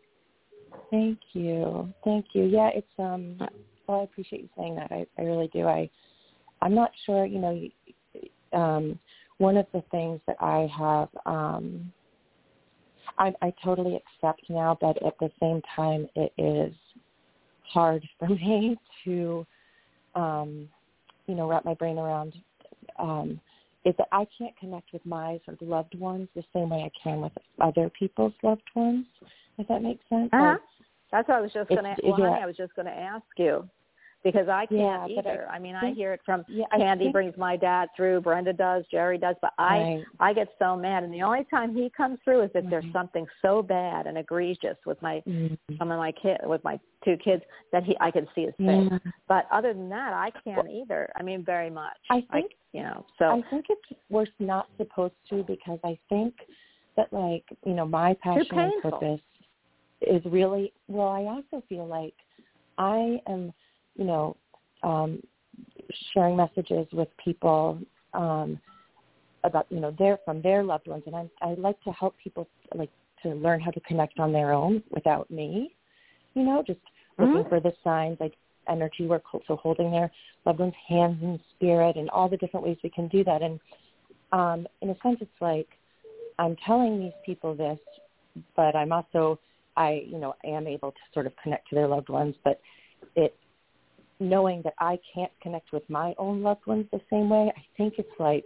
[0.91, 1.93] Thank you.
[2.05, 2.45] Thank you.
[2.45, 3.37] Yeah, it's um
[3.89, 4.93] well, I appreciate you saying that.
[4.93, 5.67] I, I really do.
[5.67, 5.89] I
[6.61, 7.69] I'm not sure, you know,
[8.53, 8.99] um
[9.39, 11.93] one of the things that I have um
[13.19, 16.75] I I totally accept now, but at the same time it is
[17.65, 19.47] hard for me to
[20.15, 20.69] um
[21.27, 22.35] you know, wrap my brain around
[22.99, 23.41] um
[23.85, 26.91] is that I can't connect with my sort of loved ones the same way I
[27.03, 29.07] can with other people's loved ones.
[29.59, 30.31] If that makes sense.
[30.33, 30.43] Uh-huh.
[30.43, 30.61] Like,
[31.11, 31.95] That's what I was just going to.
[32.03, 32.39] Well, yeah.
[32.43, 33.69] I was just going to ask you
[34.25, 35.49] because I can't Yeah, but I either.
[35.51, 38.53] I, mean, I hear it from yeah, I Candie think- brings my dad through, Brenda
[38.53, 40.05] does, Jerry does, but I Right.
[40.21, 42.93] I get so mad, and the only time he comes through is if there's Mhm.
[42.93, 45.59] something so bad and egregious with my Mhm.
[45.79, 47.43] some of my kid with my two kids
[47.73, 48.89] that he I can see his face.
[48.93, 48.99] Yeah.
[49.27, 51.11] But other than that, I can't either.
[51.17, 51.99] I mean, very much.
[52.11, 53.05] I think you know.
[53.19, 56.35] So I think it's we're not supposed to because I think
[56.95, 59.21] that like you know my passion and purpose
[60.01, 61.09] is really well.
[61.09, 62.15] I also feel like
[62.79, 63.53] I am
[63.97, 64.37] you know
[64.83, 65.23] um,
[66.13, 67.79] sharing messages with people
[68.15, 68.59] um,
[69.45, 72.49] about you know their from their loved ones, and I I like to help people
[72.75, 72.91] like
[73.23, 75.75] to learn how to connect on their own without me.
[76.35, 76.81] You know, just
[77.19, 77.49] looking Mhm.
[77.49, 78.35] for the signs like
[78.69, 80.11] energy work, so holding their
[80.45, 83.43] loved one's hands in spirit, and all the different ways we can do that.
[83.43, 83.61] And
[84.33, 85.69] um, in a sense, it's like
[86.39, 87.79] I'm telling these people this,
[88.57, 89.39] but I'm also
[89.77, 92.61] I you know am able to sort of connect to their loved ones, but
[93.17, 93.37] it
[94.23, 97.95] knowing that I can't connect with my own loved ones the same way, I think
[97.99, 98.45] it's like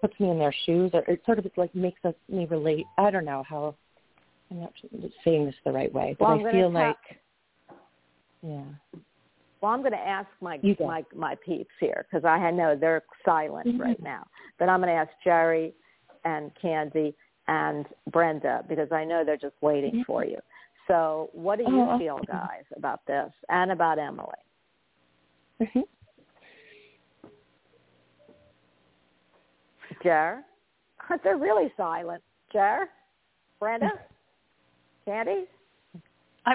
[0.00, 2.84] puts me in their shoes, or it sort of it's like makes us me relate.
[2.98, 3.74] I don't know how
[4.50, 4.72] I'm not
[5.24, 6.96] saying this the right way, but Well, I feel like
[8.42, 8.64] yeah.
[9.60, 13.66] Well, I'm going to ask my my my peeps here because I know they're silent
[13.66, 13.80] Mhm.
[13.80, 14.26] right now.
[14.58, 15.74] But I'm going to ask Jerry
[16.24, 17.14] and Candie
[17.48, 20.04] and Brenda because I know they're just waiting Mhm.
[20.04, 20.38] for you.
[20.86, 24.34] So, what do you Oh, feel, guys, about this and about Emily?
[25.60, 25.84] Mhm.
[30.02, 30.42] Jer?
[31.24, 32.22] They're really silent.
[32.52, 32.88] Jer?
[33.60, 33.90] Brenda?
[35.04, 35.44] Candie?
[36.46, 36.54] I,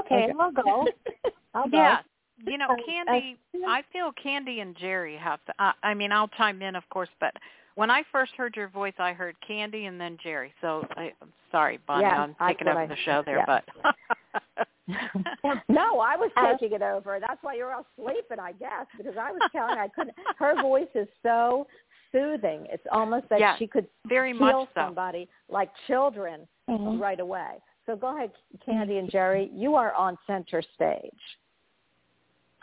[0.00, 0.86] Okay, I'll go.
[1.54, 1.76] I'll go.
[1.76, 1.98] yeah,
[2.46, 3.38] you know, Um, Candie.
[3.66, 5.54] I feel Candie and Jerry have to.
[5.58, 7.34] I, I mean, I'll chime in, of course, but
[7.74, 10.52] when I first heard your voice, I heard Candie and then Jerry.
[10.60, 13.44] So I, I'm sorry, Bonnie, Yeah, I'm that's taking what over I- the show there,
[13.46, 13.60] yeah.
[13.74, 14.66] but.
[15.68, 17.18] no, I was Uh, taking it over.
[17.20, 20.16] That's why you're all sleeping, I guess, because I was telling I couldn't.
[20.38, 21.66] Her voice is so
[22.12, 22.66] soothing.
[22.70, 24.80] It's almost that Yes, she could very heal much so.
[24.80, 27.00] somebody like children Mhm.
[27.00, 27.60] right away.
[27.86, 28.32] So go ahead,
[28.64, 29.50] Candie and Jerry.
[29.52, 31.38] You are on center stage.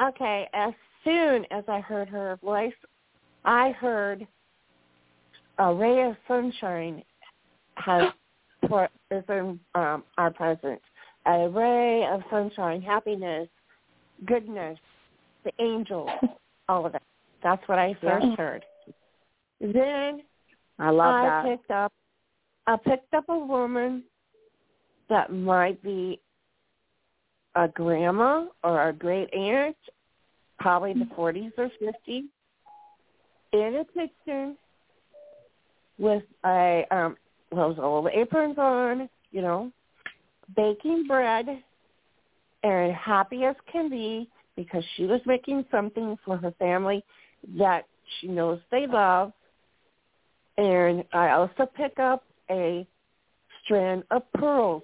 [0.01, 0.73] Okay, as
[1.03, 2.73] soon as I heard her voice,
[3.45, 4.27] I heard
[5.59, 7.03] a ray of sunshine
[7.75, 8.11] has
[8.67, 10.81] for is in um, our presence.
[11.25, 13.47] A ray of sunshine, happiness,
[14.25, 14.77] goodness,
[15.45, 16.09] the angels,
[16.69, 17.01] all of it.
[17.41, 18.35] That's what I first Yeah.
[18.35, 18.65] heard.
[19.61, 20.21] Then
[20.79, 21.45] I love I that.
[21.45, 21.93] picked up
[22.65, 24.03] I picked up a woman
[25.09, 26.19] that might be
[27.55, 29.77] a grandma or a great aunt,
[30.59, 32.25] probably the forties or fifties,
[33.51, 34.57] in a kitchen
[35.97, 37.15] with a um
[37.51, 39.71] those old aprons on, you know,
[40.55, 41.47] baking bread
[42.63, 47.03] and happy as can be because she was making something for her family
[47.57, 47.85] that
[48.19, 49.33] she knows they love.
[50.57, 52.87] And I also pick up a
[53.63, 54.83] strand of pearls.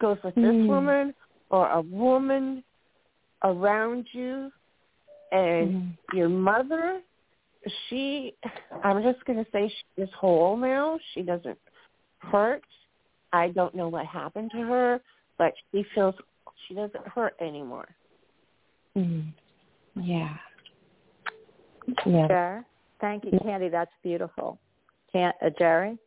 [0.00, 0.68] Goes with this Mm.
[0.68, 1.14] woman
[1.50, 2.62] or a woman
[3.42, 4.52] around you
[5.32, 5.98] and Mhm.
[6.12, 7.02] your mother
[7.88, 8.34] she
[8.84, 11.58] i'm just going to say she is whole now she doesn't
[12.18, 12.64] hurt
[13.32, 15.00] i don't know what happened to her
[15.38, 16.14] but she feels
[16.66, 17.88] she doesn't hurt anymore
[18.96, 19.26] Mm.
[19.94, 20.36] Yeah.
[22.06, 22.28] Yeah.
[22.28, 22.62] Jerry,
[23.00, 23.68] thank you, Candie.
[23.68, 24.58] That's beautiful.
[25.12, 25.98] Can uh, Jerry?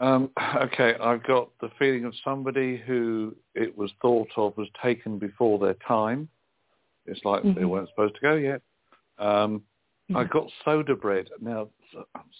[0.00, 5.18] Um, okay, I've got the feeling of somebody who it was thought of was taken
[5.18, 6.28] before their time.
[7.06, 7.68] It's like they Mhm.
[7.68, 8.62] weren't supposed to go yet.
[9.18, 9.62] Um,
[10.14, 11.28] I got soda bread.
[11.40, 11.68] Now,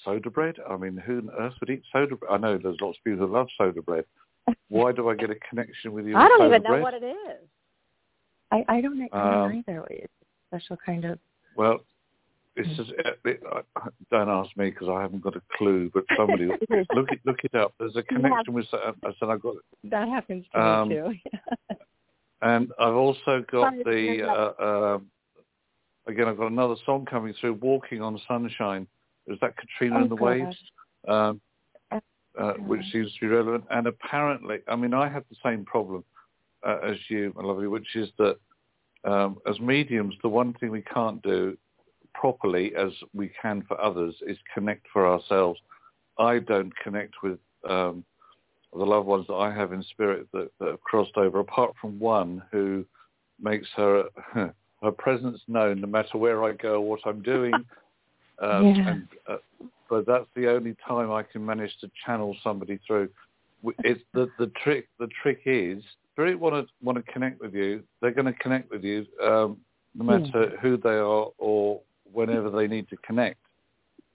[0.05, 0.57] soda bread?
[0.69, 2.31] I mean, who on earth would eat soda bread?
[2.33, 4.05] I know there's lots of people who love soda bread.
[4.69, 6.83] Why do I get a connection with you I don't soda even know bread?
[6.83, 7.49] what it is.
[8.51, 9.87] I, I don't, I don't Um, either.
[9.91, 11.19] It's a special kind of.
[11.57, 11.81] Well,
[12.55, 12.77] it's Mm.
[12.77, 12.91] just,
[13.25, 15.91] it, I- don't ask me because I haven't got a clue.
[15.95, 16.47] But somebody
[16.93, 17.73] look it look it up.
[17.79, 18.67] There's a connection with.
[18.75, 19.55] I said I got
[19.85, 21.15] That happens to Um, me too.
[22.43, 25.07] And I've also got Sorry, the uh, um
[26.07, 26.29] again.
[26.29, 28.87] I've got another song coming through, "Walking on Sunshine."
[29.27, 30.25] Is that Katrina Oh, and the gosh.
[30.25, 30.73] Waves?
[31.07, 31.41] Um,
[32.39, 33.65] uh, which seems to be relevant.
[33.71, 36.05] And apparently, I mean, I have the same problem
[36.67, 38.39] uh, as you, my lovely, which is that
[39.05, 41.57] um, as mediums, the one thing we can't do
[42.15, 45.61] properly as we can for others is connect for ourselves.
[46.19, 47.39] I don't connect with
[47.69, 48.05] um,
[48.73, 51.99] the loved ones that I have in spirit that, that have crossed over, apart from
[51.99, 52.85] one who
[53.41, 54.05] makes her
[54.83, 57.65] her presence known no matter where I go or what I'm doing.
[58.39, 58.89] Um, Yeah.
[58.89, 59.37] and, uh,
[59.89, 63.11] but that's the only time I can manage to channel somebody through.
[63.85, 64.89] It's the the trick.
[64.99, 67.85] The trick is, spirit want to want to connect with you.
[68.01, 69.59] They're going to connect with you, um,
[69.95, 73.39] no matter who they are or whenever they need to connect.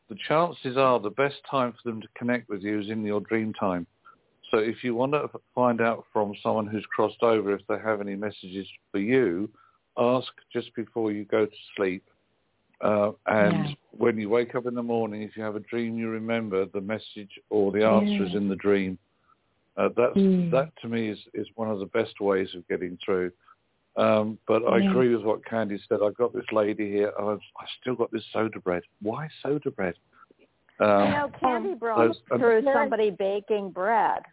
[0.10, 3.22] The chances are the best time for them to connect with you is in your
[3.22, 3.85] dream time.
[4.52, 7.99] So if you want to find out from someone who's crossed over if they have
[7.99, 9.49] any messages for you,
[9.97, 12.03] ask just before you go to sleep.
[12.81, 13.73] Uh, and Yeah.
[13.91, 16.81] when you wake up in the morning, if you have a dream you remember, the
[16.81, 18.37] message or the answer is Yeah.
[18.37, 18.99] in the dream.
[19.77, 20.49] Uh, that's Mm.
[20.51, 23.31] that to me is, is one of the best ways of getting through.
[23.95, 24.89] Um, but I Yeah.
[24.91, 26.01] agree with what Candie said.
[26.03, 27.11] I've got this lady here.
[27.19, 28.83] I've, I've still got this soda bread.
[29.01, 29.95] Why soda bread?
[30.79, 34.23] Um, you know, Candie brought those- um, through somebody baking bread,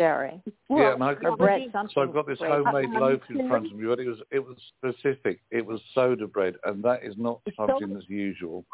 [0.00, 0.42] Jerry.
[0.70, 1.92] yeah, and I, Or bread something.
[1.94, 4.56] So I've got this homemade loaf in front of me, but it was it was
[4.78, 5.40] specific.
[5.50, 8.64] It was soda bread, and that is not It's something soda- that's usual.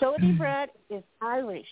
[0.00, 1.68] Soda bread is Irish,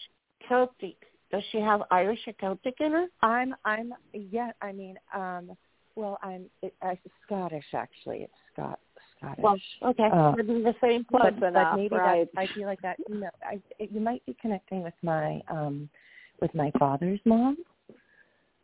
[0.49, 0.95] Celtic.
[1.33, 3.07] Does she have Irish or Celtic in her?
[3.21, 4.53] I'm I'm yeah.
[4.63, 5.57] I mean, um,
[5.97, 6.95] well, I'm it, uh,
[7.27, 8.19] Scottish actually.
[8.19, 8.79] It's Scot
[9.19, 9.43] Scottish.
[9.43, 9.57] Well,
[9.91, 11.35] okay, Uh, we're in the same Close place.
[11.35, 12.29] but, but enough, maybe right.
[12.33, 12.97] that I feel like that.
[13.09, 15.89] You know, I you might be connecting with my um
[16.41, 17.57] with my father's mom.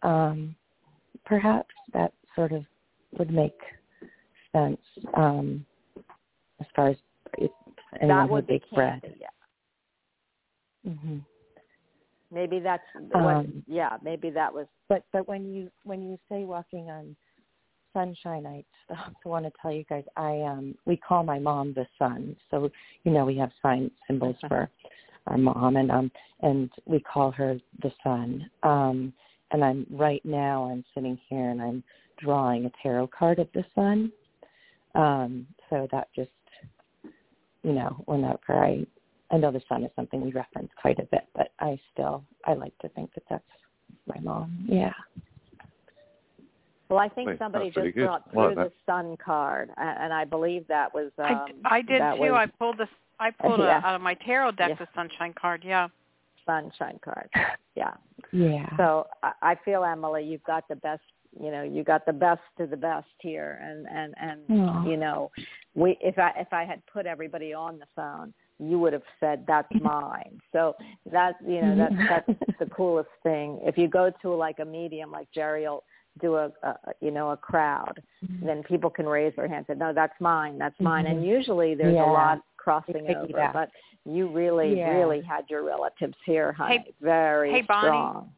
[0.02, 0.54] Um,
[1.24, 2.64] perhaps that sort of
[3.18, 3.58] would make
[4.52, 4.80] sense.
[5.14, 5.64] Um,
[6.60, 6.96] as far as
[7.38, 7.50] if
[8.00, 9.02] anyone that would be baked bread.
[9.20, 10.92] Yeah.
[10.92, 11.18] hmm
[12.32, 13.36] Maybe that's what.
[13.36, 14.66] Um, yeah, maybe that was.
[14.88, 17.14] But but when you when you say walking on
[17.92, 21.86] sunshine, I also want to tell you guys I um we call my mom the
[21.98, 22.34] sun.
[22.50, 22.70] So
[23.04, 24.70] you know we have sign symbols for
[25.26, 26.10] our mom and um
[26.40, 28.50] and we call her the sun.
[28.62, 29.12] Um
[29.52, 31.84] and I'm right now I'm sitting here and I'm
[32.18, 34.10] drawing a tarot card of the sun.
[34.94, 36.30] Um so that just
[37.62, 38.84] you know, whenever I
[39.30, 42.54] I know the sun is something we reference quite a bit, but I still I
[42.54, 43.44] like to think that that's
[44.06, 44.66] my mom.
[44.68, 44.92] Yeah.
[46.88, 48.04] Well, I think Wait, somebody just good.
[48.04, 51.10] brought through like the sun card, and, and I believe that was.
[51.16, 52.20] Um, I, I did too.
[52.20, 52.86] Was, I pulled the
[53.18, 53.80] I pulled Yeah.
[53.82, 54.74] a, out of my tarot deck Yeah.
[54.78, 55.62] the sunshine card.
[55.64, 55.88] Yeah.
[56.46, 57.28] Sunshine card.
[57.74, 57.94] Yeah.
[58.32, 58.68] Yeah.
[58.76, 61.00] So I, I feel Emily, you've got the best.
[61.42, 64.84] You know, you got the best of the best here, and and and Aw.
[64.84, 65.30] you know,
[65.74, 69.44] we if I if I had put everybody on the phone, you would have said
[69.46, 70.38] that's mine.
[70.52, 70.76] So
[71.10, 71.92] that you know that
[72.26, 73.58] that's the coolest thing.
[73.62, 75.84] If you go to like a medium like Jerry will
[76.20, 78.02] do a, a you know a crowd,
[78.42, 81.06] then people can raise their hands and no, that's mine, that's mine.
[81.06, 82.04] And usually there's Yeah.
[82.04, 83.70] a lot crossing over, but
[84.04, 84.90] you really Yeah.
[84.96, 86.78] really had your relatives here, honey.
[86.78, 87.86] Hey- Very hey, Bonnie.
[87.88, 88.34] strong.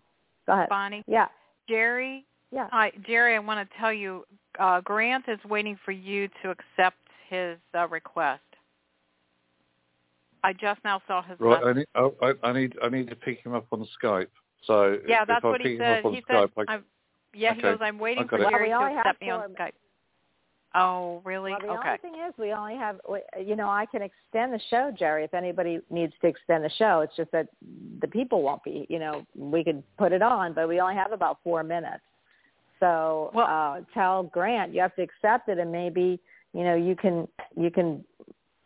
[0.47, 0.69] Go ahead.
[0.69, 1.03] Bonnie.
[1.07, 1.29] Yeah.
[1.69, 2.27] Jerry.
[2.51, 2.69] Yeah.
[2.71, 3.35] Hi, Jerry.
[3.35, 4.27] I want to tell you,
[4.59, 8.43] uh, Grant is waiting for you to accept his uh, request.
[10.45, 13.17] I just now saw his Right, I need, oh, I, I need I need to
[13.17, 14.29] pick him up on Skype.
[14.67, 16.03] So Yeah, if that's I what pick he him said.
[16.05, 16.85] He Skype, said, I, I'm,
[17.33, 17.71] yeah, he okay.
[17.71, 18.43] goes, I'm waiting for got it.
[18.43, 19.73] Well, Jerry we to only have accept me four on Skype.
[20.75, 21.53] Oh, really?
[21.53, 21.89] Well, the okay.
[21.89, 25.23] only thing is, we only have, we- you know, I can extend the show, Jerry.
[25.25, 27.49] If anybody needs to extend the show, it's just that
[28.01, 28.87] the people won't be.
[28.89, 32.03] You know, we could put it on, but we only have about four minutes.
[32.81, 36.19] So Well- uh, tell Grant you have to accept it, and maybe
[36.53, 38.05] you know you can you can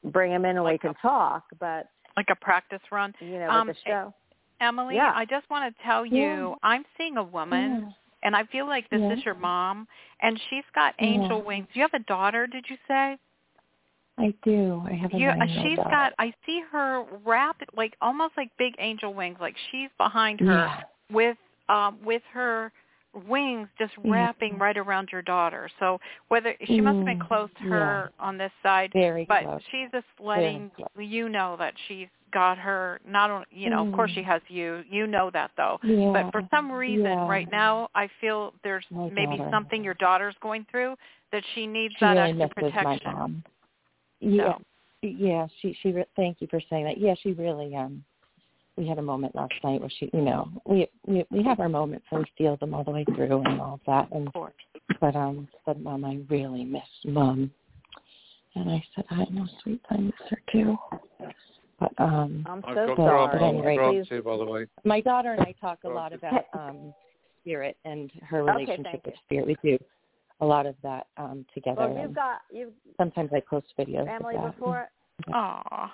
[0.05, 1.45] bring him in and we Like can talk.
[1.61, 3.15] But Like a practice run.
[3.21, 4.15] you know, Um, the show,
[4.61, 5.13] Emily, Yeah.
[5.15, 6.55] I just want to tell you, Yeah.
[6.63, 7.93] I'm seeing a woman, Yeah.
[8.23, 9.15] And I feel like this Yeah.
[9.15, 9.87] is your mom,
[10.21, 11.47] and she's got angel Yeah.
[11.47, 11.69] wings.
[11.75, 13.19] You have a daughter, did you say?
[14.19, 14.83] I do.
[14.85, 15.91] I have a You, uh, she's daughter.
[15.91, 16.13] got.
[16.19, 20.83] I see her wrap like almost like big angel wings, like she's behind her Yeah.
[21.11, 21.37] with
[21.69, 22.73] um with her
[23.27, 25.71] wings just wrapping right around your daughter.
[25.79, 29.45] So whether she must have been Mm, close to her on this side, Very but
[29.45, 29.63] close.
[29.71, 33.01] she's just letting you know that she's got her.
[33.07, 34.15] Not only you know, of course Mm.
[34.17, 34.83] she has you.
[34.91, 35.79] You know that though.
[35.83, 36.13] Yeah.
[36.13, 37.29] But for some reason, yeah.
[37.29, 39.51] right now, I feel there's My maybe daughter.
[39.51, 40.97] something your daughter's going through
[41.33, 43.13] that she needs she that really extra misses my protection.
[43.13, 43.45] mom.
[44.21, 44.63] Yeah, So,
[45.03, 45.47] yeah.
[45.61, 45.93] She she.
[45.93, 46.99] Re- thank you for saying that.
[46.99, 47.75] Yeah, she really.
[47.77, 48.05] Um,
[48.77, 51.69] we had a moment last night where she, you know, we we we have our
[51.69, 54.09] moments and we feel them all the way through and all of that.
[54.13, 54.53] And of course.
[55.01, 57.51] but um, said, Mom, I really miss Mom.
[58.55, 60.77] And I said, I know, sweet, I miss her too.
[61.81, 63.29] But um, I'm I've so sorry.
[63.29, 64.09] Grant But anyway, Grant please.
[64.09, 64.67] too, by the way.
[64.85, 66.93] my daughter and I talk a lot about um
[67.43, 69.47] spirit and her relationship thank with spirit.
[69.47, 69.79] We do
[70.41, 71.89] a lot of that um together.
[71.89, 74.35] well, you've got you, sometimes I post videos Emily.
[74.37, 74.57] of that.
[74.57, 74.89] Before
[75.33, 75.93] Aw.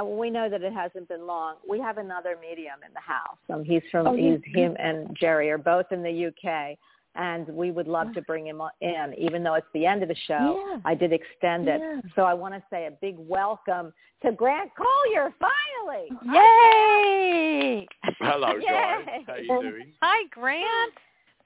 [0.00, 1.56] uh, we know that it hasn't been long.
[1.68, 3.38] We have another medium in the house.
[3.52, 4.66] Um, he's from Oh, he's yeah.
[4.66, 6.76] him and Jerry are both in the UK,
[7.14, 10.16] and we would love to bring him in, even though it's the end of the
[10.26, 10.62] show.
[10.68, 10.80] Yeah.
[10.84, 12.00] I did extend it, Yeah.
[12.14, 15.32] so I want to say a big welcome to Grant Colyer.
[15.40, 17.86] Finally, Yay!
[18.20, 18.66] Hello, Yay.
[18.66, 19.24] guys.
[19.26, 19.92] How you doing?
[20.02, 20.92] Hi, Grant.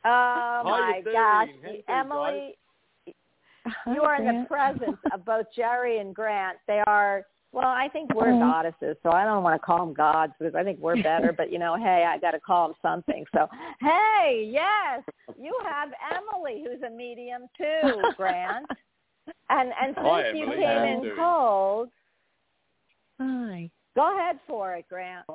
[0.05, 2.55] Oh How my gosh, How you Emily,
[3.65, 6.59] Hi, you are in the presence of both Jerry and Grant.
[6.67, 10.33] They are well, I think we're goddesses, so I don't want to call them gods
[10.39, 11.33] because I think we're better.
[11.37, 13.25] but you know, hey, I got to call them something.
[13.35, 13.47] So,
[13.81, 15.03] hey, yes,
[15.39, 18.67] you have Emily, who's a medium too, Grant.
[19.51, 20.57] And and since Hi, you Emily.
[20.57, 21.89] came How you in cold,
[23.21, 23.71] Hi.
[23.95, 25.27] go ahead for it, Grant.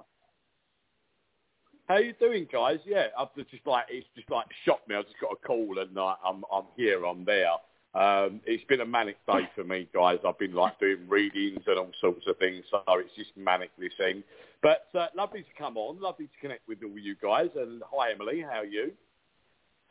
[1.87, 2.79] How you doing, guys?
[2.85, 4.95] Yeah, I've just like it's just like shocked me.
[4.95, 7.05] I just got a call and uh, I'm I'm here.
[7.05, 7.51] I'm there.
[7.97, 10.19] Um, it's been a manic day for me, guys.
[10.25, 13.91] I've been like doing readings and all sorts of things, so it's just manic this
[14.07, 14.23] end.
[14.61, 15.99] But uh, lovely to come on.
[15.99, 17.49] Lovely to connect with all you guys.
[17.55, 18.41] And hi, Emily.
[18.41, 18.91] How are you?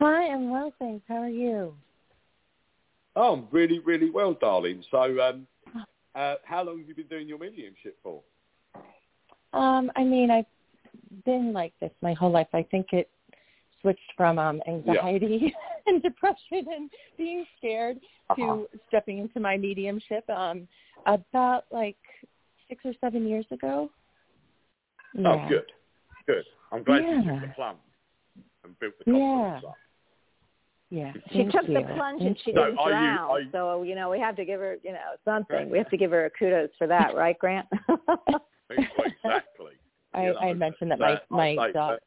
[0.01, 1.05] Hi, I'm well, thanks.
[1.09, 1.75] How are you?
[3.17, 4.85] Oh, I'm really, really well, darling.
[4.91, 5.49] So, um,
[6.15, 8.23] uh, how long have you been doing your mediumship for?
[9.53, 10.47] Um, I mean, I've
[11.25, 12.49] been like this my whole life.
[12.53, 13.11] I think it
[13.81, 15.55] switched from um anxiety
[15.87, 17.99] and depression and being scared
[18.31, 18.37] Uh-huh.
[18.37, 20.67] to stepping into my mediumship um
[21.07, 21.97] about like
[22.69, 23.91] six or seven years ago.
[25.25, 25.71] Oh, good,
[26.27, 26.45] good.
[26.73, 27.79] I'm glad you took the plunge
[28.65, 29.69] and built the confidence Yeah.
[29.71, 29.77] up.
[30.91, 31.13] Yeah.
[31.33, 33.31] She thank took the plunge Thank and she didn't are you- drown.
[33.31, 35.71] are you- so you know, we have to give her, you know, something.
[35.71, 37.67] We have to give her a kudos for that, right, Grant?
[38.71, 39.73] exactly.
[40.15, 41.99] I, you know, I mentioned that my my say daughter.
[42.01, 42.03] that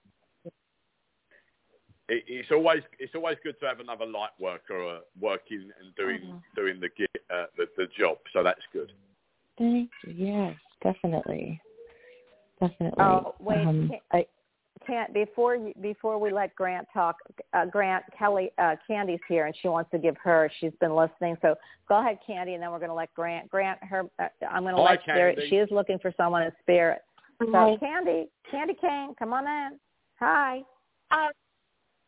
[2.10, 6.20] It, it's always it's always good to have another light worker uh, working and doing
[6.22, 6.42] Mhm.
[6.56, 8.18] doing the, gi- uh, the the job.
[8.34, 8.92] So that's good.
[9.58, 10.14] Thank you.
[10.14, 11.62] Yes, definitely,
[12.60, 13.04] definitely.
[13.04, 14.26] Oh, wait, Um, can't- I,
[14.88, 17.18] Can't before you, before we let Grant talk.
[17.54, 20.50] Uh, Grant Kelly uh, Candie's here and she wants to give her.
[20.60, 21.56] She's been listening, so
[21.90, 23.50] go ahead, Candie, and then we're going to let Grant.
[23.50, 24.04] Grant, her.
[24.20, 25.50] Uh, I'm going to Hi, let there, Candie.
[25.50, 27.02] She is looking for someone in spirit.
[27.42, 27.76] So Hi.
[27.78, 29.78] Candie, Candy Kane, come on in.
[30.22, 30.62] Hi.
[31.12, 31.28] Uh,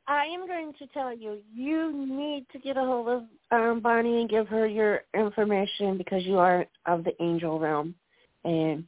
[0.07, 4.22] I am going to tell you, you need to get a hold of um, Bonnie
[4.22, 7.95] and give her your information because you are of the angel realm.
[8.44, 8.86] And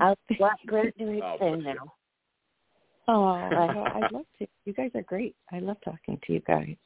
[0.00, 1.80] I'll let Grant do his Oh, thing bless you.
[1.80, 1.92] now.
[3.10, 4.46] Oh, well, I'd love to.
[4.66, 5.34] You guys are great.
[5.50, 6.76] I love talking to you guys.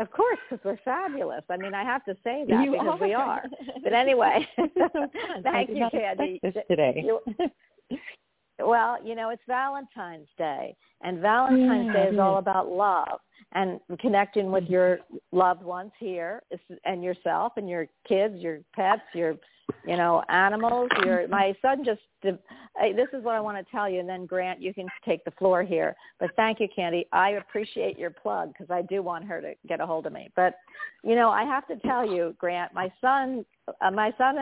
[0.00, 1.44] Of course, because we're fabulous.
[1.48, 3.22] I mean, I have to say that You because we are.
[3.22, 3.44] are.
[3.84, 4.48] But anyway,
[5.44, 6.40] thank you, not Candie.
[6.42, 7.04] this today.
[7.06, 7.20] You-
[8.62, 13.20] Well, you know, it's Valentine's Day, and Valentine's Yeah, Day is all about love
[13.52, 14.98] and connecting with your
[15.32, 16.42] loved ones here
[16.84, 19.34] and yourself and your kids, your pets, your,
[19.84, 20.88] you know, animals.
[21.04, 22.00] Your my son just.
[22.24, 22.32] uh,
[22.94, 25.32] This is what I want to tell you, and then Grant, you can take the
[25.32, 25.96] floor here.
[26.18, 27.06] But thank you, Candie.
[27.12, 30.30] I appreciate your plug because I do want her to get a hold of me.
[30.36, 30.54] But,
[31.02, 33.44] you know, I have to tell you, Grant, my son,
[33.80, 34.36] uh, my son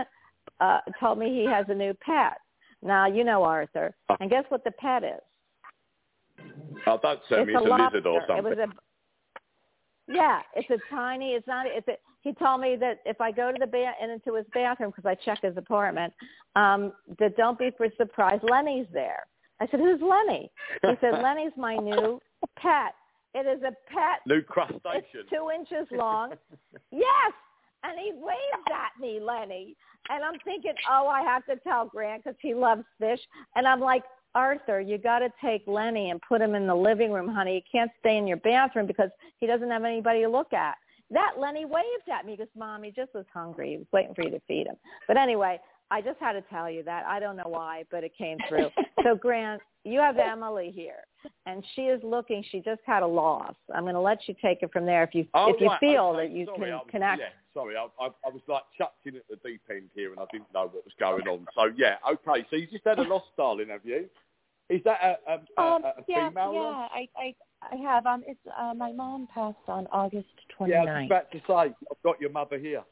[0.61, 2.39] uh, told me he has a new pet.
[2.83, 5.21] Now you know Arthur, and guess what the pet is?
[6.87, 8.37] Oh, don't tell me it's a, lizard or lobster.
[8.37, 8.71] It was something.
[8.71, 8.89] a
[10.09, 11.33] yeah, it's a tiny.
[11.33, 11.67] It's not.
[11.67, 11.93] It's a.
[12.23, 15.07] He told me that if I go to the ba- and into his bathroom because
[15.07, 16.13] I check his apartment,
[16.57, 18.43] um, that don't be for surprised.
[18.43, 19.27] Lenny's there.
[19.61, 20.51] I said, "Who's Lenny?"
[20.83, 22.21] He said, "Lenny's my new
[22.57, 22.95] pet.
[23.35, 24.21] It is a pet.
[24.27, 24.81] New crustacean.
[25.15, 26.33] It's two inches long.
[26.91, 27.33] yes."
[27.85, 29.77] And he waved at me, Lenny.
[30.11, 33.21] And I'm thinking, oh, I have to tell Grant because he loves fish.
[33.57, 34.03] And I'm like,
[34.35, 37.65] Arthur, you got to take Lenny and put him in the living room, honey.
[37.65, 40.77] He can't stay in your bathroom because he doesn't have anybody to look at.
[41.11, 43.71] That Lenny waved at me because, Mom, he just was hungry.
[43.71, 44.77] He was waiting for you to feed him.
[45.07, 45.59] But anyway,
[45.91, 47.05] I just had to tell you that.
[47.07, 48.71] I don't know why, but it came through.
[49.03, 51.05] so, Grant, you have Emily here,
[51.47, 52.45] and she is looking.
[52.51, 53.55] She just had a loss.
[53.75, 55.81] I'm going to let you take it from there if you Oh, if you right,
[55.81, 57.21] feel okay, that you sorry, can was, connect.
[57.21, 60.21] Yeah, sorry, I, I, I was like chucked in at the deep end here, and
[60.21, 61.47] I didn't know what was going on.
[61.55, 62.47] So yeah, okay.
[62.51, 64.09] So you just had a loss, darling, have you?
[64.69, 66.91] Is that a, a, a, Um, a yeah, female yeah, loss?
[66.93, 68.05] I, I, I have.
[68.05, 70.29] Um, it's uh, my mom passed on August
[70.61, 70.69] 29th.
[70.69, 72.85] Yeah, I was about to say I've got your mother here.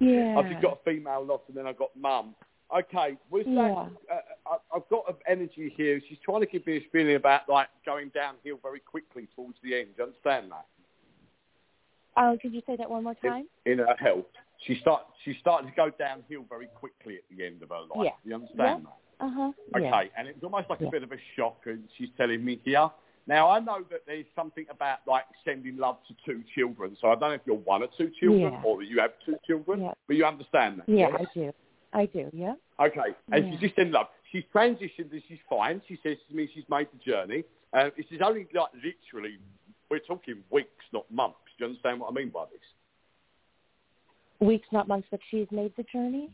[0.00, 0.36] Yeah.
[0.38, 2.34] I've just got a female loss, and then I've got mum.
[2.76, 3.86] Okay, was Yeah.
[4.08, 4.14] that?
[4.14, 4.20] Uh,
[4.72, 6.00] I, I've got an energy here.
[6.08, 9.78] She's trying to give me this feeling about like going downhill very quickly towards the
[9.78, 9.88] end.
[9.96, 10.66] Do you understand that?
[12.16, 13.46] Oh, could you say that one more time?
[13.66, 14.26] in her health.
[14.66, 18.04] She start she's starting to go downhill very quickly at the end of her life.
[18.04, 18.10] Yeah.
[18.24, 19.24] You understand that?
[19.24, 19.52] Uh huh.
[19.76, 20.02] Okay, Yeah.
[20.16, 20.88] and it's almost like Yeah.
[20.88, 22.90] a bit of a shock, and she's telling me here.
[23.26, 26.96] Now I know that there's something about like sending love to two children.
[27.00, 28.62] So I don't know if you're one or two children, Yeah.
[28.64, 29.92] or that you have two children, Yeah.
[30.06, 30.88] but you understand that.
[30.88, 31.20] Yeah, yes?
[31.20, 31.52] I do.
[31.94, 32.30] I do.
[32.32, 32.54] Yeah.
[32.80, 33.50] Okay, and Yeah.
[33.52, 34.08] she's just in love.
[34.30, 35.80] She's transitioned and she's fine.
[35.86, 37.44] She says to me she's made the journey.
[37.72, 39.38] Uh, this is only like literally,
[39.90, 41.38] we're talking weeks, not months.
[41.56, 42.60] Do you understand what I mean by this?
[44.40, 46.30] Weeks, not months, but she's made the journey.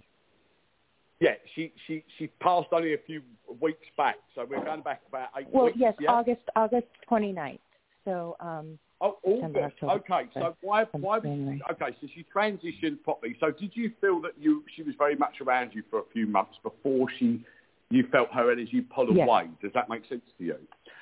[1.20, 3.20] Yeah, she she she passed only a few
[3.60, 5.76] weeks back, so we're going back about eight Well, weeks.
[5.78, 6.10] yes, yeah?
[6.12, 7.58] August August 29th.
[8.04, 9.82] So, um, Oh, September, August.
[9.82, 11.60] October, Okay, so why why January.
[11.72, 11.96] okay?
[12.00, 13.36] So she transitioned properly.
[13.38, 16.26] So did you feel that you she was very much around you for a few
[16.26, 17.44] months before she
[17.90, 19.26] you felt her energy pull Yes.
[19.28, 19.48] away?
[19.60, 20.56] Does that make sense to you?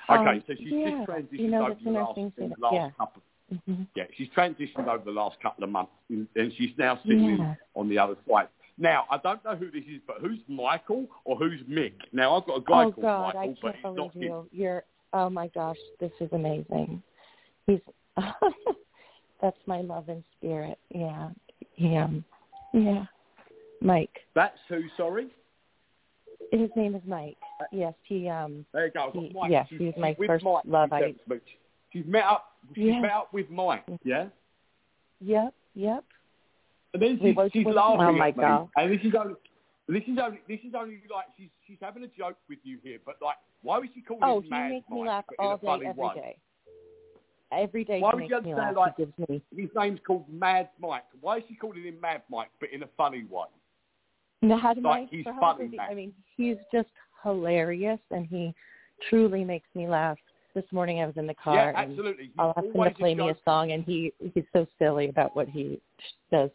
[0.09, 2.19] Um, Okay, so she's yeah, just transitioned you know, over the last,
[2.59, 2.89] last yeah.
[2.97, 3.21] couple.
[3.53, 3.87] mhm.
[3.95, 7.55] Yeah, she's transitioned over the last couple of months, and and she's now sitting Yeah.
[7.75, 8.47] on the other side.
[8.81, 11.91] Now, I don't know who this is, but who's Michael or who's Mick?
[12.13, 14.13] Now, I've got a guy oh called God, Michael, I but can't he's not believe
[14.13, 14.21] his.
[14.23, 14.47] you.
[14.51, 14.83] You're.
[15.11, 17.03] Oh my gosh, this is amazing.
[17.67, 17.79] He's.
[19.41, 20.77] that's my love and spirit.
[20.93, 21.29] Yeah.
[21.75, 22.23] Him.
[22.73, 23.05] Yeah.
[23.81, 24.19] Mike.
[24.35, 25.27] That's who, sorry?
[26.51, 27.37] His name is Mike.
[27.71, 28.29] Yes, he.
[28.29, 28.65] Um.
[28.73, 29.11] There you go.
[29.13, 29.51] He, Mike.
[29.51, 30.63] yes, She's- he was my first Mike.
[30.65, 30.89] love.
[31.05, 31.35] She's I.
[31.91, 32.53] She's met up.
[32.75, 32.99] She's Yeah.
[33.01, 33.83] met up with Mike.
[34.03, 34.27] Yeah.
[35.21, 35.53] Yep.
[35.75, 36.03] Yep.
[36.93, 38.43] And then We she's, both she's went- laughing Oh, my at me.
[38.43, 38.69] God.
[38.77, 39.35] And this is only.
[39.87, 40.39] This is only.
[40.47, 43.77] This is only like she's she's having a joke with you here, but like, why
[43.79, 46.11] was she calling Oh, him he Mad makes me laugh all day, every way?
[46.15, 46.37] day.
[47.51, 48.75] Every day Why would you me laugh.
[48.75, 49.41] like- gives me.
[49.55, 51.03] His name's called Mad Mike.
[51.19, 53.45] Why is she calling him Mad Mike, but in a funny way?
[54.43, 55.07] Mad Like, Mike.
[55.09, 55.89] he's for how funny, does he- Mad.
[55.89, 56.89] I mean, he's just
[57.23, 58.53] hilarious, and he
[59.09, 60.17] truly makes me laugh.
[60.53, 62.25] This morning I was in the car, yeah, and absolutely.
[62.25, 65.35] He's I'll ask him to play me a song, and he he's so silly about
[65.35, 65.79] what he
[66.31, 66.49] does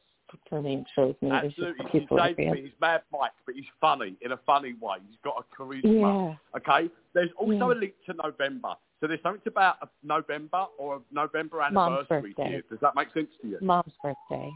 [0.50, 1.30] and shows me.
[1.30, 1.84] Absolutely.
[1.90, 2.52] he's He's saying to hilarious.
[2.54, 4.98] me, he's Mad Mike, but he's funny in a funny way.
[5.08, 6.36] He's got a charisma.
[6.54, 6.58] Yeah.
[6.58, 6.90] Okay.
[7.12, 7.72] There's also Yeah.
[7.72, 8.74] a link to November.
[9.00, 12.48] So there's something about a November or a November anniversary birthday.
[12.48, 12.62] here.
[12.70, 13.58] Does that make sense to you?
[13.60, 14.50] Mom's birthday.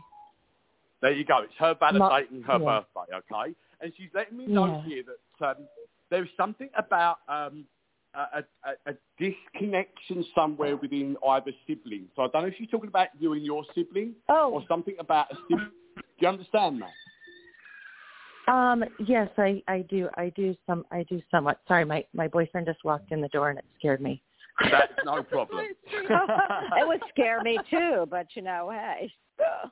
[1.01, 1.43] There you go.
[1.43, 2.83] It's her validating her yeah.
[2.95, 3.55] birthday, okay?
[3.81, 4.83] And she's letting me know Yeah.
[4.85, 5.03] here
[5.41, 5.69] that um,
[6.11, 7.67] there's something about um,
[8.15, 12.07] a, a, a disconnection somewhere within either sibling.
[12.17, 14.95] So I don't know if you're talking about you and your sibling Oh, or something
[14.99, 15.71] about a sibling.
[15.97, 18.53] Do you understand that?
[18.53, 20.09] Um, yes, I, I do.
[20.15, 20.87] I do some.
[20.91, 21.61] I do somewhat.
[21.69, 24.23] Sorry, my my boyfriend just walked in the door and it scared me.
[24.71, 25.67] That's no problem.
[25.93, 29.13] it would scare me too, but you know, hey.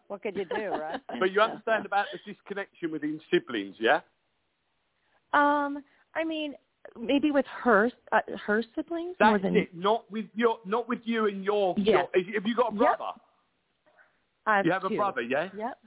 [0.09, 1.01] what could you do, right?
[1.19, 4.01] But you understand about the disconnection within siblings, yeah?
[5.33, 5.83] Um,
[6.15, 6.55] I mean,
[7.01, 9.74] maybe with her uh, her siblings more than it.
[9.74, 11.74] Not with your, not with you and your.
[11.78, 12.06] Yes.
[12.14, 12.98] your have you got a Yep.
[12.98, 13.12] brother?
[14.47, 15.48] I have You have a brother, yeah?
[15.56, 15.78] Yep.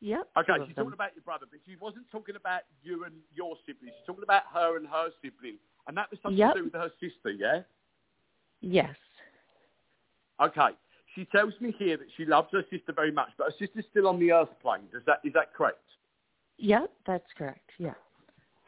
[0.00, 0.28] Yep.
[0.36, 0.84] Okay, she's them.
[0.84, 3.94] talking about your brother, but she wasn't talking about you and your siblings.
[3.96, 5.56] She's talking about her and her sibling,
[5.86, 6.54] and that was something Yep.
[6.54, 7.62] to do with her sister, yeah?
[8.60, 8.94] Yes.
[10.40, 10.70] Okay.
[11.14, 14.08] She tells me here that she loves her sister very much, but her sister's still
[14.08, 14.82] on the earth plane.
[14.92, 15.78] Does that is that correct?
[16.58, 17.70] Yep, that's correct.
[17.78, 17.94] Yeah.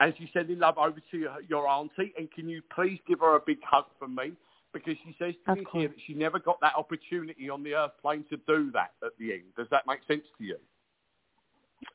[0.01, 2.13] And she's sending love over to your, auntie.
[2.19, 4.33] And can you please give her a big hug from me?
[4.73, 7.75] Because she says to Of me here that she never got that opportunity on the
[7.75, 9.45] earth plane to do that at the end.
[9.57, 10.57] Does that make sense to you?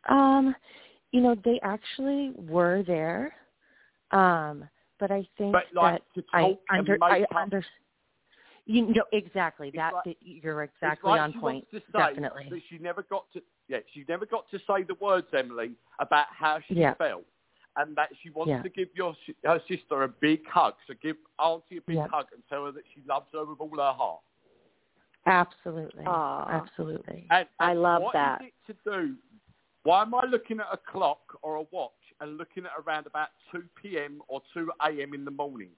[0.09, 0.55] Um,
[1.11, 3.33] you know, they actually were there.
[4.11, 4.67] Um,
[4.99, 7.63] but I think But like that to I under I under
[8.65, 9.93] You know exactly that.
[10.05, 11.67] Like, you're exactly like on point.
[11.71, 12.47] Definitely.
[12.49, 13.41] That she never got to.
[13.67, 16.93] Yeah, she never got to say the words, Emily, about how she Yeah.
[16.95, 17.25] felt,
[17.77, 18.61] and that she wants Yeah.
[18.61, 19.15] to give your
[19.45, 20.75] her sister a big hug.
[20.87, 22.07] So give auntie a big Yeah.
[22.07, 24.21] hug and tell her that she loves her with all her heart.
[25.25, 26.03] Absolutely.
[26.05, 26.49] Aw.
[26.49, 27.27] Absolutely.
[27.29, 28.41] And, I love what that.
[28.41, 29.17] is it to do?
[29.83, 33.29] Why am I looking at a clock or a watch and looking at around about
[33.51, 34.21] 2 p.m.
[34.27, 35.13] or 2 a.m.
[35.13, 35.69] in the morning?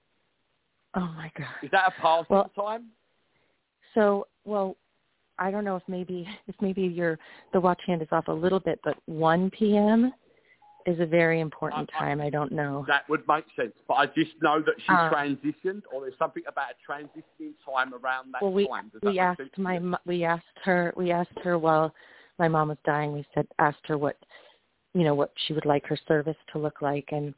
[0.96, 1.48] Oh my god.
[1.62, 2.92] Is that a passing Well- time?
[3.94, 4.76] So, well,
[5.40, 7.20] I don't know if maybe if maybe your
[7.54, 10.14] the watch hand is off a little bit, but 1 p.m.
[10.86, 12.22] is a very important I- I- time.
[12.22, 12.86] I don't know.
[12.88, 13.74] That would make sense.
[13.88, 17.94] But I just know that she Uh, transitioned or there's something about a transitioning time
[17.94, 18.90] around that well, we time.
[18.90, 21.94] Does we asked my we asked her we asked her while
[22.40, 23.14] my mom was dying.
[23.14, 24.18] We said asked her what
[24.94, 27.34] you know what she would like her service to look like, and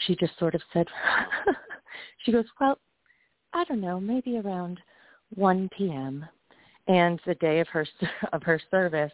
[0.00, 0.88] she just sort of said
[2.18, 2.78] she goes, well,
[3.52, 4.80] I don't know, maybe around
[5.34, 6.26] 1 p.m.
[6.86, 7.86] And the day of her
[8.32, 9.12] of her service,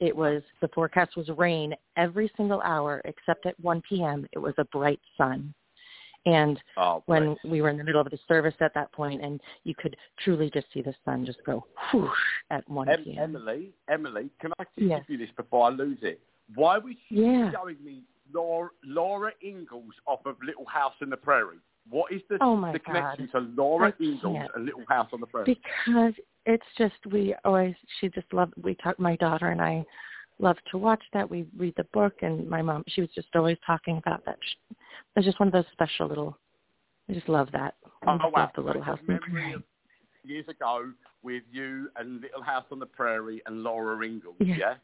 [0.00, 4.26] it was the forecast was rain every single hour except at 1 p.m.
[4.32, 5.54] It was a bright sun.
[6.26, 9.40] And Oh, when we were in the middle of the service at that point, and
[9.62, 12.10] you could truly just see the sun just go whoosh
[12.50, 13.18] at 1 Em- p.m.
[13.36, 15.04] Emily, Emily, can I just Yes.
[15.08, 16.20] give you this before I lose it?
[16.54, 17.52] Why was she Yeah.
[17.52, 21.58] showing me Laura, Laura Ingalls off of Little House on the Prairie?
[21.90, 23.40] What is the, Oh, my the connection God.
[23.40, 24.50] to Laura I Ingalls can't.
[24.54, 25.58] and Little House on the Prairie?
[25.86, 26.12] because
[26.46, 29.84] it's just we always she just loved we talk my daughter and I
[30.38, 33.56] love to watch that we read the book and my mom she was just always
[33.66, 34.76] talking about that She-
[35.16, 36.38] it's just one of those special little
[37.08, 38.42] I just love that I Oh, just wow.
[38.42, 39.62] love the little So house it's a in the memory prairie
[40.24, 40.92] years ago
[41.22, 44.56] with you and Little House on the Prairie and Laura Ingalls, Yeah.
[44.56, 44.74] yeah?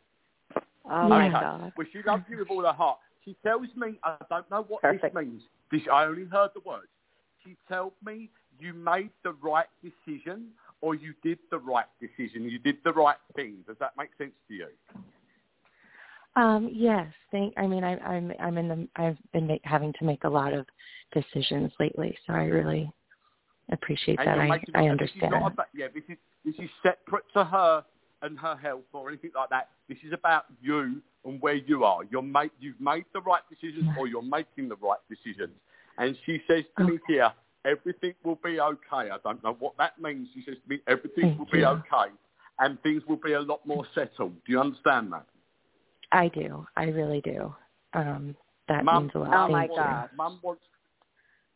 [0.84, 1.72] Oh my God.
[1.76, 2.98] Well, she loves you with all her heart.
[3.24, 5.14] She tells me, I don't know what Perfect.
[5.14, 5.42] this means.
[5.72, 6.86] This, I only heard the words.
[7.44, 8.28] She told me
[8.60, 10.48] you made the right decision
[10.82, 12.44] or you did the right decision.
[12.44, 13.56] You did the right thing.
[13.66, 14.66] Does that make sense to you?
[16.36, 17.54] Um, yes, thank.
[17.56, 18.88] I mean, I, I'm I'm in the.
[18.96, 20.66] I've been make, having to make a lot of
[21.12, 22.90] decisions lately, so I really
[23.70, 24.38] appreciate And that.
[24.38, 25.32] I making- I This understand.
[25.32, 27.84] not about, yeah, this is this is separate to her
[28.22, 29.68] and her health or anything like that.
[29.88, 32.00] This is about you and where you are.
[32.10, 35.52] You're make, you've made the right decisions or you're making the right decisions.
[35.98, 37.30] And she says to me here,
[37.64, 39.10] everything will be okay.
[39.10, 40.28] I don't know what that means.
[40.34, 42.12] She says to me, everything Thank will be okay
[42.58, 44.32] and things will be a lot more settled.
[44.46, 45.26] Do you understand that?
[46.12, 46.66] I do.
[46.76, 47.54] I really do.
[47.94, 48.36] Um,
[48.68, 49.48] that Mum, means a lot.
[49.48, 49.76] Oh, my you.
[49.76, 50.10] God.
[50.16, 50.62] Mum wants,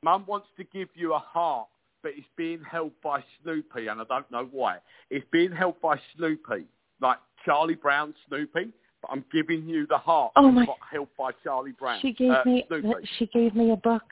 [0.03, 1.69] Mum wants to give you a heart,
[2.07, 4.77] but it's being held by Snoopy, and I don't know why.
[5.11, 6.65] It's being held by Snoopy,
[7.01, 8.69] like Charlie Brown Snoopy,
[9.03, 11.99] but I'm giving you the heart Oh, my- held by Charlie Brown.
[12.01, 13.09] She gave uh, me Snoopy.
[13.19, 14.05] she gave me a book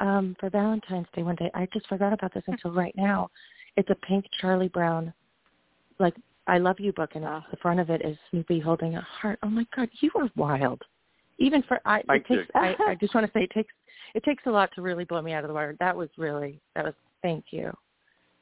[0.00, 1.50] um for Valentine's Day one day.
[1.52, 3.30] I just forgot about this until right now.
[3.76, 5.12] It's a pink Charlie Brown
[5.98, 6.14] like
[6.46, 9.38] I love you book and the front of it is Snoopy holding a heart.
[9.42, 10.80] Oh my god, you are wild.
[11.38, 12.50] Even for I Thank it takes.
[12.54, 13.74] I, I just want to say it takes
[14.14, 15.76] it takes a lot to really blow me out of the water.
[15.80, 17.72] That was really that was thank you.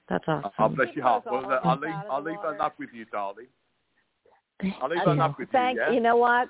[0.09, 0.51] That's awesome.
[0.59, 1.25] Oh, bless your heart.
[1.31, 2.59] Well, goes I'll leave, out of I'll leave her water.
[2.59, 3.47] love with you, darling.
[4.61, 5.05] Thank I'll leave you.
[5.11, 5.93] her love with Thank you, yeah?
[5.93, 6.49] you know what?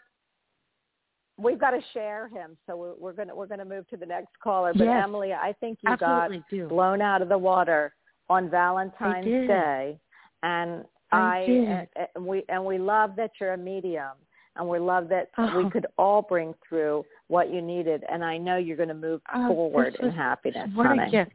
[1.36, 4.28] We've got to share him, so we're, we're gonna we're gonna move to the next
[4.43, 4.73] caller.
[4.74, 5.05] But Yes.
[5.05, 6.61] Emily, I think you Absolutely do.
[6.62, 7.94] got blown out of the water
[8.28, 9.24] on Valentine's.
[9.24, 9.98] Day,
[10.43, 11.69] and I did.
[11.69, 14.12] and, and we and we love that you're a medium,
[14.57, 15.62] and we love that Oh.
[15.62, 18.05] we could all bring through what you needed.
[18.11, 21.05] And I know you're going to move Oh, forward this in happiness, What honey.
[21.05, 21.31] a gift.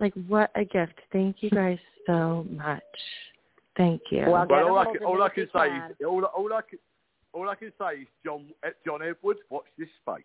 [0.00, 0.98] Like what a gift.
[1.12, 2.82] Thank you guys so much.
[3.76, 4.24] Thank you.
[4.28, 5.90] Well, get Well, all I can, all I can say can.
[5.90, 6.78] is all, all I can
[7.32, 10.22] all I can say is John eh, John Edwards, watch this space.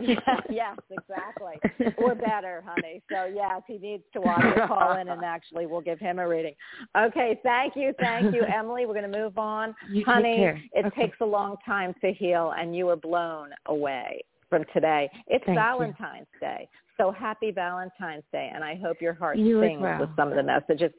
[0.00, 1.56] yeah, yes, exactly.
[1.96, 3.02] Or better, honey.
[3.10, 6.26] So yes, he needs to watch it, call in, and actually we'll give him a
[6.28, 6.54] reading.
[6.96, 8.86] Okay, thank you, thank you, Emily.
[8.86, 10.70] We're going to move on, You honey.
[10.72, 11.02] It Okay.
[11.06, 15.10] takes a long time to heal, and you were blown away from today.
[15.26, 15.62] It's Thank you.
[15.62, 16.68] Valentine's Day,
[16.98, 20.00] so happy Valentine's Day, and I hope your heart You sings well.
[20.00, 20.92] with some of the messages.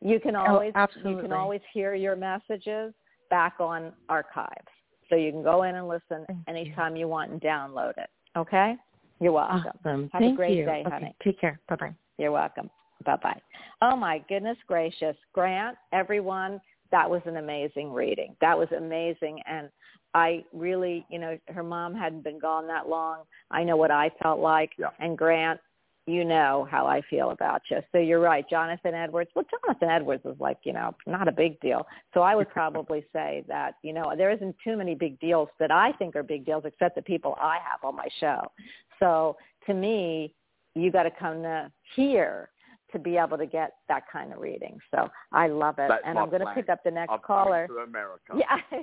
[0.00, 0.72] You can Oh, always
[1.04, 2.92] you can always hear your messages
[3.30, 4.68] back on archives.
[5.08, 7.08] So you can go in and listen Thank anytime you.
[7.08, 8.10] want and download it.
[8.36, 8.76] Okay?
[9.20, 9.72] You're welcome.
[9.84, 10.10] Awesome.
[10.12, 10.64] Have a great you.
[10.64, 10.90] day, okay.
[10.90, 11.16] honey.
[11.22, 11.60] Take care.
[11.68, 11.94] Bye bye.
[12.18, 12.70] You're welcome.
[13.04, 13.40] Bye-bye.
[13.82, 15.16] Oh, my goodness gracious.
[15.32, 16.60] Grant, everyone,
[16.90, 18.34] that was an amazing reading.
[18.40, 19.40] That was amazing.
[19.46, 19.68] And
[20.14, 23.22] I really, you know, her mom hadn't been gone that long.
[23.50, 24.70] I know what I felt like.
[24.78, 24.90] Yeah.
[25.00, 25.60] And Grant,
[26.06, 27.78] you know how I feel about you.
[27.90, 28.48] So you're right.
[28.48, 29.30] Jonathan Edwards.
[29.34, 31.86] Well, Jonathan Edwards is like, you know, not a big deal.
[32.12, 35.70] So I would probably say that, you know, there isn't too many big deals that
[35.70, 38.40] I think are big deals except the people I have on my show.
[39.00, 39.36] So
[39.66, 40.34] to me,
[40.74, 42.50] you got to come to here
[42.92, 44.78] to be able to get that kind of reading.
[44.94, 45.88] So I love it.
[45.88, 47.66] That's and I'm going to pick up the next I'm caller.
[47.82, 48.34] America.
[48.38, 48.82] Yeah.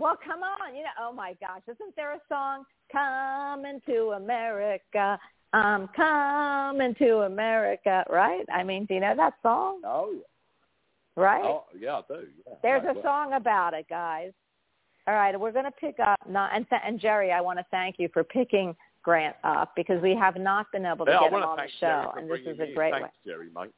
[0.00, 0.74] Well, come on.
[0.74, 5.18] You know, oh my gosh, isn't there a song coming to America?
[5.52, 8.46] Um, I'm coming to America, right?
[8.52, 9.82] I mean, do you know that song?
[9.84, 11.22] Oh, yeah.
[11.22, 11.44] Right?
[11.44, 12.26] oh, yeah, I do.
[12.46, 12.54] Yeah.
[12.62, 14.32] There's Right, a song about it, guys.
[15.06, 17.66] All right, we're going to pick up not, and, th- and Jerry, I want to
[17.70, 21.32] thank you for picking Grant up because we have not been able to Yeah, get
[21.32, 23.32] him on the show, and this is a great Thanks, way.
[23.32, 23.70] Jerry, mate.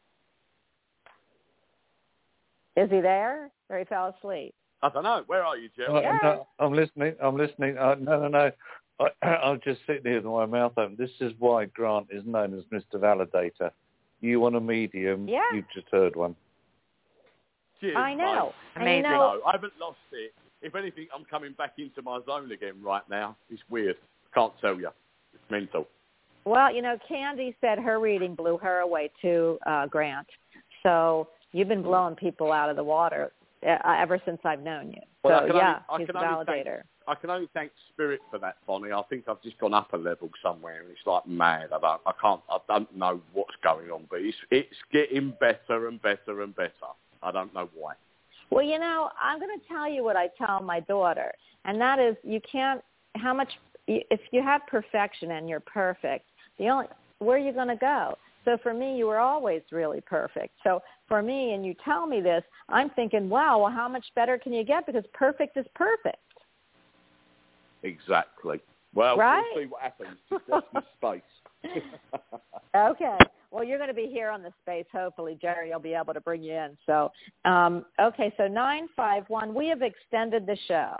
[2.76, 4.54] Is he there, or he fell asleep?
[4.82, 5.22] I don't know.
[5.26, 5.88] Where are you, Jerry?
[5.90, 6.18] Oh, Yeah.
[6.22, 7.14] no, I'm listening.
[7.22, 7.78] I'm listening.
[7.78, 8.50] Uh, no, no, no.
[9.22, 10.96] I, I'm just sitting here with my mouth open.
[10.98, 12.94] This is why Grant is known as Mr.
[13.00, 13.70] Validator.
[14.20, 15.28] You want a medium?
[15.28, 15.40] Yeah.
[15.54, 16.34] You've just heard one.
[17.80, 18.46] Cheers, I know.
[18.46, 18.52] mate.
[18.76, 19.02] And you Amazing.
[19.10, 20.32] know, No, I haven't lost it.
[20.62, 23.36] If anything, I'm coming back into my zone again right now.
[23.50, 23.96] It's weird.
[24.32, 24.90] Can't tell you.
[25.34, 25.88] It's mental.
[26.44, 30.26] Well, you know, Candie said her reading blew her away too, uh, Grant.
[30.84, 33.32] So you've been blowing people out of the water
[33.66, 35.02] uh, ever since I've known you.
[35.24, 36.82] Well, so yeah, only, I he's a can only thank, validator.
[37.06, 38.92] I can only thank Spirit for that, Bonnie.
[38.92, 41.68] I think I've just gone up a level somewhere, and it's like mad.
[41.72, 45.88] I don't, I can't, I don't know what's going on, but it's it's getting better
[45.88, 46.72] and better and better.
[47.22, 47.94] I don't know why.
[48.50, 51.32] Well, you know, I'm going to tell you what I tell my daughter,
[51.64, 52.82] and that is you can't.
[53.16, 53.48] How much
[53.86, 56.24] if you have perfection and you're perfect,
[56.58, 56.86] the only
[57.18, 58.16] where are you going to go?
[58.44, 60.54] So for me, you were always really perfect.
[60.64, 64.38] So for me, and you tell me this, I'm thinking, wow, well, how much better
[64.38, 64.86] can you get?
[64.86, 66.16] Because perfect is perfect.
[67.82, 68.60] Exactly.
[68.94, 69.44] Well, Right?
[69.54, 70.18] we'll see what happens.
[70.30, 71.72] Just this space.
[72.74, 73.18] Okay.
[73.50, 74.86] Well, you're going to be here on the space.
[74.92, 76.76] Hopefully, Jerry will be able to bring you in.
[76.86, 77.12] So,
[77.44, 78.32] um, okay.
[78.38, 80.96] So 951, we have extended the show.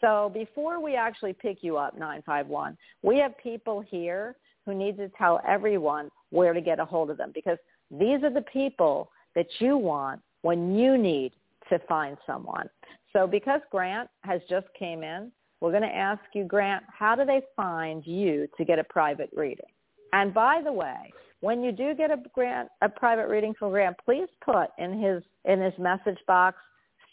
[0.00, 4.36] So before we actually pick you up, 951, we have people here
[4.70, 7.58] who need to tell everyone where to get a hold of them because
[7.90, 11.32] these are the people that you want when you need
[11.68, 12.68] to find someone.
[13.12, 17.24] So because Grant has just came in, we're going to ask you, Grant, how do
[17.24, 19.66] they find you to get a private reading?
[20.12, 23.96] And by the way, when you do get a grant, a private reading from Grant,
[24.04, 26.58] please put in his in his message box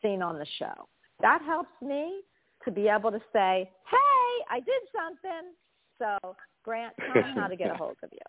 [0.01, 0.87] "seen on the show."
[1.21, 2.21] That helps me
[2.65, 5.53] to be able to say, "Hey, I did something."
[5.97, 6.35] So,
[6.67, 8.19] Grant, tell how to get a hold of you.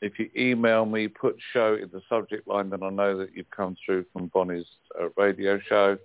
[0.02, 3.50] If you email me, put show in the subject line, then I know that you've
[3.50, 4.64] come through from Bonnie's
[4.98, 5.98] uh, radio show.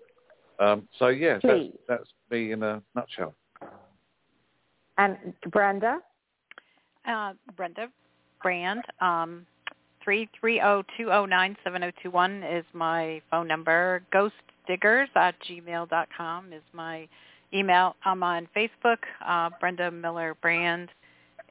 [0.59, 3.33] Um, so yeah, that's, that's me in a nutshell.
[4.97, 5.17] and
[5.51, 5.99] Brenda?
[7.07, 7.87] Uh, Brenda
[8.41, 9.45] Brand, um,
[10.03, 14.03] three three zero two zero nine seven zero two one is my phone number.
[14.11, 14.33] Ghost
[14.67, 17.07] diggers at gmail.com is my
[17.53, 17.95] email.
[18.03, 20.89] I'm on Facebook, uh, Brenda Miller Brand,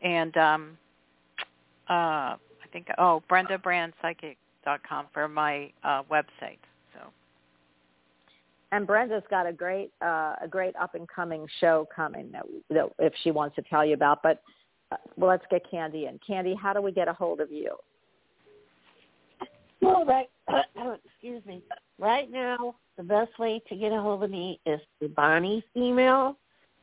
[0.03, 0.79] and um,
[1.89, 2.39] uh, I
[2.73, 6.59] think oh BrendaBrandPsychic.com for my uh, website.
[6.93, 7.01] So.
[8.73, 12.91] And Brenda's got a great uh, a great up and coming show coming that, that
[12.99, 14.23] if she wants to tell you about.
[14.23, 14.43] But
[14.93, 16.19] uh, well, let's get Candie in.
[16.27, 17.77] Candie, how do we get a hold of you?
[19.81, 20.29] Well, right,
[21.05, 21.63] excuse me.
[21.99, 26.37] Right now, the best way to get a hold of me is through Bonnie's email,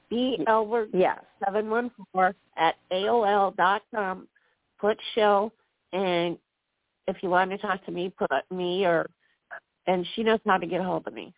[0.10, 0.38] b
[0.94, 1.20] Yes.
[1.46, 4.28] seven one four at aol dot com.
[4.80, 5.52] Put show,
[5.94, 6.38] and
[7.08, 9.08] if you want to talk to me, put me or,
[9.88, 11.34] and she knows how to get a hold of me.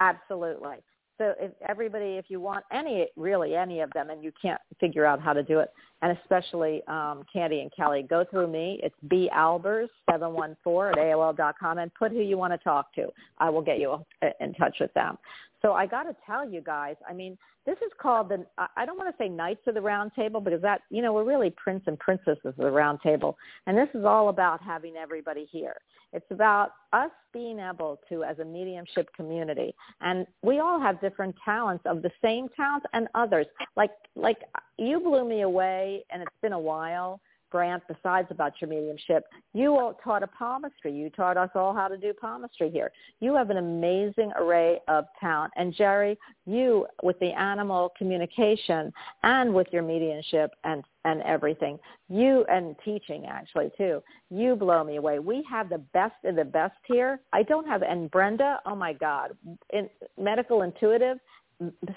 [0.00, 0.76] Absolutely.
[1.18, 5.04] So if everybody, if you want any, really any of them, and you can't figure
[5.04, 5.70] out how to do it,
[6.04, 8.78] and especially um, Candie and Kelly, go through me.
[8.82, 12.52] It's B Albers seven one four at AOL dot com, and put who you want
[12.52, 13.08] to talk to.
[13.38, 14.04] I will get you
[14.38, 15.16] in touch with them.
[15.62, 18.44] So I got to tell you guys, I mean, this is called the.
[18.76, 21.24] I don't want to say Knights of the Round Table because that, you know, we're
[21.24, 25.48] really prince and princesses of the Round Table, and this is all about having everybody
[25.50, 25.76] here.
[26.12, 31.34] It's about us being able to, as a mediumship community, and we all have different
[31.44, 33.46] talents of the same talents and others.
[33.74, 34.38] Like, like
[34.76, 37.20] you blew me away, and it's been a while.
[37.54, 40.92] Grant, besides about your mediumship, you all taught a palmistry.
[40.92, 42.90] You taught us all how to do palmistry here.
[43.20, 45.52] You have an amazing array of talent.
[45.54, 48.92] And Jerry, you with the animal communication
[49.22, 54.96] and with your mediumship and and everything, you and teaching actually too, you blow me
[54.96, 55.20] away.
[55.20, 57.20] We have the best of the best here.
[57.32, 59.36] I don't have and Brenda, oh my God,
[59.72, 59.88] in
[60.18, 61.18] medical intuitive,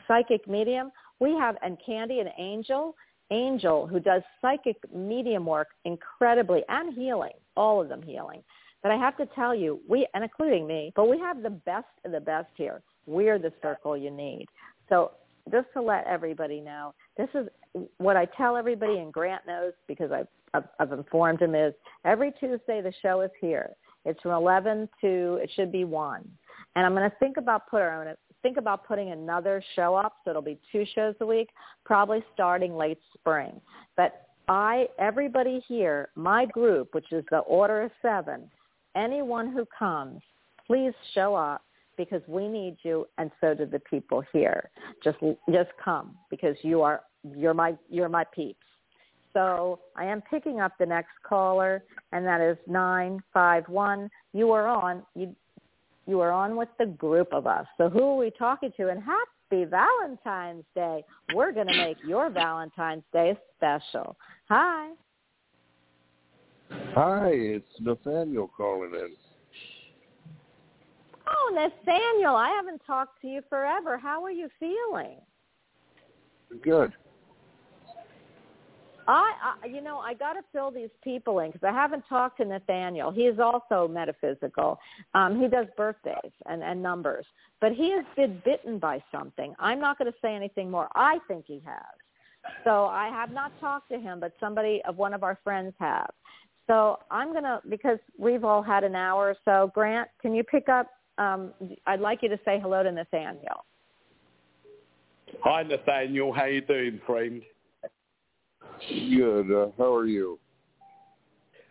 [0.08, 0.92] psychic medium.
[1.20, 2.96] We have and Candie and Angel
[3.32, 8.44] Angel, who does psychic medium work incredibly and healing, all of them healing.
[8.84, 11.88] But I have to tell you, we and including me, but we have the best
[12.06, 12.82] of the best here.
[13.06, 14.46] We're the circle you need.
[14.90, 15.12] So
[15.52, 17.48] just to let everybody know, this is
[17.98, 21.74] what I tell everybody, and Grant knows because I've, I've, I've informed him is
[22.06, 23.72] every Tuesday the show is here.
[24.06, 26.28] It's from 11 to it should be one,
[26.76, 27.88] and I'm going to think about putting.
[27.88, 31.26] I'm going to think about putting another show up, so it'll be two shows a
[31.26, 31.50] week,
[31.86, 33.60] probably starting late spring.
[33.96, 38.50] But I, everybody here, my group, which is the Order of Seven,
[38.96, 40.22] anyone who comes,
[40.66, 41.64] please show up
[41.98, 44.70] because we need you, and so do the people here.
[45.04, 45.18] Just,
[45.52, 48.60] just come because you are, you're my, you're my peeps.
[49.34, 54.10] So I am picking up the next caller, and that is nine five one.
[54.34, 55.04] You are on.
[55.16, 55.36] You
[56.08, 57.66] you are on with the group of us.
[57.78, 58.90] So who are we talking to?
[58.90, 61.04] And happy Valentine's Day.
[61.34, 64.16] We're going to make your Valentine's Day special.
[64.50, 64.92] Hi.
[66.70, 69.16] Hi, it's Nathaniel calling in.
[71.30, 73.98] Oh, Nathaniel, I haven't talked to you forever.
[73.98, 75.18] How are you feeling?
[76.64, 76.94] Good.
[79.08, 82.38] I, I you know, I got to fill these people in because I haven't talked
[82.38, 83.12] to Nathaniel.
[83.12, 84.80] He is also metaphysical.
[85.14, 87.26] Um, he does birthdays and, and numbers,
[87.62, 89.54] but he has been bitten by something.
[89.60, 90.90] I'm not going to say anything more.
[90.96, 91.84] I think he has.
[92.64, 96.12] So I have not talked to him, but somebody of one of our friends have.
[96.66, 100.44] So I'm going to, because we've all had an hour or so, Grant, can you
[100.44, 100.88] pick up?
[101.18, 101.54] Um,
[101.86, 103.66] I'd like you to say hello to Nathaniel.
[105.44, 106.34] Hi, Nathaniel.
[106.34, 107.42] How you doing, friend?
[108.90, 109.52] Good.
[109.52, 110.40] Uh, how are you?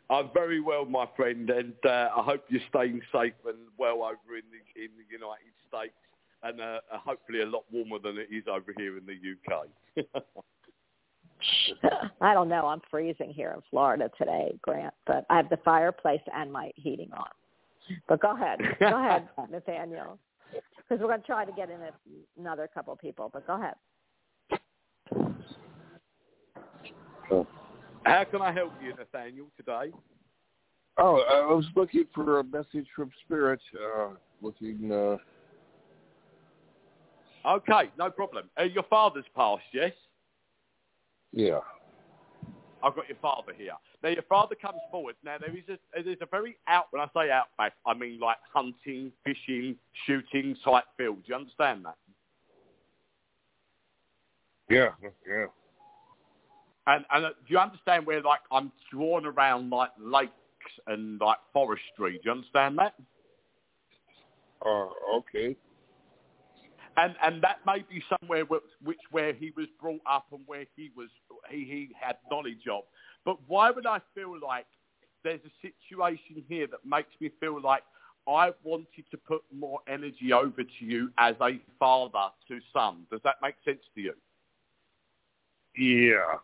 [0.09, 4.37] I'm very well, my friend, and uh, I hope you're staying safe and well over
[4.37, 5.95] in the in the United States,
[6.43, 9.66] and uh, hopefully a lot warmer than it is over here in the UK.
[12.20, 12.66] I don't know.
[12.66, 17.11] I'm freezing here in Florida today, Grant, but I have the fireplace and my heating
[17.12, 17.28] on.
[18.09, 20.19] But go ahead, go ahead, Nathaniel,
[20.77, 21.91] because we're going to try to get in a,
[22.39, 23.31] another couple of people.
[23.33, 23.74] But go ahead.
[28.05, 29.93] How can I help you, Nathaniel, today?
[30.98, 33.61] Oh, I was looking for a message from Spirit.
[33.74, 34.90] Uh, looking.
[34.90, 35.16] Uh...
[37.48, 38.48] Okay, no problem.
[38.59, 39.93] Uh, your father's passed, yes?
[41.32, 41.59] Yeah.
[42.82, 43.73] I've got your father here.
[44.03, 45.16] Now, your father comes forward.
[45.24, 46.86] Now, there is a there's a very out.
[46.90, 49.77] When I say outback, I mean like hunting, fishing,
[50.07, 51.16] shooting type field.
[51.16, 51.97] Do you understand that?
[54.69, 54.90] Yeah,
[55.27, 55.47] yeah.
[56.86, 60.32] And and uh, do you understand where like I'm drawn around like lakes
[60.86, 62.12] and like forestry?
[62.12, 62.94] Do you understand that?
[64.64, 64.88] Uh,
[65.18, 65.56] okay.
[66.96, 70.64] And and that may be somewhere which, which where he was brought up and where
[70.76, 71.08] he was
[71.50, 72.84] he he had knowledge of.
[73.24, 74.66] But why would I feel like
[75.24, 77.82] there's a situation here that makes me feel like
[78.28, 83.06] I wanted to put more energy over to you as a father to son.
[83.10, 84.14] Does that make sense to you?
[85.76, 86.38] Yeah.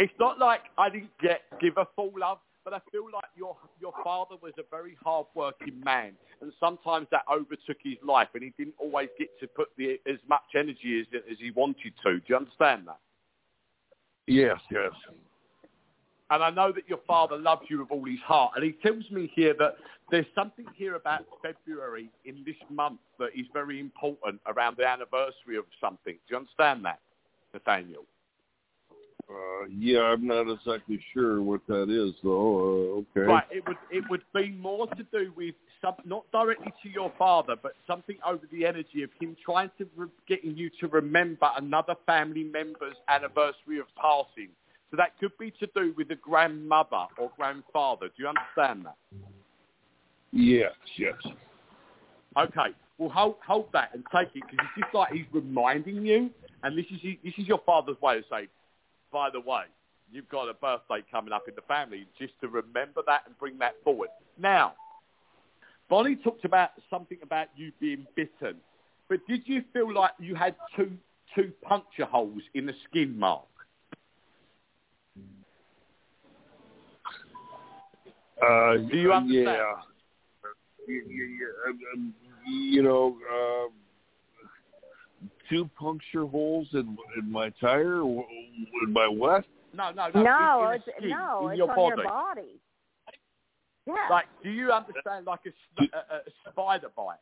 [0.00, 3.54] It's not like I didn't get give a full love, but I feel like your
[3.82, 8.42] your father was a very hard working man, and sometimes that overtook his life, and
[8.42, 12.14] he didn't always get to put the as much energy as as he wanted to.
[12.14, 12.98] Do you understand that?
[14.26, 14.92] Yes, yes.
[16.30, 18.52] And I know that your father loves you with all his heart.
[18.54, 19.74] And he tells me here that
[20.10, 25.58] there's something here about February in this month that is very important around the anniversary
[25.58, 26.14] of something.
[26.14, 27.00] Do you understand that,
[27.52, 28.04] Nathaniel?
[29.30, 33.04] Uh, yeah, I'm not exactly sure what that is, though.
[33.14, 33.26] Uh, okay.
[33.26, 33.44] Right.
[33.50, 37.54] It would it would be more to do with some, not directly to your father,
[37.62, 41.94] but something over the energy of him trying to re- getting you to remember another
[42.06, 44.48] family member's anniversary of passing.
[44.90, 48.08] So that could be to do with a grandmother or grandfather.
[48.08, 48.96] Do you understand that?
[50.32, 51.14] Yes, yes.
[52.36, 52.74] Okay.
[52.98, 56.30] Well, hold hold that and take it because it's just like he's reminding you,
[56.64, 58.48] and this is this is your father's way of saying,
[59.12, 59.64] by the way,
[60.12, 63.58] you've got a birthday coming up in the family, just to remember that and bring
[63.58, 64.08] that forward.
[64.38, 64.74] Now,
[65.88, 68.56] Bonnie talked about something about you being bitten,
[69.08, 70.92] but did you feel like you had two
[71.34, 73.46] two puncture holes in the skin mark?
[78.42, 79.44] Uh, Do you understand?
[79.46, 79.74] Yeah.
[80.88, 82.14] You, you, you, um,
[82.48, 83.68] you know, uh,
[85.50, 88.24] two puncture holes in in my tire, in
[88.88, 89.44] my what?
[89.74, 90.22] No, no, no.
[90.22, 92.02] No, in, in it's the skin, no, in it's your on body.
[92.02, 92.60] your body.
[93.86, 93.94] Yeah.
[94.10, 97.16] Like, do you understand like a, a, a spider bite?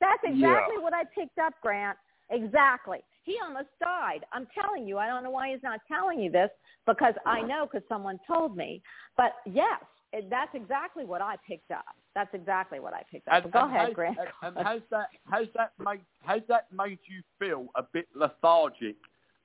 [0.00, 0.30] That's Yeah.
[0.30, 1.98] exactly what I picked up, Grant.
[2.30, 2.98] Exactly.
[3.24, 4.24] He almost died.
[4.32, 4.98] I'm telling you.
[4.98, 6.50] I don't know why he's not telling you this
[6.86, 8.82] because I know because someone told me.
[9.16, 9.82] But yes,
[10.12, 11.84] it, that's exactly what I picked up.
[12.14, 13.44] That's exactly what I picked up.
[13.44, 14.18] And, But go and ahead, has, Grant.
[14.42, 18.96] And, and has that has that made has that made you feel a bit lethargic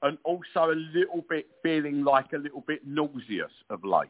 [0.01, 4.09] and also a little bit feeling like a little bit nauseous of late?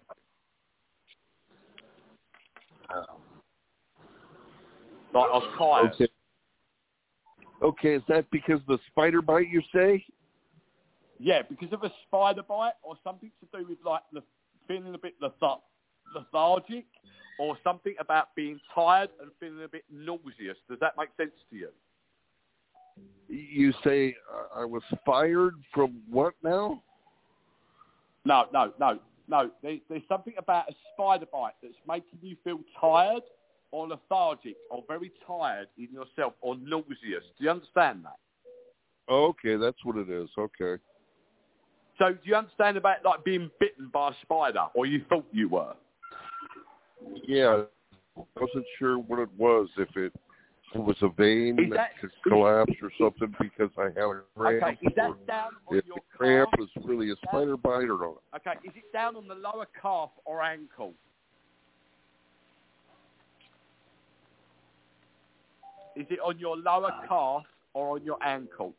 [2.94, 3.06] Um,
[5.14, 5.94] like I was tired.
[5.94, 6.08] Okay.
[7.62, 10.06] Okay, is that because of the spider bite you say?
[11.18, 14.22] Yeah, because of a spider bite or something to do with like the
[14.68, 15.62] feeling a bit lethar-
[16.16, 16.86] lethargic
[17.40, 20.58] or something about being tired and feeling a bit nauseous.
[20.70, 21.70] Does that make sense to you?
[23.28, 26.84] You say uh, I was fired from what now?
[28.26, 29.50] No, no, no, no.
[29.62, 33.24] There's, there's something about a spider bite that's making you feel tired
[33.72, 37.24] or lethargic or very tired in yourself or nauseous.
[37.38, 38.20] Do you understand that?
[39.12, 40.30] Okay, that's what it is.
[40.38, 40.82] Okay.
[42.00, 45.50] So do you understand about like being bitten by a spider or you thought you
[45.50, 45.74] were?
[47.26, 47.64] Yeah,
[48.18, 49.70] I wasn't sure what it was.
[49.78, 50.14] If it,
[50.76, 54.22] it was a vein Is that, that- could collapse or something because I had a
[54.36, 54.64] cramp.
[54.64, 56.60] Okay, is that down on if your the cramp calf?
[56.60, 58.22] was really a spider bite or not.
[58.36, 60.94] Okay, is it down on the lower calf or ankle?
[65.96, 67.44] Is it on your lower calf
[67.74, 68.74] or on your ankle?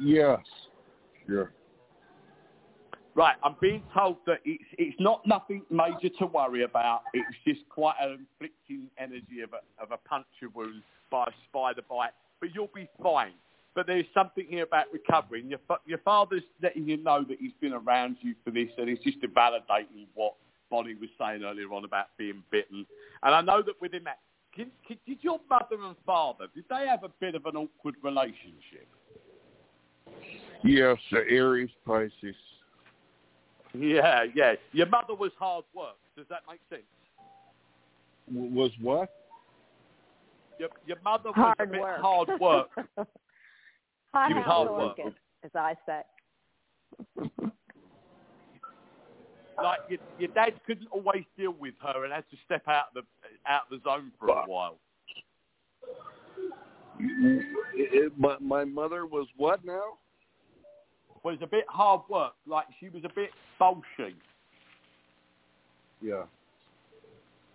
[0.00, 0.40] Yes.
[1.26, 1.52] Sure.
[3.16, 7.02] Right, I'm being told that it's it's not nothing major to worry about.
[7.12, 11.82] It's just quite an inflicting energy of a of a puncture wound by a spider
[11.88, 12.10] bite,
[12.40, 13.32] but you'll be fine.
[13.76, 15.48] But there's something here about recovering.
[15.48, 18.98] Your your father's letting you know that he's been around you for this, and he's
[18.98, 20.34] just validating what
[20.68, 22.84] Bonnie was saying earlier on about being bitten.
[23.22, 24.18] And I know that within that,
[24.52, 28.88] can, did your mother and father did they have a bit of an awkward relationship?
[30.64, 32.34] Yes, Aries, Pisces.
[33.76, 34.54] Yeah, yeah.
[34.72, 35.96] Your mother was hard work.
[36.16, 36.82] Does that make sense?
[38.32, 39.08] W- Was what?
[40.58, 42.00] Your, your mother was hard a bit work.
[42.00, 42.68] hard work.
[44.12, 44.96] hard, She was hard work.
[44.98, 46.00] working, as I say.
[49.62, 53.02] like your, your dad couldn't always deal with her and had to step out of
[53.04, 54.76] the out of the zone for a while.
[57.74, 59.98] It- my, my mother was what now?
[61.24, 62.34] Was a bit hard work.
[62.46, 63.30] Like she was a bit
[63.60, 64.14] bolshy.
[66.02, 66.24] Yeah.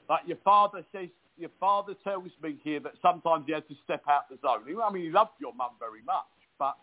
[0.09, 1.09] Like your father says.
[1.37, 4.63] Your father tells me here that sometimes he had to step out the zone.
[4.83, 6.25] I mean, he loved your mum very much,
[6.57, 6.75] but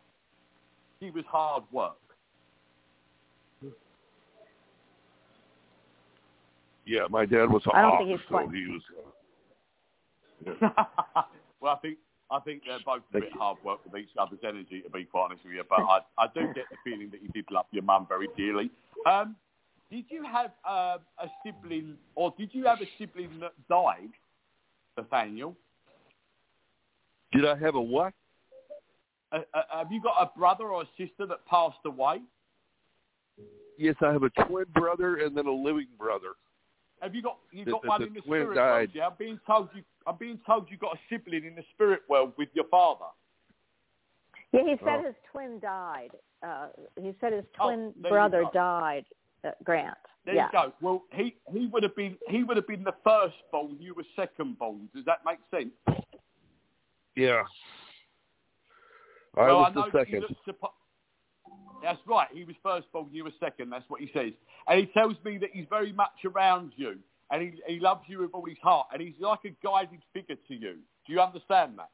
[0.99, 1.99] he was hard work.
[6.87, 8.83] Yeah, my dad was a I don't hawk, think he's so quite- he was.
[10.63, 11.23] Uh,
[11.61, 11.99] well, I think
[12.31, 15.27] I think they're both a bit hard work with each other's energy, to be quite
[15.27, 15.63] honest with you.
[15.69, 18.71] But I I do get the feeling that you did love your mum very dearly.
[19.07, 19.37] Um,
[19.91, 24.11] did you have uh, a sibling, or did you have a sibling that died,
[24.97, 25.57] Nathaniel?
[27.33, 28.13] Did I have a what?
[29.31, 32.21] Uh, uh, have you got a brother or a sister that passed away?
[33.79, 36.33] Yes, I have a twin brother and then a living brother.
[37.01, 38.71] Have you got you got the- one the in the spirit died.
[38.71, 38.91] world?
[38.95, 39.83] Yeah, I'm being told you.
[40.07, 43.07] I'm being told you got a sibling in the spirit world with your father.
[44.53, 45.07] Yeah, he said Oh.
[45.07, 46.11] his twin died.
[46.43, 46.69] Uh,
[47.01, 49.05] he said his Oh, twin there you brother died.
[49.45, 49.97] Uh, Grant.
[50.25, 50.47] There yeah.
[50.47, 50.73] you go.
[50.81, 53.77] Well, he he would have been he would have been the first born.
[53.81, 54.89] You were second born.
[54.95, 55.73] Does that make sense?
[57.15, 57.43] Yeah.
[59.37, 60.25] I well, was I know the second.
[60.47, 60.71] suppo-
[61.83, 62.29] That's right.
[62.33, 63.09] He was first born.
[63.13, 63.71] You were second.
[63.71, 64.33] That's what he says.
[64.69, 66.97] And he tells me that he's very much around you,
[67.31, 70.37] and he he loves you with all his heart, and he's like a guided figure
[70.49, 70.77] to you.
[71.07, 71.91] Do you understand that?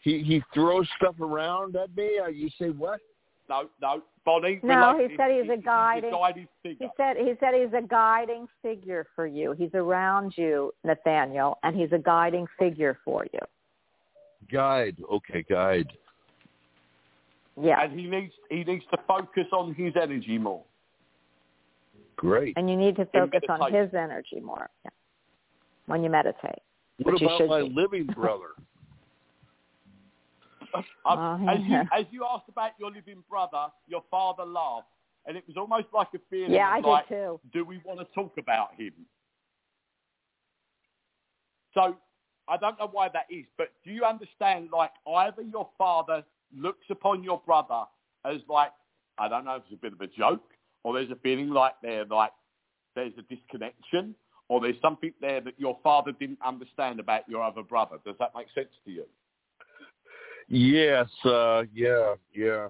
[0.00, 2.18] He he throws stuff around at me.
[2.22, 3.00] Uh, You say what?
[3.48, 4.60] No, no, Bonnie.
[4.62, 5.10] No, relax.
[5.10, 6.10] he said he's a He's guiding.
[6.10, 6.88] guided He figure.
[6.96, 9.52] said he said he's a guiding figure for you.
[9.52, 13.40] He's around you, Nathaniel, and he's a guiding figure for you.
[14.50, 14.96] Guide.
[15.12, 15.88] Okay, guide.
[17.60, 17.82] Yeah.
[17.82, 20.64] And he needs he needs to focus on his energy more.
[22.16, 22.56] Great.
[22.56, 24.90] And you need to focus on his energy more yeah,
[25.86, 26.60] when you meditate.
[26.98, 27.70] What about my be.
[27.74, 28.50] living brother?
[30.74, 34.86] Um, Oh, as you as you asked about your living brother, your father laughed,
[35.26, 37.40] and it was almost like a feeling Yeah, I of did like, too.
[37.52, 38.92] do we want to talk about him?
[41.74, 41.96] So
[42.48, 44.70] I don't know why that is, but do you understand?
[44.72, 46.24] Like either your father
[46.56, 47.84] looks upon your brother
[48.24, 48.72] as like
[49.18, 50.51] I don't know if it's a bit of a joke,
[50.84, 52.32] or there's a feeling like they're like
[52.94, 54.14] there's a disconnection,
[54.48, 57.96] or there's something there that your father didn't understand about your other brother.
[58.04, 59.04] Does that make sense to you?
[60.48, 61.08] Yes.
[61.24, 62.14] Uh, yeah.
[62.34, 62.68] Yeah.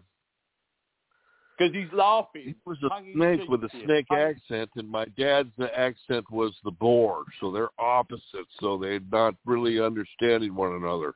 [1.59, 2.43] Because he's laughing.
[2.45, 7.25] He was a snake with a snake accent, and my dad's accent was the boar.
[7.41, 8.51] So they're opposites.
[8.61, 11.15] So they're not really understanding one another.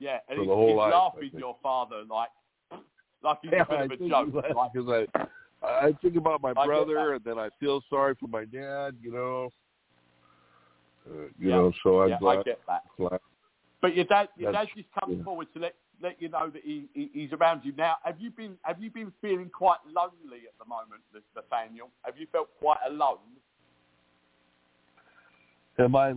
[0.00, 2.30] Yeah, and he's, he's life, laughing your father like
[3.22, 4.44] like he's Yeah, a bit I of a joke.
[4.56, 5.26] Like, because I
[5.62, 8.96] I think about my brother, and then I feel sorry for my dad.
[9.00, 9.48] You know.
[11.08, 11.56] Uh, you Yeah.
[11.56, 12.44] know, so I'm yeah, I glad.
[12.44, 12.84] get that.
[12.96, 13.20] glad.
[13.80, 15.24] But your dad, your That's- dad just comes yeah.
[15.24, 17.96] forward to let let you know that he, he he's around you now.
[18.04, 21.02] Have you been have you been feeling quite lonely at the moment,
[21.34, 21.90] Nathaniel?
[22.04, 23.18] Have you felt quite alone?
[25.78, 26.10] Am I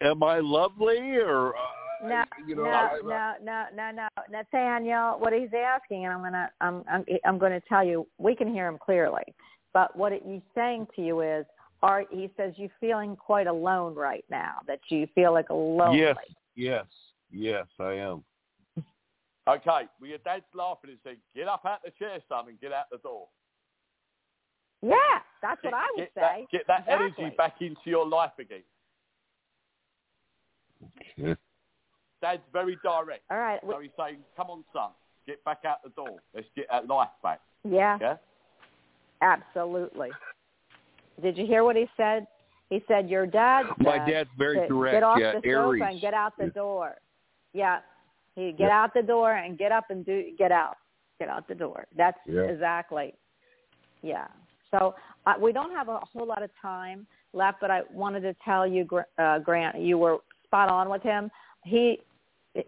[0.00, 1.54] am I lovely or
[2.02, 5.18] uh, No, you know no, I- no, no, no, no, Nathaniel.
[5.18, 8.52] What he's asking, and I'm gonna, I'm, I'm, I'm going to tell you, we can
[8.52, 9.22] hear him clearly.
[9.72, 11.46] But what it, he's saying to you is,
[11.82, 14.56] are he says you're feeling quite alone right now?
[14.66, 15.98] That you feel like lonely.
[15.98, 16.16] Yes,
[16.54, 16.86] yes,
[17.30, 18.24] yes, I am.
[19.48, 22.72] Okay, well your dad's laughing and saying, "Get up out the chair, son, and get
[22.72, 23.26] out the door."
[24.82, 24.94] Yeah,
[25.42, 26.46] that's Get, what I would get that, say.
[26.52, 27.24] get that Exactly.
[27.24, 28.62] energy back into your life again.
[32.22, 32.30] Yeah.
[32.32, 33.22] Dad's very direct.
[33.30, 33.60] All right.
[33.62, 34.90] So he's saying, "Come on, son,
[35.26, 36.18] get back out the door.
[36.34, 38.16] Let's get that life back." Yeah, Yeah.
[39.22, 40.10] absolutely.
[41.20, 42.26] Did you hear what he said?
[42.70, 43.66] He said your dad.
[43.78, 44.94] My dad's very to direct.
[44.94, 45.80] Get off yeah, the Aries.
[45.80, 46.96] sofa and get out the door.
[47.52, 47.80] Yeah,
[48.36, 48.82] he get Yeah.
[48.82, 50.78] out the door and get up and do get out,
[51.18, 51.86] get out the door.
[51.96, 52.42] That's Yeah.
[52.42, 53.14] exactly.
[54.02, 54.28] Yeah.
[54.70, 54.94] So
[55.26, 58.66] uh, we don't have a whole lot of time left, but I wanted to tell
[58.66, 58.88] you,
[59.18, 61.30] uh, Grant, you were spot on with him.
[61.64, 62.00] He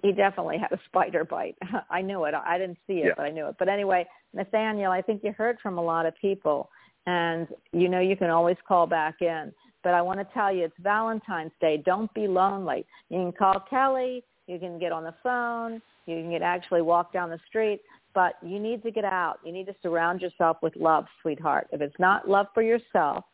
[0.02, 1.56] he definitely had a spider bite.
[1.90, 2.34] I knew it.
[2.34, 3.12] I didn't see it, Yeah.
[3.16, 3.56] but I knew it.
[3.58, 6.70] But anyway, Nathaniel, I think you heard from a lot of people,
[7.06, 9.52] and you know you can always call back in.
[9.82, 11.82] But I want to tell you, it's Valentine's Day.
[11.84, 12.86] Don't be lonely.
[13.10, 14.22] You can call Kelly.
[14.46, 15.82] You can get on the phone.
[16.06, 17.80] You can get actually walk down the street.
[18.14, 19.40] But you need to get out.
[19.44, 21.66] You need to surround yourself with love, sweetheart.
[21.72, 23.24] If it's not love for yourself,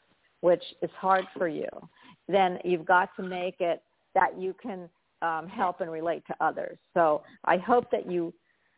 [0.40, 1.68] which is hard for you,
[2.28, 3.82] then you've got to make it
[4.14, 4.88] that you can
[5.22, 6.78] um, help and relate to others.
[6.94, 8.32] So I hope that you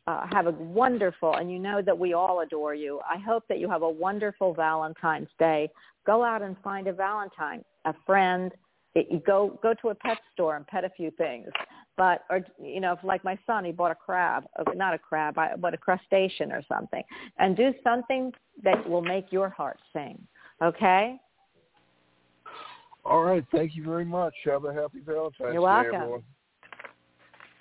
[0.06, 3.00] uh, have a wonderful, and you know that we all adore you.
[3.08, 5.68] I hope that you have a wonderful Valentine's Day.
[6.06, 8.50] Go out and find a Valentine, a friend.
[8.94, 11.48] It, go go to a pet store and pet a few things.
[11.96, 14.98] But or you know, if like my son, he bought a crab, uh, not a
[14.98, 17.02] crab, but a crustacean or something,
[17.38, 18.32] and do something
[18.64, 20.18] that will make your heart sing.
[20.62, 21.20] Okay?
[23.04, 23.44] All right.
[23.52, 24.34] Thank you very much.
[24.44, 25.94] Have a happy Valentine's You're Day, welcome.
[25.94, 26.22] everyone.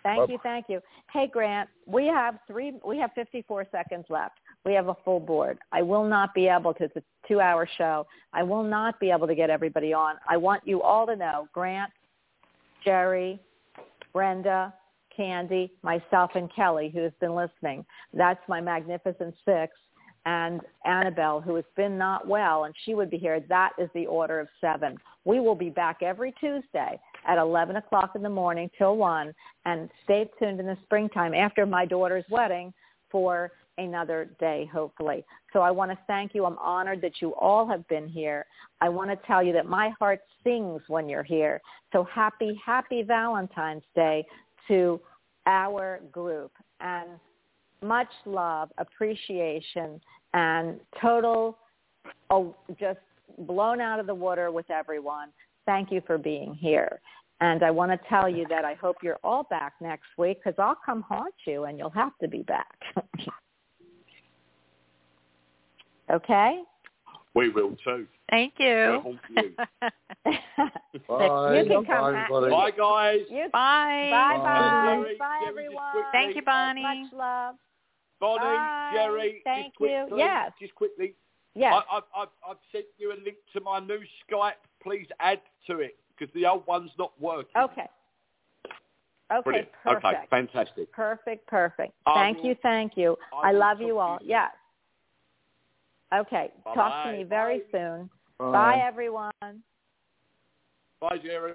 [0.04, 0.32] Thank Bye-bye.
[0.34, 0.80] you, thank you.
[1.12, 2.74] Hey, Grant, we have three.
[2.86, 4.40] We have 54 seconds left.
[4.66, 5.60] We have a full board.
[5.72, 6.86] I will not be able to.
[6.86, 8.08] It's a two-hour show.
[8.34, 10.16] I will not be able to get everybody on.
[10.28, 11.92] I want you all to know, Grant,
[12.84, 13.40] Jerry,
[14.14, 14.74] Brenda,
[15.16, 17.86] Candie, myself, and Kelly, who has been listening.
[18.14, 19.74] That's my magnificent six.
[20.26, 23.40] And Annabelle, who has been not well, and she would be here.
[23.50, 24.98] That is the order of seven.
[25.26, 29.34] We will be back every Tuesday at 11 o'clock in the morning till 1,
[29.66, 32.74] and stay tuned in the springtime after my daughter's wedding
[33.12, 35.24] for another day, hopefully.
[35.54, 36.46] So I want to thank you.
[36.46, 38.46] I'm honored that you all have been here.
[38.82, 41.62] I want to tell you that my heart sings when you're here.
[41.94, 44.26] So happy, happy Valentine's Day
[44.68, 45.00] to
[45.46, 46.52] our group.
[46.82, 47.10] And
[47.82, 50.00] much love, appreciation,
[50.34, 51.58] and total
[52.30, 53.00] oh, just
[53.40, 55.30] blown out of the water with everyone.
[55.66, 57.00] Thank you for being here.
[57.42, 60.60] And I want to tell you that I hope you're all back next week because
[60.60, 62.76] I'll come haunt you and you'll have to be back.
[66.12, 66.62] okay?
[67.36, 68.08] We will too.
[68.30, 69.02] Thank you.
[69.06, 69.52] We'll you.
[71.08, 71.56] Bye.
[71.56, 72.32] You can come Bye, back.
[72.32, 72.52] everybody.
[72.52, 73.20] Bye, guys.
[73.30, 74.10] You, Bye.
[74.12, 74.44] bye, Bye.
[74.44, 75.16] bye.
[75.18, 76.04] Bye, everyone.
[76.12, 76.82] Thank you, Bonnie.
[76.82, 77.56] Much love.
[78.20, 78.90] Bonnie, Bye.
[78.94, 80.18] Jerry, Thank just quickly, you.
[80.18, 80.52] Yes.
[80.60, 81.16] just quickly.
[81.56, 81.74] Yes.
[81.74, 84.54] I, I've, I've, I've sent you a link to my new Skype.
[84.84, 87.62] Please add to it because the old one's not working.
[87.62, 87.88] Okay.
[89.32, 89.70] Okay, Brilliant.
[89.84, 90.06] perfect.
[90.06, 90.92] Okay, fantastic.
[90.92, 91.94] Perfect, perfect.
[92.08, 93.16] I Thank will- you, thank you.
[93.32, 94.18] I I love you all.
[94.22, 94.30] you.
[94.30, 94.52] Yes.
[96.14, 96.52] Okay.
[96.74, 97.66] Talk to me very Bye.
[97.72, 98.10] soon.
[98.40, 98.52] Bye.
[98.52, 99.32] Bye, everyone.
[101.00, 101.54] Bye, Jerry.